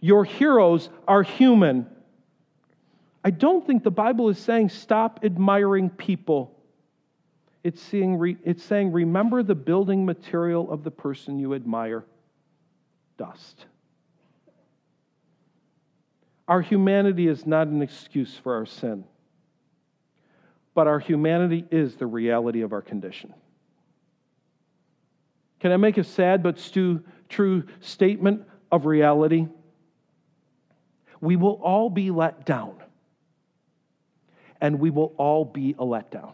Your 0.00 0.24
heroes 0.24 0.88
are 1.08 1.22
human. 1.22 1.86
I 3.24 3.30
don't 3.30 3.66
think 3.66 3.82
the 3.82 3.90
Bible 3.90 4.28
is 4.28 4.38
saying 4.38 4.68
stop 4.68 5.20
admiring 5.24 5.90
people. 5.90 6.52
It's 7.64 7.82
saying, 7.82 8.38
it's 8.44 8.62
saying 8.62 8.92
remember 8.92 9.42
the 9.42 9.56
building 9.56 10.06
material 10.06 10.70
of 10.70 10.84
the 10.84 10.92
person 10.92 11.40
you 11.40 11.54
admire 11.54 12.04
dust. 13.16 13.64
Our 16.48 16.60
humanity 16.60 17.26
is 17.28 17.46
not 17.46 17.66
an 17.66 17.82
excuse 17.82 18.36
for 18.36 18.54
our 18.54 18.66
sin, 18.66 19.04
but 20.74 20.86
our 20.86 20.98
humanity 20.98 21.64
is 21.70 21.96
the 21.96 22.06
reality 22.06 22.62
of 22.62 22.72
our 22.72 22.82
condition. 22.82 23.34
Can 25.60 25.72
I 25.72 25.76
make 25.76 25.98
a 25.98 26.04
sad 26.04 26.42
but 26.42 26.58
true 27.28 27.64
statement 27.80 28.42
of 28.70 28.86
reality? 28.86 29.48
we 31.20 31.36
will 31.36 31.60
all 31.62 31.90
be 31.90 32.10
let 32.10 32.44
down. 32.44 32.74
And 34.60 34.80
we 34.80 34.90
will 34.90 35.14
all 35.18 35.44
be 35.44 35.72
a 35.72 35.84
letdown. 35.84 36.32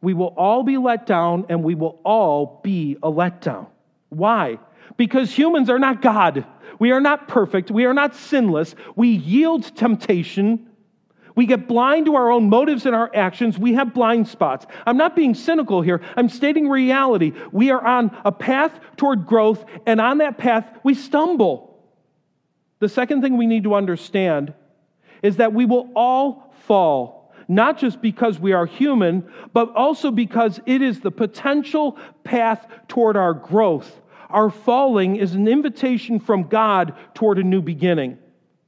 We 0.00 0.14
will 0.14 0.34
all 0.36 0.62
be 0.62 0.76
let 0.78 1.06
down 1.06 1.46
and 1.48 1.62
we 1.62 1.74
will 1.74 2.00
all 2.04 2.60
be 2.64 2.96
a 3.02 3.10
letdown. 3.10 3.68
Why? 4.08 4.58
Because 4.96 5.32
humans 5.32 5.70
are 5.70 5.78
not 5.78 6.02
God. 6.02 6.46
We 6.78 6.92
are 6.92 7.00
not 7.00 7.28
perfect. 7.28 7.70
We 7.70 7.84
are 7.84 7.94
not 7.94 8.14
sinless. 8.14 8.74
We 8.96 9.08
yield 9.08 9.76
temptation. 9.76 10.66
We 11.36 11.46
get 11.46 11.68
blind 11.68 12.06
to 12.06 12.16
our 12.16 12.30
own 12.30 12.48
motives 12.48 12.86
and 12.86 12.94
our 12.94 13.10
actions. 13.14 13.58
We 13.58 13.74
have 13.74 13.94
blind 13.94 14.28
spots. 14.28 14.66
I'm 14.86 14.96
not 14.96 15.14
being 15.14 15.34
cynical 15.34 15.80
here. 15.80 16.00
I'm 16.16 16.28
stating 16.28 16.68
reality. 16.68 17.32
We 17.52 17.70
are 17.70 17.84
on 17.84 18.16
a 18.24 18.32
path 18.32 18.78
toward 18.96 19.26
growth, 19.26 19.64
and 19.86 20.00
on 20.00 20.18
that 20.18 20.38
path, 20.38 20.68
we 20.82 20.94
stumble. 20.94 21.78
The 22.80 22.88
second 22.88 23.22
thing 23.22 23.36
we 23.36 23.46
need 23.46 23.64
to 23.64 23.74
understand 23.74 24.54
is 25.22 25.36
that 25.36 25.52
we 25.52 25.66
will 25.66 25.90
all 25.94 26.54
fall, 26.66 27.32
not 27.46 27.78
just 27.78 28.00
because 28.00 28.38
we 28.38 28.52
are 28.52 28.66
human, 28.66 29.30
but 29.52 29.74
also 29.74 30.10
because 30.10 30.60
it 30.66 30.80
is 30.82 31.00
the 31.00 31.10
potential 31.10 31.98
path 32.24 32.66
toward 32.88 33.16
our 33.16 33.34
growth. 33.34 33.99
Our 34.30 34.50
falling 34.50 35.16
is 35.16 35.34
an 35.34 35.48
invitation 35.48 36.20
from 36.20 36.44
God 36.44 36.94
toward 37.14 37.38
a 37.38 37.42
new 37.42 37.60
beginning. 37.60 38.18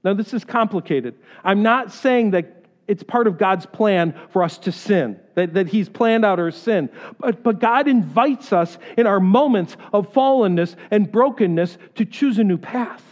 Now, 0.05 0.15
this 0.15 0.35
is 0.35 0.45
complicated. 0.45 1.15
I'm 1.45 1.63
not 1.63 1.93
saying 1.93 2.33
that 2.33 2.67
it's 2.89 3.03
part 3.03 3.27
of 3.27 3.39
God's 3.39 3.65
plan 3.67 4.19
for 4.31 4.43
us 4.43 4.59
to 4.59 4.73
sin, 4.73 5.19
that, 5.35 5.55
that 5.55 5.69
He's 5.69 5.89
planned 5.89 6.25
out 6.25 6.41
our 6.41 6.51
sin. 6.51 6.91
But, 7.19 7.43
but 7.43 7.61
God 7.61 7.87
invites 7.87 8.53
us 8.53 8.77
in 8.99 9.07
our 9.07 9.21
moments 9.21 9.77
of 9.93 10.13
fallenness 10.13 10.75
and 10.91 11.11
brokenness 11.11 11.79
to 11.95 12.05
choose 12.05 12.39
a 12.39 12.45
new 12.45 12.59
path. 12.59 13.03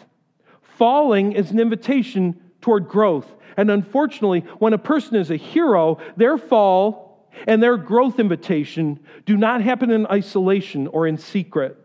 Falling 0.77 1.33
is 1.33 1.51
an 1.51 1.61
invitation 1.61 2.41
toward 2.61 2.89
growth. 2.89 3.27
And 3.57 3.71
unfortunately, 3.71 4.41
when 4.59 4.73
a 4.73 4.79
person 4.79 5.17
is 5.17 5.31
a 5.31 5.37
hero, 5.37 5.99
their 6.17 6.37
fall 6.39 7.29
and 7.47 7.63
their 7.63 7.77
growth 7.77 8.19
invitation 8.19 9.01
do 9.25 9.37
not 9.37 9.63
happen 9.63 9.91
in 9.91 10.07
isolation 10.07 10.89
or 10.89 11.07
in 11.07 11.17
secret. 11.17 11.77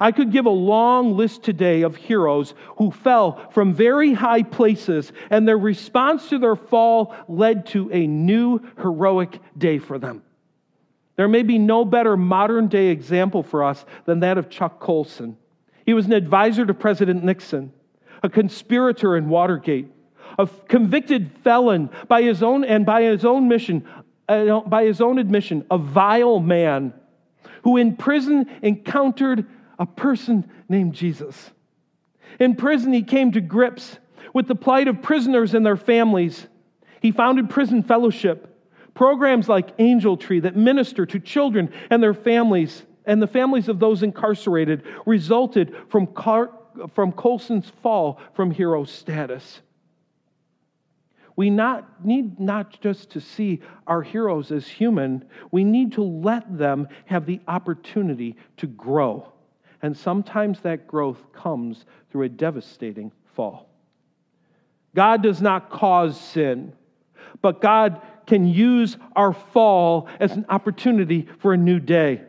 I 0.00 0.12
could 0.12 0.32
give 0.32 0.46
a 0.46 0.50
long 0.50 1.16
list 1.16 1.42
today 1.42 1.82
of 1.82 1.94
heroes 1.94 2.54
who 2.78 2.90
fell 2.90 3.50
from 3.50 3.74
very 3.74 4.14
high 4.14 4.42
places, 4.42 5.12
and 5.28 5.46
their 5.46 5.58
response 5.58 6.30
to 6.30 6.38
their 6.38 6.56
fall 6.56 7.14
led 7.28 7.66
to 7.66 7.92
a 7.92 8.06
new 8.06 8.60
heroic 8.80 9.38
day 9.58 9.78
for 9.78 9.98
them. 9.98 10.22
There 11.16 11.28
may 11.28 11.42
be 11.42 11.58
no 11.58 11.84
better 11.84 12.16
modern 12.16 12.68
day 12.68 12.88
example 12.88 13.42
for 13.42 13.62
us 13.62 13.84
than 14.06 14.20
that 14.20 14.38
of 14.38 14.48
Chuck 14.48 14.80
Colson. 14.80 15.36
He 15.84 15.92
was 15.92 16.06
an 16.06 16.12
advisor 16.12 16.64
to 16.64 16.72
President 16.72 17.22
Nixon 17.22 17.72
a 18.22 18.28
conspirator 18.28 19.16
in 19.16 19.28
Watergate, 19.28 19.88
a 20.38 20.46
convicted 20.68 21.30
felon 21.42 21.90
by 22.08 22.22
his 22.22 22.42
own 22.42 22.64
and 22.64 22.84
by 22.84 23.02
his 23.02 23.24
own 23.24 23.48
mission, 23.48 23.86
uh, 24.28 24.60
by 24.60 24.84
his 24.84 25.00
own 25.00 25.18
admission, 25.18 25.64
a 25.70 25.78
vile 25.78 26.38
man 26.38 26.92
who 27.62 27.76
in 27.76 27.96
prison 27.96 28.46
encountered 28.62 29.46
a 29.80 29.86
person 29.86 30.48
named 30.68 30.94
Jesus. 30.94 31.50
In 32.38 32.54
prison, 32.54 32.92
he 32.92 33.02
came 33.02 33.32
to 33.32 33.40
grips 33.40 33.98
with 34.34 34.46
the 34.46 34.54
plight 34.54 34.86
of 34.86 35.02
prisoners 35.02 35.54
and 35.54 35.64
their 35.64 35.78
families. 35.78 36.46
He 37.00 37.10
founded 37.10 37.50
Prison 37.50 37.82
Fellowship, 37.82 38.46
programs 38.94 39.48
like 39.48 39.70
Angel 39.78 40.16
Tree 40.16 40.40
that 40.40 40.54
minister 40.54 41.06
to 41.06 41.18
children 41.18 41.72
and 41.88 42.02
their 42.02 42.14
families, 42.14 42.84
and 43.06 43.20
the 43.20 43.26
families 43.26 43.68
of 43.68 43.80
those 43.80 44.02
incarcerated 44.02 44.84
resulted 45.06 45.74
from 45.88 46.06
car- 46.06 46.52
from 46.94 47.10
Colson's 47.10 47.70
fall 47.82 48.20
from 48.34 48.50
hero 48.50 48.84
status. 48.84 49.60
We 51.34 51.48
not, 51.48 52.04
need 52.04 52.38
not 52.38 52.80
just 52.82 53.10
to 53.12 53.20
see 53.20 53.62
our 53.86 54.02
heroes 54.02 54.52
as 54.52 54.68
human, 54.68 55.24
we 55.50 55.64
need 55.64 55.92
to 55.92 56.02
let 56.02 56.58
them 56.58 56.86
have 57.06 57.24
the 57.24 57.40
opportunity 57.48 58.36
to 58.58 58.66
grow. 58.66 59.32
And 59.82 59.96
sometimes 59.96 60.60
that 60.60 60.86
growth 60.86 61.32
comes 61.32 61.84
through 62.10 62.24
a 62.24 62.28
devastating 62.28 63.12
fall. 63.34 63.68
God 64.94 65.22
does 65.22 65.40
not 65.40 65.70
cause 65.70 66.20
sin, 66.20 66.72
but 67.40 67.60
God 67.60 68.02
can 68.26 68.46
use 68.46 68.96
our 69.16 69.32
fall 69.32 70.08
as 70.18 70.32
an 70.32 70.46
opportunity 70.48 71.28
for 71.38 71.52
a 71.52 71.56
new 71.56 71.78
day. 71.78 72.22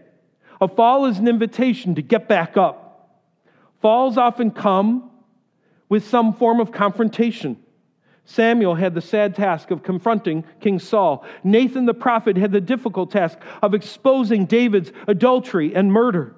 A 0.59 0.67
fall 0.67 1.05
is 1.05 1.17
an 1.17 1.27
invitation 1.27 1.95
to 1.95 2.01
get 2.01 2.27
back 2.27 2.55
up 2.55 2.91
Falls 3.81 4.17
often 4.17 4.51
come 4.51 5.09
with 5.89 6.07
some 6.07 6.33
form 6.33 6.59
of 6.59 6.71
confrontation. 6.71 7.57
Samuel 8.23 8.75
had 8.75 8.93
the 8.93 9.01
sad 9.01 9.35
task 9.35 9.71
of 9.71 9.83
confronting 9.83 10.45
King 10.59 10.79
Saul. 10.79 11.25
Nathan 11.43 11.85
the 11.85 11.93
prophet 11.93 12.37
had 12.37 12.51
the 12.51 12.61
difficult 12.61 13.11
task 13.11 13.39
of 13.61 13.73
exposing 13.73 14.45
David's 14.45 14.91
adultery 15.07 15.75
and 15.75 15.91
murder. 15.91 16.35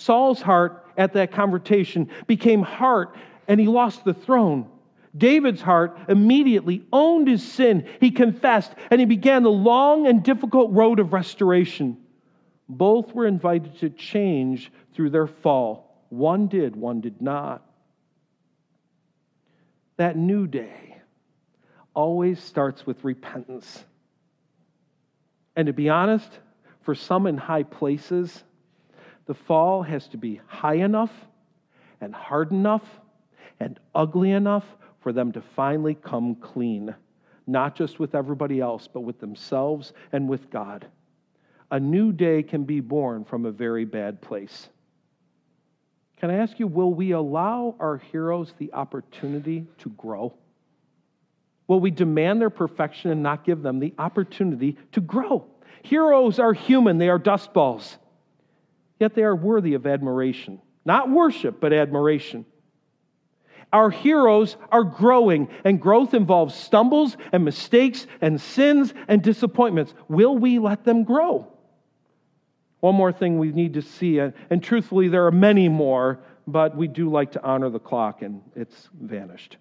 Saul's 0.00 0.40
heart 0.40 0.86
at 0.96 1.12
that 1.12 1.30
confrontation 1.30 2.08
became 2.26 2.62
heart 2.62 3.14
and 3.46 3.60
he 3.60 3.66
lost 3.66 4.02
the 4.02 4.14
throne. 4.14 4.66
David's 5.14 5.60
heart 5.60 5.98
immediately 6.08 6.86
owned 6.90 7.28
his 7.28 7.46
sin. 7.46 7.86
He 8.00 8.10
confessed 8.10 8.72
and 8.90 8.98
he 8.98 9.04
began 9.04 9.42
the 9.42 9.50
long 9.50 10.06
and 10.06 10.22
difficult 10.22 10.72
road 10.72 11.00
of 11.00 11.12
restoration. 11.12 11.98
Both 12.66 13.14
were 13.14 13.26
invited 13.26 13.78
to 13.80 13.90
change 13.90 14.72
through 14.94 15.10
their 15.10 15.26
fall. 15.26 16.02
One 16.08 16.46
did, 16.46 16.76
one 16.76 17.02
did 17.02 17.20
not. 17.20 17.62
That 19.98 20.16
new 20.16 20.46
day 20.46 20.96
always 21.92 22.42
starts 22.42 22.86
with 22.86 23.04
repentance. 23.04 23.84
And 25.56 25.66
to 25.66 25.74
be 25.74 25.90
honest, 25.90 26.30
for 26.80 26.94
some 26.94 27.26
in 27.26 27.36
high 27.36 27.64
places, 27.64 28.44
the 29.30 29.34
fall 29.34 29.84
has 29.84 30.08
to 30.08 30.16
be 30.16 30.40
high 30.48 30.74
enough 30.74 31.12
and 32.00 32.12
hard 32.12 32.50
enough 32.50 32.82
and 33.60 33.78
ugly 33.94 34.32
enough 34.32 34.64
for 34.98 35.12
them 35.12 35.30
to 35.30 35.40
finally 35.40 35.94
come 35.94 36.34
clean, 36.34 36.92
not 37.46 37.76
just 37.76 38.00
with 38.00 38.16
everybody 38.16 38.60
else, 38.60 38.88
but 38.92 39.02
with 39.02 39.20
themselves 39.20 39.92
and 40.10 40.28
with 40.28 40.50
God. 40.50 40.84
A 41.70 41.78
new 41.78 42.10
day 42.10 42.42
can 42.42 42.64
be 42.64 42.80
born 42.80 43.24
from 43.24 43.46
a 43.46 43.52
very 43.52 43.84
bad 43.84 44.20
place. 44.20 44.68
Can 46.16 46.32
I 46.32 46.38
ask 46.38 46.58
you, 46.58 46.66
will 46.66 46.92
we 46.92 47.12
allow 47.12 47.76
our 47.78 47.98
heroes 47.98 48.52
the 48.58 48.72
opportunity 48.72 49.64
to 49.78 49.90
grow? 49.90 50.34
Will 51.68 51.78
we 51.78 51.92
demand 51.92 52.40
their 52.40 52.50
perfection 52.50 53.12
and 53.12 53.22
not 53.22 53.44
give 53.44 53.62
them 53.62 53.78
the 53.78 53.94
opportunity 53.96 54.76
to 54.90 55.00
grow? 55.00 55.46
Heroes 55.82 56.40
are 56.40 56.52
human, 56.52 56.98
they 56.98 57.08
are 57.08 57.16
dust 57.20 57.52
balls. 57.52 57.96
Yet 59.00 59.14
they 59.14 59.24
are 59.24 59.34
worthy 59.34 59.74
of 59.74 59.86
admiration. 59.86 60.60
Not 60.84 61.10
worship, 61.10 61.60
but 61.60 61.72
admiration. 61.72 62.44
Our 63.72 63.90
heroes 63.90 64.56
are 64.70 64.84
growing, 64.84 65.48
and 65.64 65.80
growth 65.80 66.14
involves 66.14 66.54
stumbles 66.54 67.16
and 67.32 67.44
mistakes 67.44 68.06
and 68.20 68.40
sins 68.40 68.92
and 69.08 69.22
disappointments. 69.22 69.94
Will 70.08 70.36
we 70.36 70.58
let 70.58 70.84
them 70.84 71.04
grow? 71.04 71.52
One 72.80 72.94
more 72.94 73.12
thing 73.12 73.38
we 73.38 73.52
need 73.52 73.74
to 73.74 73.82
see, 73.82 74.18
and 74.18 74.62
truthfully, 74.62 75.08
there 75.08 75.26
are 75.26 75.32
many 75.32 75.68
more, 75.68 76.20
but 76.46 76.76
we 76.76 76.88
do 76.88 77.10
like 77.10 77.32
to 77.32 77.42
honor 77.42 77.70
the 77.70 77.78
clock, 77.78 78.22
and 78.22 78.42
it's 78.56 78.88
vanished. 78.98 79.56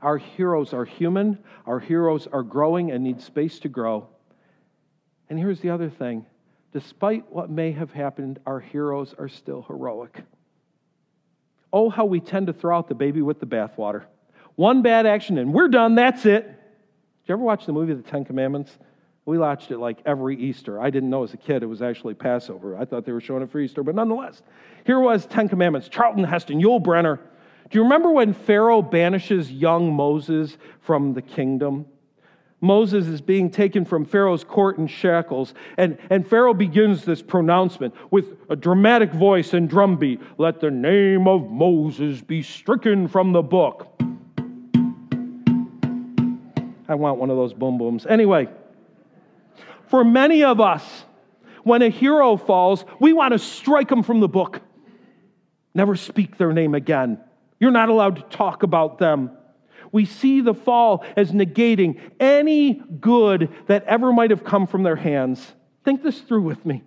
Our 0.00 0.18
heroes 0.18 0.72
are 0.72 0.84
human, 0.84 1.38
our 1.66 1.80
heroes 1.80 2.26
are 2.32 2.42
growing 2.42 2.90
and 2.90 3.02
need 3.02 3.20
space 3.20 3.58
to 3.60 3.68
grow. 3.68 4.08
And 5.28 5.38
here's 5.38 5.60
the 5.60 5.70
other 5.70 5.90
thing 5.90 6.24
despite 6.76 7.24
what 7.32 7.48
may 7.48 7.72
have 7.72 7.90
happened, 7.90 8.38
our 8.44 8.60
heroes 8.60 9.14
are 9.18 9.30
still 9.30 9.62
heroic. 9.62 10.20
Oh, 11.72 11.88
how 11.88 12.04
we 12.04 12.20
tend 12.20 12.48
to 12.48 12.52
throw 12.52 12.76
out 12.76 12.86
the 12.86 12.94
baby 12.94 13.22
with 13.22 13.40
the 13.40 13.46
bathwater. 13.46 14.02
One 14.56 14.82
bad 14.82 15.06
action 15.06 15.38
and 15.38 15.54
we're 15.54 15.68
done, 15.68 15.94
that's 15.94 16.26
it. 16.26 16.44
Did 16.44 16.52
you 17.28 17.32
ever 17.32 17.42
watch 17.42 17.64
the 17.64 17.72
movie 17.72 17.94
The 17.94 18.02
Ten 18.02 18.26
Commandments? 18.26 18.76
We 19.24 19.38
watched 19.38 19.70
it 19.70 19.78
like 19.78 20.00
every 20.04 20.36
Easter. 20.36 20.78
I 20.78 20.90
didn't 20.90 21.08
know 21.08 21.22
as 21.22 21.32
a 21.32 21.38
kid 21.38 21.62
it 21.62 21.66
was 21.66 21.80
actually 21.80 22.12
Passover. 22.12 22.76
I 22.76 22.84
thought 22.84 23.06
they 23.06 23.12
were 23.12 23.22
showing 23.22 23.42
it 23.42 23.50
for 23.50 23.58
Easter, 23.58 23.82
but 23.82 23.94
nonetheless, 23.94 24.42
here 24.84 25.00
was 25.00 25.24
Ten 25.24 25.48
Commandments. 25.48 25.88
Charlton 25.88 26.24
Heston, 26.24 26.60
Yul 26.60 26.82
Brynner. 26.82 27.20
Do 27.70 27.78
you 27.78 27.84
remember 27.84 28.10
when 28.10 28.34
Pharaoh 28.34 28.82
banishes 28.82 29.50
young 29.50 29.94
Moses 29.94 30.58
from 30.82 31.14
the 31.14 31.22
kingdom? 31.22 31.86
Moses 32.66 33.06
is 33.06 33.20
being 33.20 33.48
taken 33.48 33.84
from 33.84 34.04
Pharaoh's 34.04 34.44
court 34.44 34.76
in 34.78 34.86
shackles, 34.86 35.54
and, 35.78 35.96
and 36.10 36.26
Pharaoh 36.26 36.52
begins 36.52 37.04
this 37.04 37.22
pronouncement 37.22 37.94
with 38.10 38.36
a 38.50 38.56
dramatic 38.56 39.12
voice 39.12 39.54
and 39.54 39.70
drumbeat 39.70 40.20
Let 40.36 40.60
the 40.60 40.70
name 40.70 41.28
of 41.28 41.50
Moses 41.50 42.20
be 42.20 42.42
stricken 42.42 43.08
from 43.08 43.32
the 43.32 43.42
book. 43.42 43.92
I 46.88 46.94
want 46.94 47.18
one 47.18 47.30
of 47.30 47.36
those 47.36 47.54
boom 47.54 47.78
booms. 47.78 48.06
Anyway, 48.06 48.48
for 49.86 50.04
many 50.04 50.44
of 50.44 50.60
us, 50.60 51.04
when 51.62 51.82
a 51.82 51.88
hero 51.88 52.36
falls, 52.36 52.84
we 53.00 53.12
want 53.12 53.32
to 53.32 53.38
strike 53.38 53.88
them 53.88 54.02
from 54.02 54.20
the 54.20 54.28
book. 54.28 54.60
Never 55.74 55.96
speak 55.96 56.36
their 56.38 56.52
name 56.52 56.74
again. 56.74 57.20
You're 57.58 57.70
not 57.70 57.88
allowed 57.88 58.16
to 58.16 58.22
talk 58.22 58.62
about 58.62 58.98
them. 58.98 59.30
We 59.92 60.04
see 60.04 60.40
the 60.40 60.54
fall 60.54 61.04
as 61.16 61.32
negating 61.32 62.00
any 62.18 62.74
good 63.00 63.50
that 63.66 63.84
ever 63.84 64.12
might 64.12 64.30
have 64.30 64.44
come 64.44 64.66
from 64.66 64.82
their 64.82 64.96
hands. 64.96 65.54
Think 65.84 66.02
this 66.02 66.20
through 66.20 66.42
with 66.42 66.64
me. 66.66 66.82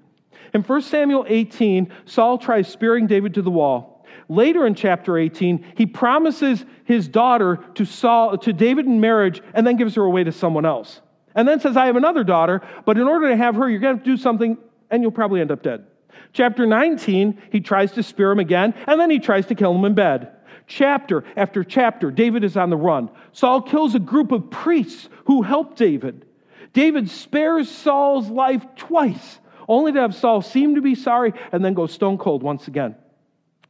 In 0.53 0.61
1 0.61 0.81
Samuel 0.81 1.25
18, 1.27 1.91
Saul 2.05 2.37
tries 2.37 2.67
spearing 2.67 3.07
David 3.07 3.35
to 3.35 3.41
the 3.41 3.51
wall. 3.51 4.05
Later 4.27 4.65
in 4.65 4.75
chapter 4.75 5.17
18, 5.17 5.73
he 5.75 5.85
promises 5.85 6.63
his 6.85 7.07
daughter 7.07 7.59
to 7.75 7.85
Saul 7.85 8.37
to 8.39 8.53
David 8.53 8.85
in 8.85 8.99
marriage 8.99 9.41
and 9.53 9.65
then 9.65 9.75
gives 9.75 9.95
her 9.95 10.03
away 10.03 10.23
to 10.23 10.31
someone 10.31 10.65
else. 10.65 11.01
And 11.35 11.47
then 11.47 11.59
says, 11.59 11.77
I 11.77 11.85
have 11.85 11.95
another 11.95 12.23
daughter, 12.23 12.61
but 12.85 12.97
in 12.97 13.07
order 13.07 13.29
to 13.29 13.37
have 13.37 13.55
her, 13.55 13.69
you're 13.69 13.79
going 13.79 13.97
to, 13.97 14.03
to 14.03 14.09
do 14.11 14.17
something 14.17 14.57
and 14.91 15.01
you'll 15.01 15.11
probably 15.11 15.41
end 15.41 15.51
up 15.51 15.63
dead. 15.63 15.85
Chapter 16.33 16.65
19, 16.65 17.41
he 17.51 17.59
tries 17.59 17.91
to 17.93 18.03
spear 18.03 18.31
him 18.31 18.39
again, 18.39 18.73
and 18.87 18.99
then 18.99 19.09
he 19.09 19.19
tries 19.19 19.47
to 19.47 19.55
kill 19.55 19.73
him 19.73 19.85
in 19.85 19.93
bed. 19.95 20.31
Chapter 20.69 21.23
after 21.35 21.63
chapter, 21.63 22.11
David 22.11 22.43
is 22.43 22.55
on 22.55 22.69
the 22.69 22.77
run. 22.77 23.09
Saul 23.33 23.63
kills 23.63 23.95
a 23.95 23.99
group 23.99 24.31
of 24.31 24.51
priests 24.51 25.09
who 25.25 25.41
help 25.41 25.75
David. 25.75 26.25
David 26.73 27.09
spares 27.09 27.69
Saul's 27.69 28.29
life 28.29 28.63
twice, 28.75 29.39
only 29.67 29.91
to 29.91 29.99
have 29.99 30.13
Saul 30.13 30.43
seem 30.43 30.75
to 30.75 30.81
be 30.81 30.93
sorry 30.93 31.33
and 31.51 31.65
then 31.65 31.73
go 31.73 31.87
stone 31.87 32.19
cold 32.19 32.43
once 32.43 32.67
again. 32.67 32.95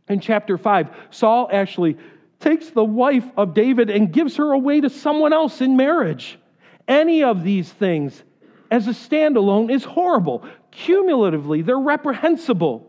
In 0.10 0.20
chapter 0.20 0.58
5, 0.58 0.90
Saul 1.10 1.50
actually 1.54 1.98
takes 2.42 2.70
the 2.70 2.84
wife 2.84 3.26
of 3.38 3.54
David 3.54 3.90
and 3.90 4.12
gives 4.12 4.36
her 4.36 4.52
away 4.52 4.82
to 4.82 4.90
someone 4.90 5.32
else 5.32 5.62
in 5.62 5.78
marriage. 5.78 6.38
Any 6.86 7.24
of 7.24 7.44
these 7.44 7.72
things, 7.72 8.24
as 8.70 8.88
a 8.88 8.92
standalone, 8.92 9.72
is 9.72 9.86
horrible. 9.86 10.44
Cumulatively, 10.72 11.62
they're 11.62 11.80
reprehensible. 11.80 12.89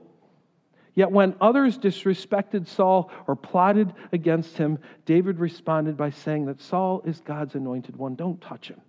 Yet 0.95 1.11
when 1.11 1.35
others 1.41 1.79
disrespected 1.79 2.67
Saul 2.67 3.11
or 3.27 3.37
plotted 3.37 3.93
against 4.13 4.57
him, 4.57 4.79
David 5.07 5.39
responded 5.39 5.97
by 5.97 6.11
saying 6.11 6.47
that 6.47 6.61
Saul 6.61 7.03
is 7.05 7.21
God's 7.21 7.55
anointed 7.55 7.97
one. 7.97 8.17
Don't 8.17 8.41
touch 8.41 8.69
him. 8.69 8.81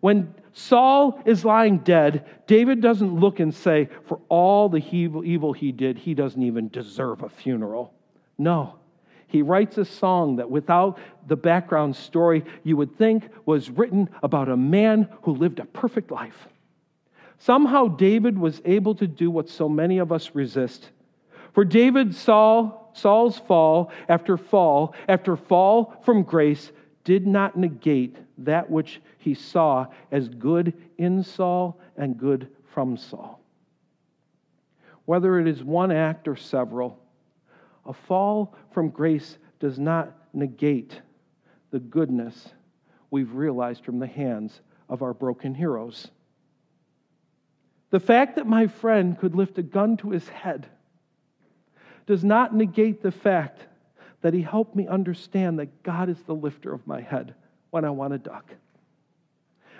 When 0.00 0.34
Saul 0.52 1.20
is 1.26 1.44
lying 1.44 1.78
dead, 1.78 2.24
David 2.46 2.80
doesn't 2.80 3.20
look 3.20 3.38
and 3.38 3.54
say, 3.54 3.88
For 4.06 4.18
all 4.28 4.68
the 4.68 4.82
evil 4.92 5.52
he 5.52 5.72
did, 5.72 5.98
he 5.98 6.14
doesn't 6.14 6.42
even 6.42 6.68
deserve 6.68 7.22
a 7.22 7.28
funeral. 7.28 7.92
No. 8.38 8.76
He 9.26 9.42
writes 9.42 9.78
a 9.78 9.84
song 9.84 10.36
that, 10.36 10.50
without 10.50 10.98
the 11.28 11.36
background 11.36 11.94
story, 11.94 12.44
you 12.64 12.76
would 12.76 12.96
think 12.96 13.28
was 13.46 13.70
written 13.70 14.08
about 14.22 14.48
a 14.48 14.56
man 14.56 15.08
who 15.22 15.34
lived 15.34 15.60
a 15.60 15.66
perfect 15.66 16.10
life. 16.10 16.48
Somehow 17.40 17.88
David 17.88 18.38
was 18.38 18.60
able 18.66 18.94
to 18.96 19.06
do 19.06 19.30
what 19.30 19.48
so 19.48 19.66
many 19.66 19.96
of 19.96 20.12
us 20.12 20.34
resist. 20.34 20.90
For 21.54 21.64
David, 21.64 22.14
Saul, 22.14 22.92
Saul's 22.92 23.38
fall 23.38 23.90
after 24.10 24.36
fall 24.36 24.94
after 25.08 25.36
fall 25.36 25.94
from 26.04 26.22
grace 26.22 26.70
did 27.02 27.26
not 27.26 27.56
negate 27.56 28.16
that 28.38 28.70
which 28.70 29.00
he 29.16 29.32
saw 29.32 29.86
as 30.12 30.28
good 30.28 30.74
in 30.98 31.24
Saul 31.24 31.80
and 31.96 32.18
good 32.18 32.48
from 32.74 32.98
Saul. 32.98 33.40
Whether 35.06 35.40
it 35.40 35.48
is 35.48 35.64
one 35.64 35.90
act 35.90 36.28
or 36.28 36.36
several, 36.36 36.98
a 37.86 37.94
fall 37.94 38.54
from 38.72 38.90
grace 38.90 39.38
does 39.60 39.78
not 39.78 40.12
negate 40.34 41.00
the 41.70 41.80
goodness 41.80 42.50
we've 43.10 43.32
realized 43.32 43.82
from 43.82 43.98
the 43.98 44.06
hands 44.06 44.60
of 44.90 45.02
our 45.02 45.14
broken 45.14 45.54
heroes. 45.54 46.10
The 47.90 48.00
fact 48.00 48.36
that 48.36 48.46
my 48.46 48.68
friend 48.68 49.18
could 49.18 49.34
lift 49.34 49.58
a 49.58 49.62
gun 49.62 49.96
to 49.98 50.10
his 50.10 50.28
head 50.28 50.68
does 52.06 52.24
not 52.24 52.54
negate 52.54 53.02
the 53.02 53.12
fact 53.12 53.66
that 54.22 54.34
he 54.34 54.42
helped 54.42 54.76
me 54.76 54.86
understand 54.86 55.58
that 55.58 55.82
God 55.82 56.08
is 56.08 56.20
the 56.22 56.34
lifter 56.34 56.72
of 56.72 56.86
my 56.86 57.00
head 57.00 57.34
when 57.70 57.84
I 57.84 57.90
want 57.90 58.12
to 58.12 58.18
duck. 58.18 58.52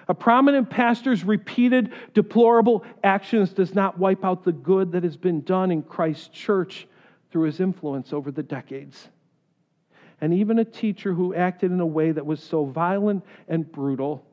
A 0.09 0.15
prominent 0.15 0.71
pastor's 0.71 1.25
repeated 1.25 1.93
deplorable 2.15 2.85
actions 3.05 3.53
does 3.53 3.75
not 3.75 3.99
wipe 3.99 4.25
out 4.25 4.43
the 4.43 4.53
good 4.53 4.93
that 4.93 5.05
has 5.05 5.17
been 5.17 5.43
done 5.43 5.71
in 5.71 5.83
Christ's 5.83 6.29
church 6.29 6.89
through 7.31 7.45
his 7.45 7.61
influence 7.61 8.13
over 8.13 8.33
the 8.33 8.43
decades. 8.43 9.09
And 10.21 10.35
even 10.35 10.59
a 10.59 10.65
teacher 10.65 11.15
who 11.15 11.35
acted 11.35 11.71
in 11.71 11.81
a 11.81 11.87
way 11.87 12.11
that 12.11 12.27
was 12.27 12.43
so 12.43 12.65
violent 12.65 13.25
and 13.49 13.71
brutal 13.71 14.25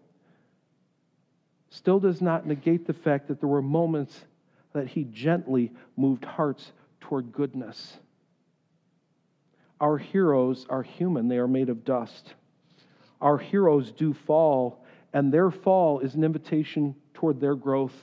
still 1.69 1.99
does 1.99 2.21
not 2.21 2.45
negate 2.45 2.87
the 2.87 2.93
fact 2.93 3.27
that 3.27 3.39
there 3.39 3.49
were 3.49 3.61
moments 3.61 4.25
that 4.73 4.87
he 4.87 5.03
gently 5.05 5.71
moved 5.95 6.25
hearts 6.25 6.71
toward 7.01 7.31
goodness. 7.31 7.97
Our 9.79 9.97
heroes 9.97 10.65
are 10.69 10.83
human, 10.83 11.27
they 11.27 11.37
are 11.37 11.47
made 11.47 11.69
of 11.69 11.85
dust. 11.85 12.33
Our 13.21 13.37
heroes 13.37 13.91
do 13.91 14.13
fall, 14.13 14.83
and 15.13 15.31
their 15.31 15.51
fall 15.51 15.99
is 15.99 16.15
an 16.15 16.23
invitation 16.23 16.95
toward 17.13 17.39
their 17.39 17.55
growth. 17.55 17.93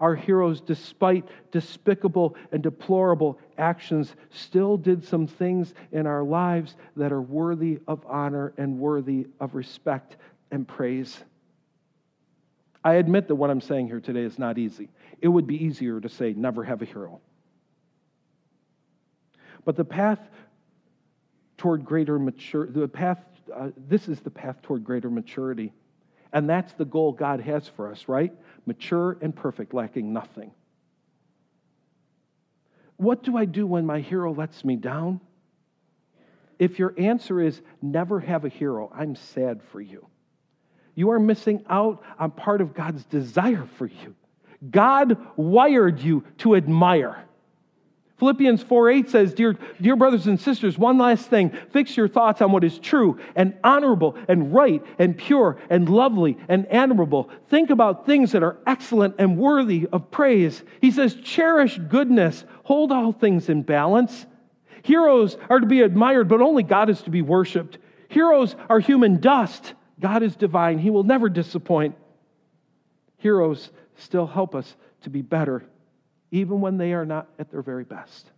Our 0.00 0.14
heroes, 0.14 0.60
despite 0.60 1.28
despicable 1.50 2.36
and 2.52 2.62
deplorable 2.62 3.38
actions, 3.56 4.14
still 4.30 4.76
did 4.76 5.04
some 5.04 5.26
things 5.26 5.74
in 5.90 6.06
our 6.06 6.22
lives 6.22 6.76
that 6.96 7.12
are 7.12 7.20
worthy 7.20 7.80
of 7.88 8.04
honor 8.06 8.52
and 8.56 8.78
worthy 8.78 9.26
of 9.40 9.56
respect 9.56 10.16
and 10.52 10.66
praise. 10.66 11.24
I 12.88 12.94
admit 12.94 13.28
that 13.28 13.34
what 13.34 13.50
I'm 13.50 13.60
saying 13.60 13.88
here 13.88 14.00
today 14.00 14.22
is 14.22 14.38
not 14.38 14.56
easy. 14.56 14.88
It 15.20 15.28
would 15.28 15.46
be 15.46 15.62
easier 15.62 16.00
to 16.00 16.08
say, 16.08 16.32
never 16.32 16.64
have 16.64 16.80
a 16.80 16.86
hero. 16.86 17.20
But 19.66 19.76
the 19.76 19.84
path 19.84 20.18
toward 21.58 21.84
greater 21.84 22.18
maturity, 22.18 22.80
the 22.80 22.88
path, 22.88 23.18
uh, 23.54 23.72
this 23.76 24.08
is 24.08 24.20
the 24.20 24.30
path 24.30 24.62
toward 24.62 24.84
greater 24.84 25.10
maturity. 25.10 25.74
And 26.32 26.48
that's 26.48 26.72
the 26.72 26.86
goal 26.86 27.12
God 27.12 27.40
has 27.40 27.68
for 27.68 27.92
us, 27.92 28.08
right? 28.08 28.32
Mature 28.64 29.18
and 29.20 29.36
perfect, 29.36 29.74
lacking 29.74 30.14
nothing. 30.14 30.50
What 32.96 33.22
do 33.22 33.36
I 33.36 33.44
do 33.44 33.66
when 33.66 33.84
my 33.84 34.00
hero 34.00 34.32
lets 34.32 34.64
me 34.64 34.76
down? 34.76 35.20
If 36.58 36.78
your 36.78 36.94
answer 36.96 37.38
is 37.38 37.60
never 37.82 38.18
have 38.18 38.46
a 38.46 38.48
hero, 38.48 38.90
I'm 38.94 39.14
sad 39.14 39.60
for 39.72 39.78
you. 39.82 40.06
You 40.98 41.12
are 41.12 41.20
missing 41.20 41.64
out 41.70 42.02
on 42.18 42.32
part 42.32 42.60
of 42.60 42.74
God's 42.74 43.04
desire 43.04 43.68
for 43.76 43.86
you. 43.86 44.16
God 44.68 45.16
wired 45.36 46.00
you 46.00 46.24
to 46.38 46.56
admire. 46.56 47.24
Philippians 48.16 48.64
4 48.64 48.90
8 48.90 49.08
says, 49.08 49.32
dear, 49.32 49.56
dear 49.80 49.94
brothers 49.94 50.26
and 50.26 50.40
sisters, 50.40 50.76
one 50.76 50.98
last 50.98 51.30
thing. 51.30 51.56
Fix 51.70 51.96
your 51.96 52.08
thoughts 52.08 52.42
on 52.42 52.50
what 52.50 52.64
is 52.64 52.80
true 52.80 53.20
and 53.36 53.54
honorable 53.62 54.16
and 54.26 54.52
right 54.52 54.84
and 54.98 55.16
pure 55.16 55.60
and 55.70 55.88
lovely 55.88 56.36
and 56.48 56.66
admirable. 56.68 57.30
Think 57.48 57.70
about 57.70 58.04
things 58.04 58.32
that 58.32 58.42
are 58.42 58.56
excellent 58.66 59.14
and 59.20 59.38
worthy 59.38 59.86
of 59.92 60.10
praise. 60.10 60.64
He 60.80 60.90
says, 60.90 61.14
cherish 61.14 61.78
goodness, 61.78 62.44
hold 62.64 62.90
all 62.90 63.12
things 63.12 63.48
in 63.48 63.62
balance. 63.62 64.26
Heroes 64.82 65.36
are 65.48 65.60
to 65.60 65.66
be 65.66 65.82
admired, 65.82 66.28
but 66.28 66.40
only 66.40 66.64
God 66.64 66.90
is 66.90 67.00
to 67.02 67.10
be 67.10 67.22
worshiped. 67.22 67.78
Heroes 68.08 68.56
are 68.68 68.80
human 68.80 69.20
dust. 69.20 69.74
God 70.00 70.22
is 70.22 70.36
divine. 70.36 70.78
He 70.78 70.90
will 70.90 71.04
never 71.04 71.28
disappoint. 71.28 71.96
Heroes 73.18 73.70
still 73.96 74.26
help 74.26 74.54
us 74.54 74.76
to 75.02 75.10
be 75.10 75.22
better 75.22 75.64
even 76.30 76.60
when 76.60 76.76
they 76.76 76.92
are 76.92 77.06
not 77.06 77.28
at 77.38 77.50
their 77.50 77.62
very 77.62 77.84
best. 77.84 78.30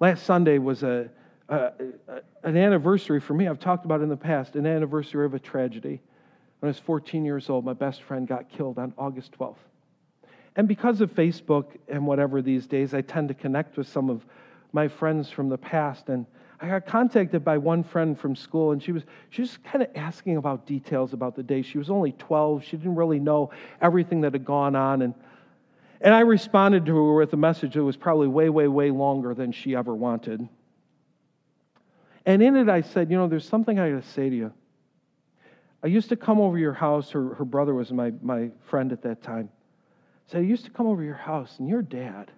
Last 0.00 0.24
Sunday 0.24 0.58
was 0.58 0.82
a, 0.82 1.08
a, 1.48 1.54
a, 1.56 2.20
an 2.42 2.56
anniversary 2.56 3.20
for 3.20 3.34
me. 3.34 3.48
I've 3.48 3.60
talked 3.60 3.84
about 3.84 4.00
in 4.00 4.08
the 4.08 4.16
past 4.16 4.56
an 4.56 4.66
anniversary 4.66 5.24
of 5.24 5.34
a 5.34 5.38
tragedy. 5.38 6.00
When 6.60 6.68
I 6.68 6.70
was 6.70 6.78
14 6.78 7.24
years 7.24 7.48
old, 7.48 7.64
my 7.64 7.72
best 7.72 8.02
friend 8.02 8.26
got 8.26 8.48
killed 8.48 8.78
on 8.78 8.92
August 8.98 9.32
12th. 9.38 9.56
And 10.56 10.66
because 10.66 11.00
of 11.00 11.14
Facebook 11.14 11.66
and 11.88 12.06
whatever 12.06 12.42
these 12.42 12.66
days, 12.66 12.94
I 12.94 13.00
tend 13.00 13.28
to 13.28 13.34
connect 13.34 13.76
with 13.76 13.88
some 13.88 14.10
of 14.10 14.24
my 14.72 14.88
friends 14.88 15.30
from 15.30 15.48
the 15.48 15.58
past. 15.58 16.08
And 16.08 16.26
I 16.60 16.68
got 16.68 16.86
contacted 16.86 17.44
by 17.44 17.58
one 17.58 17.84
friend 17.84 18.18
from 18.18 18.34
school, 18.34 18.72
and 18.72 18.82
she 18.82 18.92
was 18.92 19.04
she 19.30 19.42
was 19.42 19.58
kind 19.58 19.82
of 19.82 19.90
asking 19.94 20.36
about 20.36 20.66
details 20.66 21.12
about 21.12 21.36
the 21.36 21.42
day. 21.42 21.62
She 21.62 21.78
was 21.78 21.88
only 21.88 22.12
12. 22.12 22.64
She 22.64 22.76
didn't 22.76 22.96
really 22.96 23.20
know 23.20 23.50
everything 23.80 24.22
that 24.22 24.32
had 24.32 24.44
gone 24.44 24.74
on. 24.74 25.02
And 25.02 25.14
and 26.00 26.14
I 26.14 26.20
responded 26.20 26.86
to 26.86 26.96
her 26.96 27.14
with 27.14 27.32
a 27.32 27.36
message 27.36 27.74
that 27.74 27.84
was 27.84 27.96
probably 27.96 28.28
way, 28.28 28.48
way, 28.48 28.68
way 28.68 28.90
longer 28.90 29.34
than 29.34 29.52
she 29.52 29.74
ever 29.74 29.94
wanted. 29.94 30.48
And 32.24 32.42
in 32.42 32.56
it, 32.56 32.68
I 32.68 32.82
said, 32.82 33.10
You 33.10 33.16
know, 33.16 33.28
there's 33.28 33.48
something 33.48 33.78
I 33.78 33.90
got 33.90 34.02
to 34.02 34.08
say 34.08 34.28
to 34.28 34.36
you. 34.36 34.52
I 35.82 35.86
used 35.86 36.08
to 36.08 36.16
come 36.16 36.40
over 36.40 36.58
your 36.58 36.72
house. 36.72 37.10
Her, 37.10 37.34
her 37.34 37.44
brother 37.44 37.74
was 37.74 37.92
my, 37.92 38.12
my 38.20 38.50
friend 38.66 38.92
at 38.92 39.02
that 39.02 39.22
time. 39.22 39.48
Said, 40.26 40.38
I 40.38 40.44
used 40.44 40.64
to 40.66 40.70
come 40.70 40.86
over 40.86 41.02
your 41.02 41.14
house, 41.14 41.56
and 41.58 41.68
your 41.68 41.82
dad, 41.82 42.30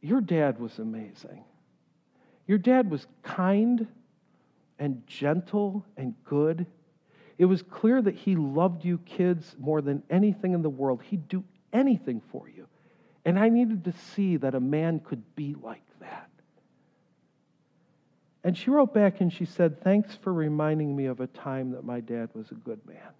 your 0.00 0.20
dad 0.20 0.58
was 0.58 0.78
amazing. 0.78 1.44
Your 2.48 2.58
dad 2.58 2.90
was 2.90 3.06
kind 3.22 3.86
and 4.78 5.06
gentle 5.06 5.84
and 5.96 6.14
good. 6.24 6.66
It 7.36 7.44
was 7.44 7.62
clear 7.62 8.00
that 8.02 8.14
he 8.14 8.34
loved 8.34 8.84
you 8.84 8.98
kids 8.98 9.54
more 9.58 9.82
than 9.82 10.02
anything 10.10 10.54
in 10.54 10.62
the 10.62 10.70
world. 10.70 11.02
He'd 11.02 11.28
do 11.28 11.44
anything 11.72 12.22
for 12.32 12.48
you. 12.48 12.66
And 13.24 13.38
I 13.38 13.50
needed 13.50 13.84
to 13.84 13.92
see 13.92 14.38
that 14.38 14.54
a 14.54 14.60
man 14.60 15.00
could 15.00 15.36
be 15.36 15.54
like 15.62 15.84
that. 16.00 16.30
And 18.42 18.56
she 18.56 18.70
wrote 18.70 18.94
back 18.94 19.20
and 19.20 19.30
she 19.30 19.44
said, 19.44 19.82
Thanks 19.82 20.16
for 20.16 20.32
reminding 20.32 20.96
me 20.96 21.04
of 21.04 21.20
a 21.20 21.26
time 21.26 21.72
that 21.72 21.84
my 21.84 22.00
dad 22.00 22.30
was 22.32 22.50
a 22.50 22.54
good 22.54 22.80
man. 22.86 23.12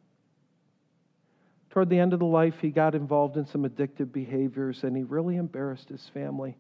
Toward 1.69 1.91
the 1.91 1.99
end 1.99 2.15
of 2.15 2.19
the 2.19 2.25
life, 2.25 2.61
he 2.63 2.71
got 2.71 2.95
involved 2.95 3.37
in 3.37 3.45
some 3.45 3.65
addictive 3.65 4.11
behaviors 4.11 4.85
and 4.85 4.97
he 4.97 5.03
really 5.03 5.37
embarrassed 5.37 5.91
his 5.91 6.09
family. 6.09 6.57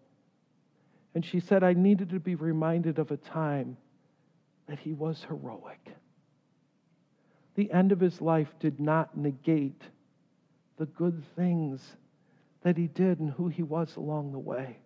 And 1.19 1.25
she 1.25 1.41
said, 1.41 1.65
I 1.65 1.73
needed 1.73 2.11
to 2.11 2.21
be 2.21 2.37
reminded 2.37 3.01
of 3.01 3.11
a 3.11 3.17
time 3.17 3.77
that 4.69 4.79
he 4.79 4.93
was 4.93 5.27
heroic. 5.27 5.85
The 7.57 7.73
end 7.73 7.91
of 7.91 7.99
his 7.99 8.21
life 8.21 8.55
did 8.61 8.79
not 8.79 9.17
negate 9.17 9.83
the 10.77 10.87
good 10.87 11.25
things 11.35 11.97
that 12.63 12.77
he 12.77 12.87
did 12.87 13.19
and 13.19 13.33
who 13.33 13.49
he 13.49 13.65
was 13.65 13.97
along 13.97 14.31
the 14.31 14.39
way. 14.39 14.77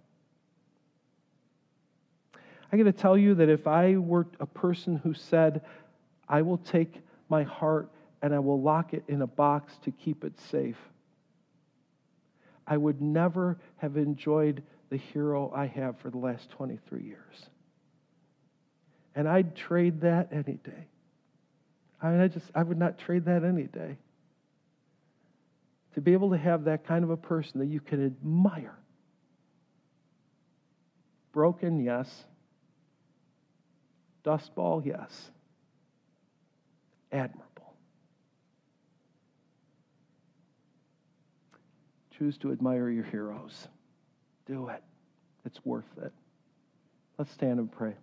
I 2.72 2.78
got 2.78 2.84
to 2.84 2.92
tell 2.92 3.18
you 3.18 3.34
that 3.34 3.50
if 3.50 3.66
I 3.66 3.96
were 3.96 4.26
a 4.40 4.46
person 4.46 4.96
who 4.96 5.12
said, 5.12 5.60
I 6.30 6.40
will 6.40 6.56
take 6.56 7.02
my 7.28 7.42
heart 7.42 7.90
and 8.22 8.34
I 8.34 8.38
will 8.38 8.62
lock 8.62 8.94
it 8.94 9.04
in 9.06 9.20
a 9.20 9.26
box 9.26 9.74
to 9.82 9.90
keep 9.90 10.24
it 10.24 10.40
safe, 10.40 10.78
I 12.66 12.78
would 12.78 13.02
never 13.02 13.58
have 13.76 13.98
enjoyed 13.98 14.62
the 14.92 14.98
hero 14.98 15.50
I 15.56 15.68
have 15.68 15.98
for 16.00 16.10
the 16.10 16.18
last 16.18 16.50
23 16.50 17.02
years. 17.02 17.46
And 19.14 19.26
I'd 19.26 19.56
trade 19.56 20.02
that 20.02 20.28
any 20.32 20.58
day. 20.62 20.86
I 22.02 22.10
mean, 22.10 22.20
I 22.20 22.28
just, 22.28 22.44
I 22.54 22.62
would 22.62 22.76
not 22.76 22.98
trade 22.98 23.24
that 23.24 23.42
any 23.42 23.62
day 23.62 23.96
to 25.94 26.02
be 26.02 26.12
able 26.12 26.30
to 26.32 26.36
have 26.36 26.64
that 26.64 26.86
kind 26.86 27.04
of 27.04 27.10
a 27.10 27.16
person 27.16 27.60
that 27.60 27.68
you 27.68 27.80
can 27.80 28.04
admire. 28.04 28.78
Broken, 31.32 31.82
yes. 31.82 32.24
Dustball, 34.26 34.84
yes. 34.84 35.30
Admirable. 37.10 37.46
Choose 42.18 42.36
to 42.38 42.52
admire 42.52 42.90
your 42.90 43.04
heroes. 43.04 43.68
Do 44.46 44.68
it. 44.68 44.82
It's 45.44 45.64
worth 45.64 45.84
it. 46.02 46.12
Let's 47.18 47.32
stand 47.32 47.58
and 47.58 47.70
pray. 47.70 47.94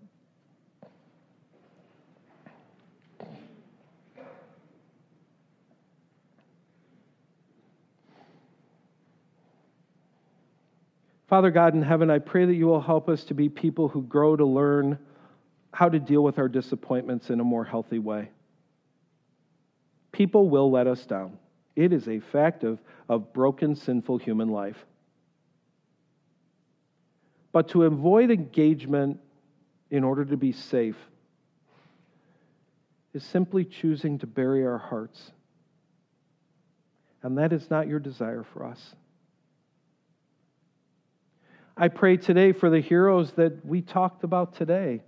Father 11.27 11.51
God 11.51 11.75
in 11.75 11.83
heaven, 11.83 12.09
I 12.09 12.17
pray 12.17 12.45
that 12.45 12.55
you 12.55 12.65
will 12.65 12.81
help 12.81 13.07
us 13.07 13.23
to 13.25 13.35
be 13.35 13.49
people 13.49 13.87
who 13.87 14.01
grow 14.01 14.35
to 14.35 14.45
learn 14.45 14.97
how 15.71 15.87
to 15.87 15.99
deal 15.99 16.23
with 16.23 16.39
our 16.39 16.47
disappointments 16.47 17.29
in 17.29 17.39
a 17.39 17.43
more 17.43 17.63
healthy 17.63 17.99
way. 17.99 18.29
People 20.11 20.49
will 20.49 20.71
let 20.71 20.87
us 20.87 21.05
down. 21.05 21.37
It 21.75 21.93
is 21.93 22.07
a 22.07 22.19
fact 22.19 22.63
of, 22.63 22.79
of 23.07 23.31
broken, 23.31 23.75
sinful 23.75 24.17
human 24.17 24.49
life. 24.49 24.85
But 27.51 27.69
to 27.69 27.83
avoid 27.83 28.31
engagement 28.31 29.19
in 29.89 30.03
order 30.03 30.23
to 30.25 30.37
be 30.37 30.51
safe 30.51 30.97
is 33.13 33.23
simply 33.23 33.65
choosing 33.65 34.19
to 34.19 34.27
bury 34.27 34.65
our 34.65 34.77
hearts. 34.77 35.31
And 37.23 37.37
that 37.37 37.51
is 37.51 37.69
not 37.69 37.87
your 37.87 37.99
desire 37.99 38.43
for 38.43 38.65
us. 38.65 38.95
I 41.75 41.87
pray 41.87 42.17
today 42.17 42.51
for 42.51 42.69
the 42.69 42.81
heroes 42.81 43.31
that 43.33 43.65
we 43.65 43.81
talked 43.81 44.23
about 44.23 44.53
today 44.53 45.01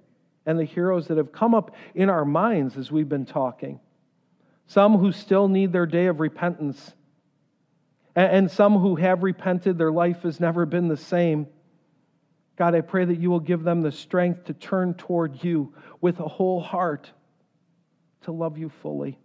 and 0.46 0.58
the 0.58 0.66
heroes 0.66 1.08
that 1.08 1.18
have 1.18 1.32
come 1.32 1.54
up 1.54 1.76
in 1.94 2.10
our 2.10 2.26
minds 2.26 2.78
as 2.78 2.92
we've 2.92 3.10
been 3.10 3.26
talking. 3.26 3.80
Some 4.68 4.98
who 4.98 5.12
still 5.12 5.48
need 5.48 5.74
their 5.74 5.86
day 5.86 6.06
of 6.06 6.20
repentance, 6.20 6.94
and 8.16 8.50
some 8.50 8.80
who 8.80 8.96
have 8.96 9.22
repented, 9.22 9.78
their 9.78 9.92
life 9.92 10.24
has 10.24 10.40
never 10.40 10.66
been 10.66 10.88
the 10.88 10.98
same. 10.98 11.48
God, 12.58 12.76
I 12.76 12.82
pray 12.82 13.06
that 13.06 13.20
you 13.20 13.30
will 13.30 13.40
give 13.40 13.64
them 13.64 13.82
the 13.82 13.92
strength 13.92 14.46
to 14.46 14.54
turn 14.54 14.94
toward 14.94 15.44
you 15.44 15.74
with 16.00 16.20
a 16.20 16.28
whole 16.28 16.62
heart, 16.62 17.12
to 18.24 18.32
love 18.32 18.58
you 18.58 18.70
fully, 18.70 19.18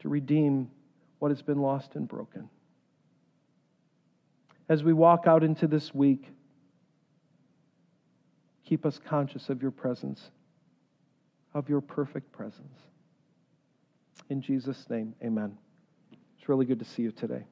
to 0.00 0.08
redeem 0.08 0.70
what 1.18 1.30
has 1.30 1.42
been 1.42 1.60
lost 1.60 1.96
and 1.96 2.06
broken 2.06 2.48
as 4.68 4.82
we 4.82 4.92
walk 4.92 5.26
out 5.26 5.44
into 5.44 5.66
this 5.66 5.94
week, 5.94 6.28
keep 8.64 8.84
us 8.84 8.98
conscious 8.98 9.48
of 9.48 9.62
your 9.62 9.70
presence, 9.70 10.30
of 11.54 11.68
your 11.68 11.80
perfect 11.80 12.32
presence. 12.32 12.78
In 14.28 14.40
Jesus' 14.40 14.88
name, 14.90 15.14
amen. 15.22 15.56
It's 16.38 16.48
really 16.48 16.66
good 16.66 16.80
to 16.80 16.84
see 16.84 17.02
you 17.02 17.12
today. 17.12 17.44